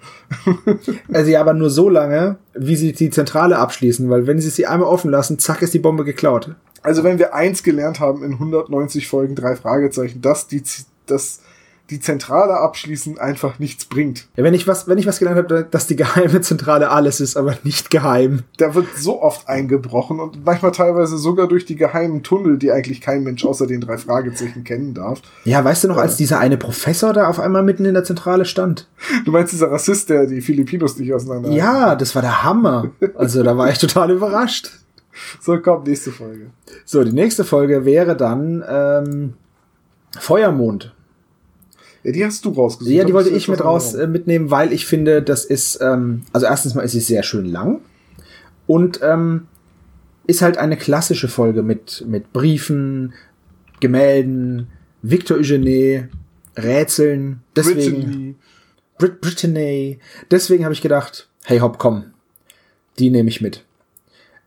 Also 1.11 1.31
ja, 1.31 1.41
aber 1.41 1.53
nur 1.53 1.69
so 1.69 1.89
lange, 1.89 2.37
wie 2.53 2.75
sie 2.75 2.93
die 2.93 3.09
Zentrale 3.09 3.57
abschließen, 3.57 4.09
weil 4.09 4.27
wenn 4.27 4.39
sie 4.39 4.49
sie 4.49 4.67
einmal 4.67 4.89
offen 4.89 5.11
lassen, 5.11 5.39
zack, 5.39 5.61
ist 5.61 5.73
die 5.73 5.79
Bombe 5.79 6.03
geklaut. 6.05 6.55
Also 6.81 7.03
wenn 7.03 7.19
wir 7.19 7.33
eins 7.33 7.63
gelernt 7.63 7.99
haben 7.99 8.23
in 8.23 8.33
190 8.33 9.07
Folgen, 9.07 9.35
drei 9.35 9.55
Fragezeichen, 9.55 10.21
dass 10.21 10.47
die, 10.47 10.63
dass 11.05 11.41
die 11.89 11.99
Zentrale 11.99 12.57
abschließen 12.57 13.17
einfach 13.17 13.59
nichts 13.59 13.85
bringt. 13.85 14.27
Ja, 14.35 14.43
wenn 14.43 14.53
ich 14.53 14.67
was, 14.67 14.87
wenn 14.87 14.97
ich 14.97 15.07
was 15.07 15.19
gelernt 15.19 15.37
habe, 15.37 15.67
dass 15.69 15.87
die 15.87 15.95
geheime 15.95 16.41
Zentrale 16.41 16.89
alles 16.89 17.19
ist, 17.19 17.35
aber 17.35 17.57
nicht 17.63 17.89
geheim. 17.89 18.43
Da 18.57 18.75
wird 18.75 18.87
so 18.95 19.21
oft 19.21 19.49
eingebrochen 19.49 20.19
und 20.19 20.45
manchmal 20.45 20.71
teilweise 20.71 21.17
sogar 21.17 21.47
durch 21.47 21.65
die 21.65 21.75
geheimen 21.75 22.23
Tunnel, 22.23 22.57
die 22.57 22.71
eigentlich 22.71 23.01
kein 23.01 23.23
Mensch 23.23 23.45
außer 23.45 23.65
den 23.65 23.81
drei 23.81 23.97
Fragezeichen 23.97 24.63
kennen 24.63 24.93
darf. 24.93 25.21
Ja, 25.45 25.63
weißt 25.63 25.83
du 25.83 25.87
noch, 25.87 25.97
als 25.97 26.17
dieser 26.17 26.39
eine 26.39 26.57
Professor 26.57 27.13
da 27.13 27.27
auf 27.27 27.39
einmal 27.39 27.63
mitten 27.63 27.85
in 27.85 27.93
der 27.93 28.03
Zentrale 28.03 28.45
stand? 28.45 28.87
Du 29.25 29.31
meinst 29.31 29.53
dieser 29.53 29.71
Rassist, 29.71 30.09
der 30.09 30.27
die 30.27 30.41
Filipinos 30.41 30.97
nicht 30.97 31.13
auseinander. 31.13 31.49
Ja, 31.49 31.95
das 31.95 32.13
war 32.15 32.21
der 32.21 32.43
Hammer. 32.43 32.91
Also 33.15 33.43
da 33.43 33.57
war 33.57 33.69
ich 33.69 33.77
total 33.79 34.11
überrascht. 34.11 34.71
So, 35.39 35.57
komm, 35.59 35.83
nächste 35.83 36.11
Folge. 36.11 36.47
So, 36.85 37.03
die 37.03 37.11
nächste 37.11 37.43
Folge 37.43 37.85
wäre 37.85 38.15
dann 38.15 38.63
ähm, 38.67 39.33
Feuermond. 40.17 40.93
Ja, 42.03 42.11
die 42.11 42.25
hast 42.25 42.45
du 42.45 42.49
rausgesucht. 42.49 42.95
Ja, 42.95 43.03
die 43.03 43.13
wollte 43.13 43.29
ich 43.29 43.47
mit 43.47 43.63
raus 43.63 43.93
äh, 43.93 44.07
mitnehmen, 44.07 44.51
weil 44.51 44.71
ich 44.71 44.85
finde, 44.85 45.21
das 45.21 45.45
ist, 45.45 45.79
ähm, 45.81 46.23
also 46.31 46.45
erstens 46.45 46.75
mal 46.75 46.81
ist 46.81 46.93
sie 46.93 46.99
sehr 46.99 47.23
schön 47.23 47.45
lang 47.45 47.81
und 48.67 48.99
ähm, 49.03 49.47
ist 50.27 50.41
halt 50.41 50.57
eine 50.57 50.77
klassische 50.77 51.27
Folge 51.27 51.63
mit, 51.63 52.05
mit 52.07 52.31
Briefen, 52.31 53.13
Gemälden, 53.79 54.67
Victor 55.01 55.37
Eugenie, 55.37 56.05
Rätseln. 56.55 57.41
Deswegen, 57.55 57.79
Brittany. 57.79 58.35
Brit 58.97 59.21
Brittany. 59.21 59.99
Deswegen 60.29 60.65
habe 60.65 60.73
ich 60.73 60.81
gedacht, 60.81 61.29
hey 61.45 61.59
hopp, 61.59 61.79
komm, 61.79 62.05
die 62.99 63.09
nehme 63.09 63.29
ich 63.29 63.41
mit. 63.41 63.65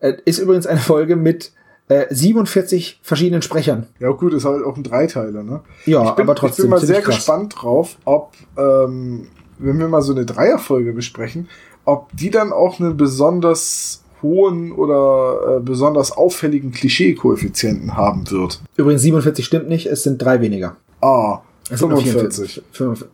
Äh, 0.00 0.14
ist 0.24 0.38
übrigens 0.38 0.66
eine 0.66 0.80
Folge 0.80 1.16
mit 1.16 1.52
äh, 1.92 2.06
47 2.14 3.00
verschiedenen 3.02 3.42
Sprechern. 3.42 3.86
Ja, 3.98 4.10
gut, 4.10 4.32
ist 4.34 4.44
halt 4.44 4.64
auch 4.64 4.76
ein 4.76 4.82
Dreiteiler, 4.82 5.42
ne? 5.42 5.60
Ja, 5.86 6.04
ich 6.04 6.10
bin, 6.12 6.24
aber 6.24 6.34
trotzdem 6.34 6.64
Ich 6.66 6.70
bin 6.70 6.80
mal 6.80 6.86
sehr 6.86 7.02
krass. 7.02 7.16
gespannt 7.16 7.54
drauf, 7.58 7.96
ob, 8.04 8.32
ähm, 8.56 9.28
wenn 9.58 9.78
wir 9.78 9.88
mal 9.88 10.02
so 10.02 10.12
eine 10.12 10.24
Dreierfolge 10.26 10.92
besprechen, 10.92 11.48
ob 11.84 12.08
die 12.16 12.30
dann 12.30 12.52
auch 12.52 12.78
einen 12.80 12.96
besonders 12.96 14.02
hohen 14.22 14.70
oder 14.72 15.56
äh, 15.56 15.60
besonders 15.60 16.12
auffälligen 16.12 16.70
Klischee-Koeffizienten 16.72 17.96
haben 17.96 18.30
wird. 18.30 18.60
Übrigens 18.76 19.02
47 19.02 19.44
stimmt 19.44 19.68
nicht, 19.68 19.86
es 19.86 20.04
sind 20.04 20.22
drei 20.22 20.40
weniger. 20.40 20.76
Ah, 21.00 21.40
Es 21.68 21.80
sind 21.80 21.90
noch 21.90 22.00
45. 22.00 22.62
45. 22.70 23.08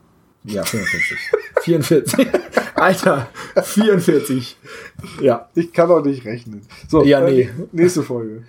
Ja, 0.44 0.62
45. 0.64 1.18
44. 1.62 2.26
Alter, 2.74 3.28
44. 3.62 4.56
Ja. 5.20 5.48
Ich 5.54 5.72
kann 5.72 5.90
auch 5.90 6.04
nicht 6.04 6.24
rechnen. 6.24 6.62
So, 6.88 7.02
Ja, 7.04 7.26
äh, 7.26 7.32
nee. 7.32 7.50
nächste 7.72 8.02
Folge. 8.02 8.44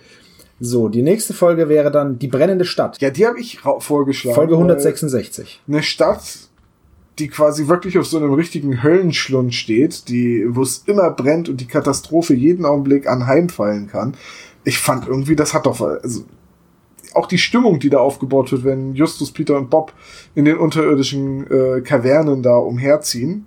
So, 0.62 0.90
die 0.90 1.02
nächste 1.02 1.32
Folge 1.32 1.70
wäre 1.70 1.90
dann 1.90 2.18
Die 2.18 2.28
brennende 2.28 2.66
Stadt. 2.66 3.00
Ja, 3.00 3.08
die 3.08 3.26
habe 3.26 3.40
ich 3.40 3.60
vorgeschlagen. 3.78 4.34
Folge 4.34 4.52
weil 4.52 4.58
166. 4.58 5.62
Eine 5.66 5.82
Stadt, 5.82 6.22
die 7.18 7.28
quasi 7.28 7.66
wirklich 7.66 7.98
auf 7.98 8.06
so 8.06 8.18
einem 8.18 8.34
richtigen 8.34 8.82
Höllenschlund 8.82 9.54
steht, 9.54 10.08
die, 10.08 10.44
wo 10.48 10.62
es 10.62 10.84
immer 10.86 11.10
brennt 11.10 11.48
und 11.48 11.62
die 11.62 11.66
Katastrophe 11.66 12.34
jeden 12.34 12.66
Augenblick 12.66 13.08
anheimfallen 13.08 13.86
kann. 13.86 14.14
Ich 14.64 14.78
fand 14.78 15.08
irgendwie, 15.08 15.34
das 15.34 15.54
hat 15.54 15.64
doch, 15.64 15.80
also, 15.80 16.24
auch 17.14 17.26
die 17.26 17.38
Stimmung, 17.38 17.80
die 17.80 17.90
da 17.90 17.98
aufgebaut 17.98 18.52
wird, 18.52 18.64
wenn 18.64 18.94
Justus, 18.94 19.32
Peter 19.32 19.56
und 19.56 19.70
Bob 19.70 19.92
in 20.34 20.44
den 20.44 20.58
unterirdischen 20.58 21.50
äh, 21.50 21.80
Kavernen 21.80 22.42
da 22.42 22.56
umherziehen. 22.56 23.46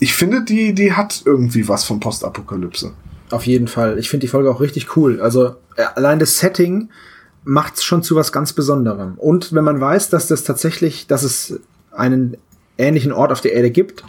Ich 0.00 0.14
finde, 0.14 0.44
die, 0.44 0.74
die 0.74 0.92
hat 0.92 1.22
irgendwie 1.24 1.68
was 1.68 1.84
von 1.84 2.00
Postapokalypse. 2.00 2.92
Auf 3.30 3.46
jeden 3.46 3.68
Fall. 3.68 3.98
Ich 3.98 4.08
finde 4.10 4.22
die 4.24 4.28
Folge 4.28 4.50
auch 4.50 4.60
richtig 4.60 4.96
cool. 4.96 5.20
Also 5.20 5.46
äh, 5.76 5.84
allein 5.94 6.18
das 6.18 6.38
Setting 6.38 6.88
macht's 7.44 7.82
schon 7.84 8.02
zu 8.02 8.16
was 8.16 8.32
ganz 8.32 8.52
Besonderem. 8.52 9.14
Und 9.16 9.52
wenn 9.54 9.64
man 9.64 9.80
weiß, 9.80 10.10
dass 10.10 10.26
das 10.26 10.44
tatsächlich, 10.44 11.06
dass 11.06 11.22
es 11.22 11.60
einen 11.92 12.36
ähnlichen 12.78 13.12
Ort 13.12 13.32
auf 13.32 13.40
der 13.40 13.52
Erde 13.54 13.70
gibt, 13.70 14.04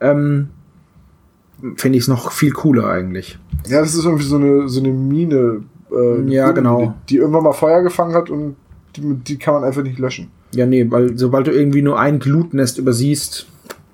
ähm, 0.00 0.48
finde 1.76 1.96
ich 1.98 2.04
es 2.04 2.08
noch 2.08 2.32
viel 2.32 2.52
cooler 2.52 2.88
eigentlich. 2.88 3.38
Ja, 3.66 3.80
das 3.80 3.94
ist 3.94 4.04
irgendwie 4.04 4.24
so 4.24 4.36
eine, 4.36 4.68
so 4.68 4.80
eine 4.80 4.90
Mine. 4.92 5.62
Äh, 5.90 6.22
Ja, 6.30 6.48
die- 6.48 6.54
genau. 6.54 6.94
Die 7.08 7.16
irgendwann 7.16 7.44
mal 7.44 7.52
Feuer 7.52 7.82
gefangen 7.82 8.14
hat 8.14 8.30
und 8.30 8.56
die, 8.96 9.14
die 9.14 9.38
kann 9.38 9.54
man 9.54 9.64
einfach 9.64 9.82
nicht 9.82 9.98
löschen. 9.98 10.28
Ja, 10.54 10.66
nee, 10.66 10.86
weil 10.90 11.16
sobald 11.16 11.46
du 11.46 11.50
irgendwie 11.52 11.82
nur 11.82 11.98
ein 11.98 12.18
Glutnest 12.18 12.78
übersiehst, 12.78 13.46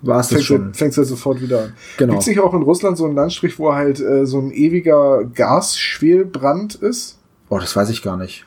war 0.02 0.20
es 0.20 0.28
das 0.28 0.36
Fängt 0.36 0.44
schon. 0.44 0.74
fängst 0.74 0.98
ja 0.98 1.04
sofort 1.04 1.40
wieder 1.40 1.64
an. 1.64 1.72
Genau. 1.96 2.12
Gibt's 2.12 2.26
nicht 2.26 2.40
auch 2.40 2.54
in 2.54 2.62
Russland 2.62 2.96
so 2.96 3.06
einen 3.06 3.16
Landstrich, 3.16 3.58
wo 3.58 3.74
halt 3.74 4.00
äh, 4.00 4.26
so 4.26 4.38
ein 4.38 4.52
ewiger 4.52 5.24
Gasschwelbrand 5.24 6.76
ist? 6.76 7.18
Oh, 7.48 7.58
das 7.58 7.74
weiß 7.74 7.90
ich 7.90 8.02
gar 8.02 8.16
nicht. 8.16 8.44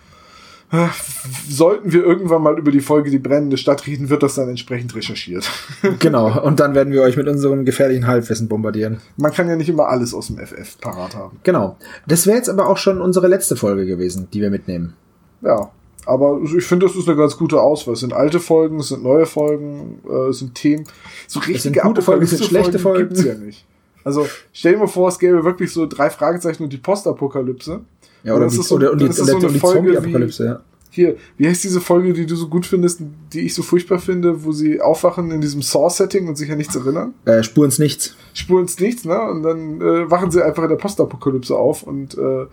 Sollten 1.50 1.92
wir 1.92 2.02
irgendwann 2.04 2.42
mal 2.42 2.58
über 2.58 2.72
die 2.72 2.80
Folge 2.80 3.12
Die 3.12 3.20
brennende 3.20 3.58
Stadt 3.58 3.86
reden, 3.88 4.10
wird 4.10 4.24
das 4.24 4.36
dann 4.36 4.48
entsprechend 4.48 4.96
recherchiert. 4.96 5.50
genau. 6.00 6.42
Und 6.42 6.62
dann 6.62 6.74
werden 6.76 6.94
wir 6.94 7.02
euch 7.02 7.18
mit 7.18 7.28
unserem 7.28 7.66
gefährlichen 7.66 8.08
Halbwissen 8.08 8.48
bombardieren. 8.48 9.02
Man 9.18 9.34
kann 9.34 9.50
ja 9.50 9.58
nicht 9.58 9.68
immer 9.68 9.90
alles 9.90 10.14
aus 10.14 10.28
dem 10.28 10.38
FF 10.38 10.80
parat 10.80 11.14
haben. 11.14 11.40
Genau. 11.44 11.78
Das 12.08 12.26
wäre 12.26 12.38
jetzt 12.38 12.50
aber 12.50 12.70
auch 12.70 12.78
schon 12.78 13.02
unsere 13.02 13.28
letzte 13.28 13.58
Folge 13.58 13.86
gewesen, 13.86 14.30
die 14.34 14.40
wir 14.40 14.50
mitnehmen. 14.50 14.94
Ja. 15.42 15.72
Aber 16.06 16.40
ich 16.58 16.64
finde, 16.66 16.88
das 16.88 16.96
ist 16.96 17.08
eine 17.08 17.18
ganz 17.18 17.38
gute 17.38 17.62
Auswahl. 17.62 17.94
Es 17.94 18.00
sind 18.00 18.14
alte 18.14 18.40
Folgen, 18.40 18.80
es 18.80 18.90
sind 18.90 19.04
neue 19.04 19.26
Folgen, 19.26 20.00
äh, 20.10 20.30
es 20.30 20.40
sind 20.40 20.56
Themen. 20.56 20.86
So 21.28 21.40
richtige 21.40 21.60
sind 21.60 21.82
gute 21.82 22.02
Folgen, 22.02 22.24
es 22.24 22.32
sind 22.32 22.44
schlechte 22.46 22.80
Folgen. 22.80 23.10
gibt's 23.10 23.24
ja 23.24 23.36
nicht. 23.36 23.66
Also 24.04 24.28
stell 24.52 24.74
dir 24.74 24.80
mal 24.80 24.88
vor, 24.88 25.10
es 25.10 25.20
gäbe 25.20 25.44
wirklich 25.44 25.72
so 25.72 25.86
drei 25.86 26.10
Fragezeichen 26.10 26.64
und 26.64 26.74
die 26.74 26.78
Postapokalypse. 26.78 27.82
Ja, 28.24 28.34
Und 28.34 28.38
oder, 28.38 28.46
das 28.46 28.54
die, 28.56 28.60
ist 28.62 28.68
so- 28.68 28.76
oder 28.76 28.92
und 28.92 29.00
die, 29.02 29.12
so 29.12 29.24
und 29.36 29.46
eine 29.46 29.60
Folge 29.60 29.94
Zombie-Apokalypse, 29.94 30.46
ja. 30.46 30.60
Hier, 30.94 31.16
wie 31.38 31.48
heißt 31.48 31.64
diese 31.64 31.80
Folge, 31.80 32.12
die 32.12 32.26
du 32.26 32.36
so 32.36 32.50
gut 32.50 32.66
findest, 32.66 33.00
die 33.32 33.42
ich 33.42 33.54
so 33.54 33.64
furchtbar 33.64 34.00
finde, 34.00 34.44
wo 34.44 34.52
sie 34.52 34.82
aufwachen 34.82 35.32
in 35.32 35.40
diesem 35.40 35.62
Saw-Setting 35.62 36.28
und 36.28 36.36
sich 36.38 36.52
an 36.52 36.58
nichts 36.58 36.76
erinnern? 36.76 37.14
Äh, 37.24 37.44
Spurens 37.44 37.80
nichts. 37.80 38.14
Spuren's 38.34 38.78
nichts, 38.78 39.06
ne? 39.06 39.18
Und 39.22 39.44
dann 39.44 39.80
äh, 39.80 40.12
wachen 40.12 40.32
sie 40.32 40.44
einfach 40.44 40.64
in 40.64 40.70
der 40.70 40.76
Postapokalypse 40.76 41.56
auf 41.56 41.84
und 41.84 42.18
äh, 42.18 42.46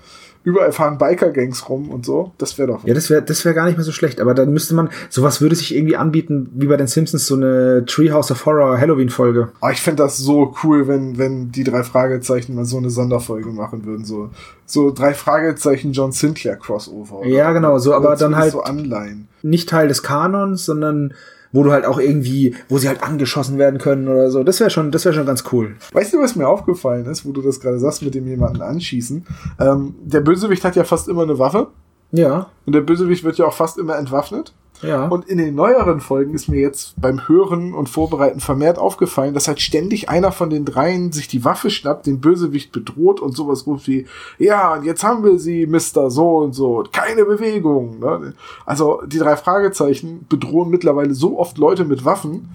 überall 0.48 0.72
fahren 0.72 0.98
Biker-Gangs 0.98 1.68
rum 1.68 1.90
und 1.90 2.04
so. 2.04 2.32
Das 2.38 2.58
wäre 2.58 2.68
doch. 2.68 2.84
Ja, 2.84 2.94
das 2.94 3.10
wäre 3.10 3.22
das 3.22 3.44
wär 3.44 3.54
gar 3.54 3.66
nicht 3.66 3.76
mehr 3.76 3.84
so 3.84 3.92
schlecht, 3.92 4.20
aber 4.20 4.34
dann 4.34 4.52
müsste 4.52 4.74
man, 4.74 4.88
sowas 5.10 5.40
würde 5.40 5.54
sich 5.54 5.74
irgendwie 5.74 5.96
anbieten, 5.96 6.50
wie 6.54 6.66
bei 6.66 6.76
den 6.76 6.86
Simpsons, 6.86 7.26
so 7.26 7.34
eine 7.36 7.84
Treehouse 7.86 8.30
of 8.30 8.44
Horror 8.46 8.78
Halloween-Folge. 8.78 9.48
Aber 9.60 9.72
ich 9.72 9.80
fände 9.80 10.02
das 10.02 10.16
so 10.18 10.54
cool, 10.64 10.88
wenn, 10.88 11.18
wenn 11.18 11.52
die 11.52 11.64
drei 11.64 11.82
Fragezeichen 11.84 12.54
mal 12.54 12.64
so 12.64 12.78
eine 12.78 12.90
Sonderfolge 12.90 13.50
machen 13.50 13.84
würden. 13.84 14.04
So, 14.04 14.30
so 14.66 14.90
drei 14.90 15.14
Fragezeichen 15.14 15.92
John 15.92 16.12
Sinclair 16.12 16.56
Crossover. 16.56 17.20
oder? 17.20 17.28
Ja, 17.28 17.52
genau, 17.52 17.78
so, 17.78 17.94
aber 17.94 18.08
Oder 18.08 18.16
dann 18.16 18.36
halt- 18.36 18.52
So 18.52 18.62
anleihen. 18.62 19.28
Nicht 19.42 19.68
Teil 19.68 19.86
des 19.88 20.02
Kanons, 20.02 20.64
sondern 20.64 21.14
wo 21.52 21.62
du 21.62 21.72
halt 21.72 21.84
auch 21.86 21.98
irgendwie, 21.98 22.54
wo 22.68 22.78
sie 22.78 22.88
halt 22.88 23.02
angeschossen 23.02 23.58
werden 23.58 23.78
können 23.78 24.08
oder 24.08 24.30
so. 24.30 24.42
Das 24.44 24.60
wäre 24.60 24.70
schon, 24.70 24.90
das 24.90 25.04
wäre 25.04 25.14
schon 25.14 25.26
ganz 25.26 25.44
cool. 25.52 25.76
Weißt 25.92 26.12
du, 26.12 26.20
was 26.20 26.36
mir 26.36 26.48
aufgefallen 26.48 27.06
ist, 27.06 27.24
wo 27.24 27.32
du 27.32 27.42
das 27.42 27.60
gerade 27.60 27.78
sagst, 27.78 28.02
mit 28.02 28.14
dem 28.14 28.26
jemanden 28.26 28.62
anschießen? 28.62 29.26
Ähm, 29.60 29.94
der 30.02 30.20
Bösewicht 30.20 30.64
hat 30.64 30.76
ja 30.76 30.84
fast 30.84 31.08
immer 31.08 31.22
eine 31.22 31.38
Waffe. 31.38 31.68
Ja, 32.10 32.48
Und 32.64 32.74
der 32.74 32.80
Bösewicht 32.80 33.22
wird 33.24 33.36
ja 33.36 33.44
auch 33.46 33.52
fast 33.52 33.76
immer 33.78 33.96
entwaffnet. 33.98 34.54
Ja. 34.82 35.08
Und 35.08 35.28
in 35.28 35.38
den 35.38 35.54
neueren 35.54 36.00
Folgen 36.00 36.34
ist 36.34 36.48
mir 36.48 36.60
jetzt 36.60 37.00
beim 37.00 37.26
Hören 37.26 37.74
und 37.74 37.88
Vorbereiten 37.88 38.40
vermehrt 38.40 38.78
aufgefallen, 38.78 39.34
dass 39.34 39.48
halt 39.48 39.60
ständig 39.60 40.08
einer 40.08 40.32
von 40.32 40.50
den 40.50 40.64
dreien 40.64 41.12
sich 41.12 41.28
die 41.28 41.44
Waffe 41.44 41.70
schnappt, 41.70 42.06
den 42.06 42.20
Bösewicht 42.20 42.72
bedroht 42.72 43.20
und 43.20 43.36
sowas 43.36 43.66
ruft 43.66 43.88
wie, 43.88 44.06
ja, 44.38 44.74
und 44.74 44.84
jetzt 44.84 45.02
haben 45.02 45.24
wir 45.24 45.38
sie, 45.38 45.66
Mister 45.66 46.10
so 46.10 46.38
und 46.38 46.52
so, 46.52 46.84
keine 46.92 47.24
Bewegung. 47.24 47.98
Ne? 47.98 48.34
Also 48.64 49.02
die 49.06 49.18
drei 49.18 49.36
Fragezeichen 49.36 50.26
bedrohen 50.28 50.70
mittlerweile 50.70 51.14
so 51.14 51.38
oft 51.38 51.58
Leute 51.58 51.84
mit 51.84 52.04
Waffen, 52.04 52.48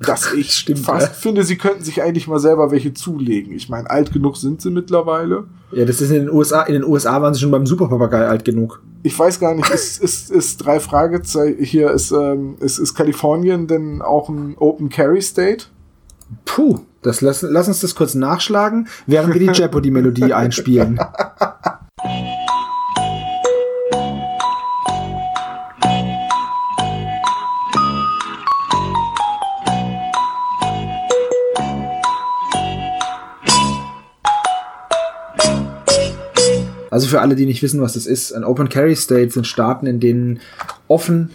dass 0.00 0.32
ich 0.36 0.52
Stimmt, 0.52 0.80
fast 0.80 1.08
ja. 1.08 1.12
finde, 1.14 1.44
sie 1.44 1.56
könnten 1.56 1.84
sich 1.84 2.02
eigentlich 2.02 2.28
mal 2.28 2.40
selber 2.40 2.70
welche 2.70 2.92
zulegen. 2.92 3.54
Ich 3.54 3.68
meine, 3.68 3.88
alt 3.88 4.12
genug 4.12 4.36
sind 4.36 4.60
sie 4.60 4.70
mittlerweile. 4.70 5.44
ja, 5.72 5.84
das 5.84 6.00
ist 6.00 6.10
in 6.10 6.26
den 6.26 6.30
USA, 6.30 6.62
in 6.62 6.74
den 6.74 6.84
USA 6.84 7.20
waren 7.22 7.32
sie 7.32 7.40
schon 7.40 7.50
beim 7.50 7.66
Superpapagei 7.66 8.26
alt 8.26 8.44
genug. 8.44 8.82
Ich 9.04 9.18
weiß 9.18 9.38
gar 9.38 9.54
nicht, 9.54 9.68
ist, 9.68 10.02
ist, 10.02 10.30
ist 10.30 10.56
drei 10.64 10.80
Fragezeichen, 10.80 11.62
hier 11.62 11.90
ist, 11.90 12.10
ähm, 12.10 12.56
ist, 12.60 12.78
ist 12.78 12.94
Kalifornien 12.94 13.66
denn 13.66 14.00
auch 14.00 14.30
ein 14.30 14.56
Open 14.56 14.88
Carry 14.88 15.20
State? 15.20 15.66
Puh, 16.46 16.80
das 17.02 17.20
lass, 17.20 17.42
lass 17.42 17.68
uns 17.68 17.80
das 17.80 17.94
kurz 17.94 18.14
nachschlagen, 18.14 18.88
während 19.06 19.34
wir 19.34 19.40
die 19.40 19.52
Jeopardy-Melodie 19.60 20.32
einspielen. 20.32 20.98
Also 36.94 37.08
für 37.08 37.20
alle, 37.20 37.34
die 37.34 37.44
nicht 37.44 37.60
wissen, 37.60 37.80
was 37.80 37.94
das 37.94 38.06
ist, 38.06 38.30
ein 38.30 38.44
Open 38.44 38.68
Carry 38.68 38.94
State 38.94 39.32
sind 39.32 39.48
Staaten, 39.48 39.84
in 39.84 39.98
denen 39.98 40.38
offen 40.86 41.28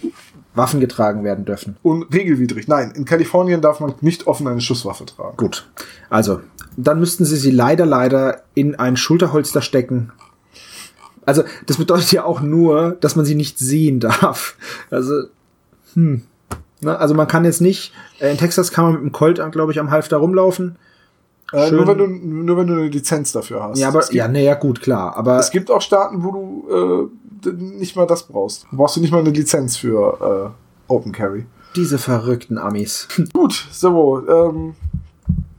Waffen 0.54 0.80
getragen 0.80 1.22
werden 1.22 1.44
dürfen. 1.44 1.76
Und 1.82 2.04
regelwidrig. 2.14 2.66
Nein, 2.66 2.92
in 2.96 3.04
Kalifornien 3.04 3.60
darf 3.60 3.78
man 3.78 3.92
nicht 4.00 4.26
offen 4.26 4.48
eine 4.48 4.62
Schusswaffe 4.62 5.04
tragen. 5.04 5.36
Gut. 5.36 5.68
Also, 6.08 6.40
dann 6.78 6.98
müssten 6.98 7.26
sie 7.26 7.36
sie 7.36 7.50
leider, 7.50 7.84
leider 7.84 8.40
in 8.54 8.76
ein 8.76 8.96
Schulterholster 8.96 9.60
stecken. 9.60 10.12
Also, 11.26 11.44
das 11.66 11.76
bedeutet 11.76 12.10
ja 12.10 12.24
auch 12.24 12.40
nur, 12.40 12.96
dass 12.98 13.14
man 13.14 13.26
sie 13.26 13.34
nicht 13.34 13.58
sehen 13.58 14.00
darf. 14.00 14.56
Also, 14.90 15.24
hm. 15.92 16.22
Na, 16.80 16.96
also 16.96 17.12
man 17.12 17.28
kann 17.28 17.44
jetzt 17.44 17.60
nicht, 17.60 17.92
äh, 18.18 18.30
in 18.30 18.38
Texas 18.38 18.72
kann 18.72 18.84
man 18.84 18.92
mit 18.94 19.02
einem 19.02 19.12
Colt, 19.12 19.42
glaube 19.52 19.72
ich, 19.72 19.78
am 19.78 19.90
Halfter 19.90 20.16
rumlaufen. 20.16 20.76
Äh, 21.52 21.70
nur, 21.70 21.86
wenn 21.86 21.98
du, 21.98 22.06
nur 22.06 22.56
wenn 22.56 22.66
du 22.66 22.74
eine 22.74 22.88
Lizenz 22.88 23.32
dafür 23.32 23.62
hast. 23.62 23.78
Ja, 23.78 23.88
aber, 23.88 24.00
gibt, 24.00 24.12
ja, 24.12 24.28
nee, 24.28 24.44
ja, 24.44 24.54
gut, 24.54 24.80
klar. 24.80 25.16
Aber, 25.16 25.38
es 25.38 25.50
gibt 25.50 25.70
auch 25.70 25.82
Staaten, 25.82 26.22
wo 26.22 26.30
du 26.30 27.10
äh, 27.44 27.52
nicht 27.52 27.96
mal 27.96 28.06
das 28.06 28.24
brauchst. 28.24 28.66
Brauchst 28.70 28.96
du 28.96 29.00
nicht 29.00 29.10
mal 29.10 29.20
eine 29.20 29.30
Lizenz 29.30 29.76
für 29.76 30.54
äh, 30.88 30.92
Open 30.92 31.12
Carry. 31.12 31.46
diese 31.76 31.98
verrückten 31.98 32.58
Amis. 32.58 33.08
Gut, 33.32 33.66
so, 33.70 34.26
ähm, 34.28 34.74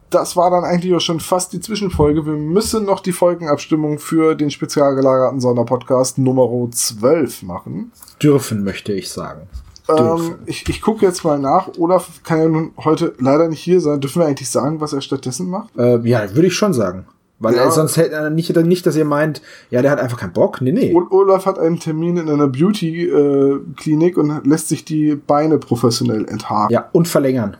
das 0.09 0.35
war 0.35 0.51
dann 0.51 0.63
eigentlich 0.63 0.93
auch 0.93 1.01
schon 1.01 1.19
fast 1.19 1.53
die 1.53 1.59
Zwischenfolge. 1.59 2.25
Wir 2.25 2.33
müssen 2.33 2.85
noch 2.85 2.99
die 2.99 3.13
Folgenabstimmung 3.13 3.97
für 3.97 4.35
den 4.35 4.51
spezial 4.51 4.95
gelagerten 4.95 5.39
Sonderpodcast 5.39 6.17
Nummer 6.17 6.49
12 6.69 7.43
machen. 7.43 7.91
Dürfen, 8.21 8.63
möchte 8.63 8.93
ich 8.93 9.09
sagen. 9.09 9.47
Ähm, 9.89 10.35
ich 10.45 10.67
ich 10.69 10.81
gucke 10.81 11.05
jetzt 11.05 11.23
mal 11.23 11.39
nach. 11.39 11.69
Olaf 11.77 12.21
kann 12.23 12.39
ja 12.39 12.47
nun 12.47 12.71
heute 12.83 13.13
leider 13.19 13.47
nicht 13.47 13.61
hier 13.61 13.81
sein. 13.81 13.99
Dürfen 13.99 14.21
wir 14.21 14.27
eigentlich 14.27 14.49
sagen, 14.49 14.79
was 14.81 14.93
er 14.93 15.01
stattdessen 15.01 15.49
macht? 15.49 15.75
Äh, 15.77 15.99
ja, 16.07 16.33
würde 16.35 16.47
ich 16.47 16.53
schon 16.55 16.73
sagen. 16.73 17.05
Weil 17.39 17.55
Ja. 17.55 17.63
er 17.63 17.71
sonst 17.71 17.97
hätte 17.97 18.11
er 18.13 18.29
nicht, 18.29 18.55
nicht, 18.55 18.85
dass 18.85 18.95
ihr 18.95 19.03
meint, 19.05 19.41
ja, 19.71 19.81
der 19.81 19.89
hat 19.89 19.99
einfach 19.99 20.17
keinen 20.19 20.33
Bock. 20.33 20.61
Nee, 20.61 20.71
nee. 20.71 20.93
Ol- 20.93 21.07
Olaf 21.09 21.47
hat 21.47 21.57
einen 21.57 21.79
Termin 21.79 22.17
in 22.17 22.29
einer 22.29 22.47
Beauty-Klinik 22.47 24.17
und 24.17 24.45
lässt 24.45 24.69
sich 24.69 24.85
die 24.85 25.15
Beine 25.15 25.57
professionell 25.57 26.25
enthaaren. 26.27 26.71
Ja, 26.71 26.89
und 26.91 27.07
verlängern. 27.07 27.57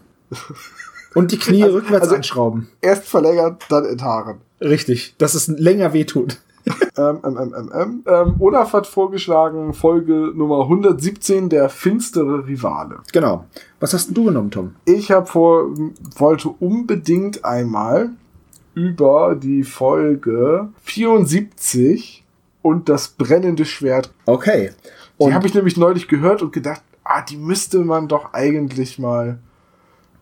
Und 1.15 1.31
die 1.31 1.39
Knie 1.39 1.63
rückwärts 1.63 2.03
also- 2.03 2.15
anschrauben. 2.15 2.67
Erst 2.81 3.05
verlängert, 3.05 3.63
dann 3.69 3.85
enthaaren. 3.85 4.37
Richtig, 4.61 5.15
dass 5.17 5.33
es 5.33 5.47
länger 5.47 5.93
wehtut. 5.93 6.37
Ähm, 6.97 7.19
ähm, 7.23 7.37
ähm, 7.37 7.53
ähm, 7.57 7.71
ähm. 7.73 8.03
Ähm, 8.05 8.35
Olaf 8.39 8.73
hat 8.73 8.85
vorgeschlagen, 8.85 9.73
Folge 9.73 10.33
Nummer 10.35 10.63
117, 10.63 11.47
der 11.47 11.69
finstere 11.69 12.45
Rivale. 12.45 12.97
Genau. 13.13 13.45
Was 13.79 13.93
hast 13.93 14.07
denn 14.07 14.13
du 14.15 14.25
genommen, 14.25 14.51
Tom? 14.51 14.75
Ich 14.85 15.09
habe 15.09 15.25
vor, 15.25 15.69
wollte 16.17 16.49
unbedingt 16.49 17.45
einmal 17.45 18.09
über 18.75 19.35
die 19.35 19.63
Folge 19.63 20.69
74 20.83 22.23
und 22.61 22.89
das 22.89 23.09
brennende 23.09 23.65
Schwert. 23.65 24.11
Okay. 24.25 24.71
Die 25.19 25.23
Und 25.23 25.33
habe 25.33 25.47
ich 25.47 25.53
nämlich 25.53 25.77
neulich 25.77 26.07
gehört 26.07 26.41
und 26.41 26.53
gedacht, 26.53 26.81
ah, 27.03 27.21
die 27.21 27.37
müsste 27.37 27.79
man 27.79 28.07
doch 28.07 28.33
eigentlich 28.33 28.99
mal. 28.99 29.39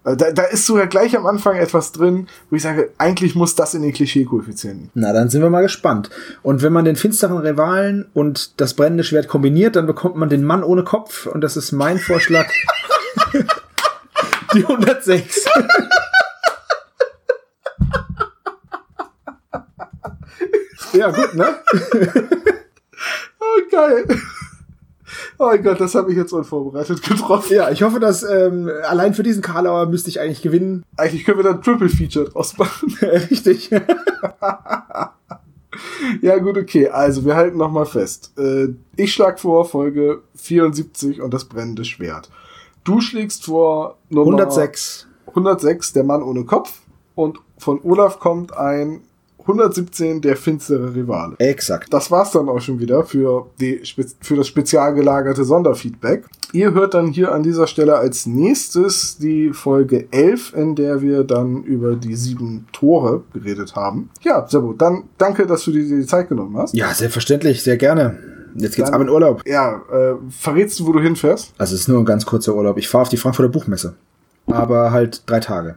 Äh, 0.06 0.16
Da, 0.16 0.32
da 0.32 0.43
ist 0.43 0.66
sogar 0.66 0.88
gleich 0.88 1.16
am 1.18 1.26
Anfang 1.26 1.58
etwas 1.58 1.91
drin, 1.91 2.28
wo 2.50 2.56
ich 2.56 2.62
sage, 2.64 2.91
eigentlich 2.97 3.36
muss 3.36 3.56
das 3.56 3.74
in 3.74 3.82
den 3.82 3.93
Klischee-Koeffizienten. 3.93 4.91
na, 4.93 5.14
dann 5.14 5.30
sind 5.30 5.41
wir 5.41 5.50
mal 5.50 5.62
gespannt. 5.62 6.10
Und 6.41 6.62
wenn 6.62 6.74
man 6.74 6.86
den 6.86 6.95
finsteren 6.95 7.38
Rivalen 7.38 8.10
und 8.14 8.60
das 8.62 8.74
brennende 8.74 9.04
Schwert 9.04 9.28
kombiniert, 9.28 9.76
dann 9.76 9.88
bekommt 9.88 10.16
man 10.16 10.30
den 10.30 10.43
Mann 10.43 10.64
ohne 10.64 10.84
Kopf. 10.84 11.26
Und 11.26 11.41
das 11.41 11.58
ist 11.58 11.72
mein 11.72 12.00
Vorschlag. 12.00 12.47
Die 14.54 14.66
106. 14.66 15.45
ja, 20.93 21.12
gut, 21.12 21.36
ne? 21.36 21.56
Oh, 23.41 23.62
geil. 23.72 24.06
Oh 25.42 25.46
mein 25.46 25.64
Gott, 25.64 25.80
das 25.80 25.96
habe 25.96 26.12
ich 26.12 26.18
jetzt 26.18 26.34
unvorbereitet 26.34 27.02
getroffen. 27.02 27.56
Ja, 27.56 27.72
ich 27.72 27.82
hoffe, 27.82 28.02
dass 28.02 28.24
ähm, 28.24 28.70
allein 28.84 29.14
für 29.14 29.24
diesen 29.24 29.42
Karlauer 29.42 29.86
müsste 29.86 30.10
ich 30.10 30.20
eigentlich 30.20 30.42
gewinnen. 30.42 30.84
Eigentlich 30.98 31.24
können 31.24 31.38
wir 31.40 31.46
dann 31.46 31.62
Triple 31.62 31.88
Feature 31.88 32.26
draus 32.26 32.58
machen. 32.58 32.96
Richtig. 33.02 33.72
Ja, 36.22 36.38
gut, 36.40 36.58
okay. 36.58 36.90
Also, 36.90 37.24
wir 37.24 37.36
halten 37.36 37.58
nochmal 37.58 37.86
fest. 37.86 38.34
Äh, 38.38 38.70
ich 38.98 39.14
schlag 39.14 39.40
vor 39.40 39.66
Folge 39.66 40.24
74 40.36 41.22
und 41.22 41.34
das 41.34 41.46
brennende 41.46 41.86
Schwert. 41.86 42.30
Du 42.84 43.00
schlägst 43.00 43.46
vor 43.46 43.98
Nummer 44.10 44.40
106. 44.40 45.08
106, 45.28 45.94
der 45.94 46.04
Mann 46.04 46.24
ohne 46.24 46.44
Kopf. 46.44 46.82
Und 47.16 47.40
von 47.58 47.80
Olaf 47.84 48.20
kommt 48.20 48.58
ein 48.58 49.04
117, 49.50 50.22
der 50.22 50.36
finstere 50.36 50.93
Rivale. 50.95 51.36
Exakt. 51.39 51.93
Das 51.93 52.12
war's 52.12 52.32
dann 52.32 52.47
auch 52.50 52.60
schon 52.62 52.80
wieder 52.80 53.04
für, 53.04 53.47
die, 53.60 53.82
für 54.22 54.36
das 54.36 54.47
spezial 54.47 54.93
gelagerte 54.93 55.43
Sonderfeedback. 55.43 56.26
Ihr 56.52 56.74
hört 56.74 56.93
dann 56.93 57.08
hier 57.08 57.32
an 57.32 57.43
dieser 57.43 57.68
Stelle 57.68 57.97
als 57.97 58.26
nächstes 58.26 59.18
die 59.18 59.52
Folge 59.54 60.08
11, 60.12 60.54
in 60.56 60.76
der 60.76 61.02
wir 61.02 61.24
dann 61.24 61.64
über 61.64 61.95
die 61.95 62.16
sieben 62.16 62.66
Tore 62.72 63.24
geredet 63.34 63.76
haben. 63.76 64.10
Ja, 64.22 64.47
sehr 64.47 64.62
gut. 64.62 64.82
Dann 64.82 65.04
danke, 65.18 65.45
dass 65.45 65.64
du 65.66 65.72
dir 65.72 65.84
die 65.84 66.06
Zeit 66.06 66.30
genommen 66.30 66.58
hast. 66.58 66.74
Ja, 66.74 66.93
selbstverständlich, 66.93 67.62
sehr 67.64 67.78
gerne. 67.78 68.18
Jetzt 68.56 68.76
geht's 68.76 68.89
Dann- 68.89 68.95
ab 68.95 69.08
in 69.08 69.10
Urlaub. 69.10 69.43
Ja, 69.45 69.82
äh, 69.91 70.16
verrätst 70.30 70.80
du, 70.80 70.88
wo 70.88 70.91
du 70.91 71.00
hinfährst? 71.00 71.54
Also 71.60 71.76
es 71.76 71.82
ist 71.82 71.88
nur 71.88 72.00
ein 72.00 72.06
ganz 72.06 72.26
kurzer 72.26 72.56
Urlaub. 72.56 72.78
Ich 72.78 72.88
fahre 72.88 73.04
auf 73.04 73.10
die 73.10 73.18
Frankfurter 73.18 73.50
Buchmesse. 73.52 73.93
Aber 74.47 74.91
halt 74.91 75.22
drei 75.28 75.39
Tage. 75.39 75.76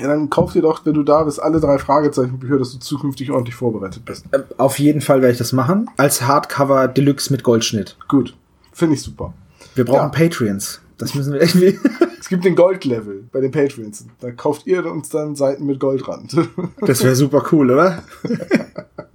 Ja, 0.00 0.08
dann 0.08 0.28
kauf 0.30 0.52
dir 0.52 0.62
doch, 0.62 0.84
wenn 0.84 0.94
du 0.94 1.02
da 1.02 1.24
bist, 1.24 1.40
alle 1.42 1.60
drei 1.60 1.78
Fragezeichenbücher, 1.78 2.58
dass 2.58 2.72
du 2.72 2.78
zukünftig 2.78 3.30
ordentlich 3.30 3.54
vorbereitet 3.54 4.04
bist. 4.04 4.24
Ähm, 4.32 4.42
Auf 4.58 4.78
jeden 4.78 5.00
Fall 5.00 5.20
werde 5.22 5.32
ich 5.32 5.38
das 5.38 5.52
machen. 5.52 5.88
Als 5.96 6.22
Hardcover 6.22 6.88
Deluxe 6.88 7.32
mit 7.32 7.42
Goldschnitt. 7.42 7.96
Gut. 8.08 8.36
Finde 8.72 8.94
ich 8.94 9.02
super. 9.02 9.32
Wir 9.74 9.84
brauchen 9.84 9.96
Ja. 9.98 10.08
Patreons. 10.08 10.80
Das 10.98 11.14
müssen 11.14 11.32
wir 11.32 11.40
irgendwie. 11.42 11.78
Es 12.18 12.28
gibt 12.30 12.44
den 12.44 12.56
Gold-Level 12.56 13.28
bei 13.30 13.40
den 13.40 13.52
Patreons. 13.52 14.04
Da 14.18 14.32
kauft 14.32 14.66
ihr 14.66 14.84
uns 14.90 15.10
dann 15.10 15.36
Seiten 15.36 15.64
mit 15.64 15.78
Goldrand. 15.78 16.34
Das 16.80 17.04
wäre 17.04 17.14
super 17.14 17.44
cool, 17.52 17.70
oder? 17.70 18.02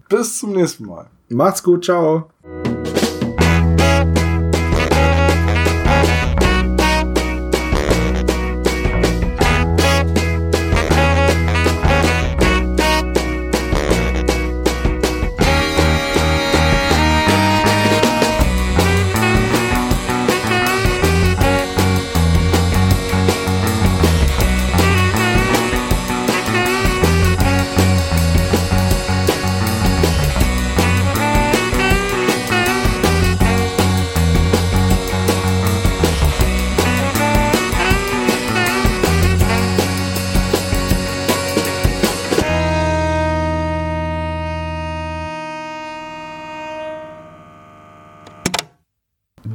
Bis 0.08 0.40
zum 0.40 0.54
nächsten 0.54 0.86
Mal. 0.86 1.08
Macht's 1.28 1.62
gut, 1.62 1.84
ciao. 1.84 2.30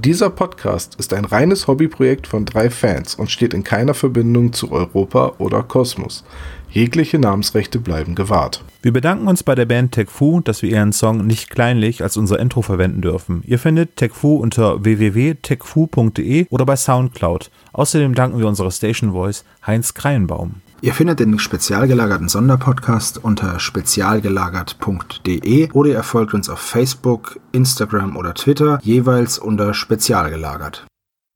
Dieser 0.07 0.31
Podcast 0.31 0.95
ist 1.01 1.13
ein 1.13 1.25
reines 1.25 1.67
Hobbyprojekt 1.67 2.29
von 2.29 2.45
drei 2.45 2.71
Fans 2.71 3.17
und 3.17 3.29
steht 3.29 3.53
in 3.53 3.65
keiner 3.65 3.93
Verbindung 3.93 4.53
zu 4.53 4.71
Europa 4.71 5.33
oder 5.39 5.65
Kosmos. 5.65 6.23
Jegliche 6.71 7.19
Namensrechte 7.19 7.81
bleiben 7.81 8.15
gewahrt. 8.15 8.63
Wir 8.83 8.93
bedanken 8.93 9.27
uns 9.27 9.43
bei 9.43 9.57
der 9.57 9.65
Band 9.65 9.91
Tech 9.91 10.09
Fu, 10.09 10.41
dass 10.41 10.63
wir 10.63 10.71
ihren 10.71 10.93
Song 10.93 11.27
nicht 11.27 11.51
kleinlich 11.51 12.05
als 12.05 12.17
unser 12.17 12.39
Intro 12.39 12.63
verwenden 12.63 13.01
dürfen. 13.01 13.43
Ihr 13.47 13.59
findet 13.59 13.97
Tech 13.97 14.13
Fu 14.13 14.37
unter 14.37 14.85
www.techfu.de 14.85 16.47
oder 16.51 16.65
bei 16.65 16.77
Soundcloud. 16.77 17.51
Außerdem 17.73 18.15
danken 18.15 18.39
wir 18.39 18.47
unserer 18.47 18.71
Station 18.71 19.11
Voice 19.11 19.45
Heinz 19.67 19.95
Kreienbaum. 19.95 20.61
Ihr 20.83 20.93
findet 20.93 21.21
den 21.21 21.39
spezial 21.39 21.89
gelagerten 21.89 22.29
Sonderpodcast 22.29 23.25
unter 23.25 23.59
spezialgelagert.de 23.59 25.73
oder 25.73 25.91
ihr 25.91 26.03
folgt 26.03 26.35
uns 26.35 26.51
auf 26.51 26.59
Facebook, 26.59 27.41
Instagram 27.53 28.17
oder 28.17 28.35
Twitter, 28.35 28.79
jeweils 28.83 29.39
unter 29.39 29.73
spezial 29.73 30.29
gelagert. 30.31 30.87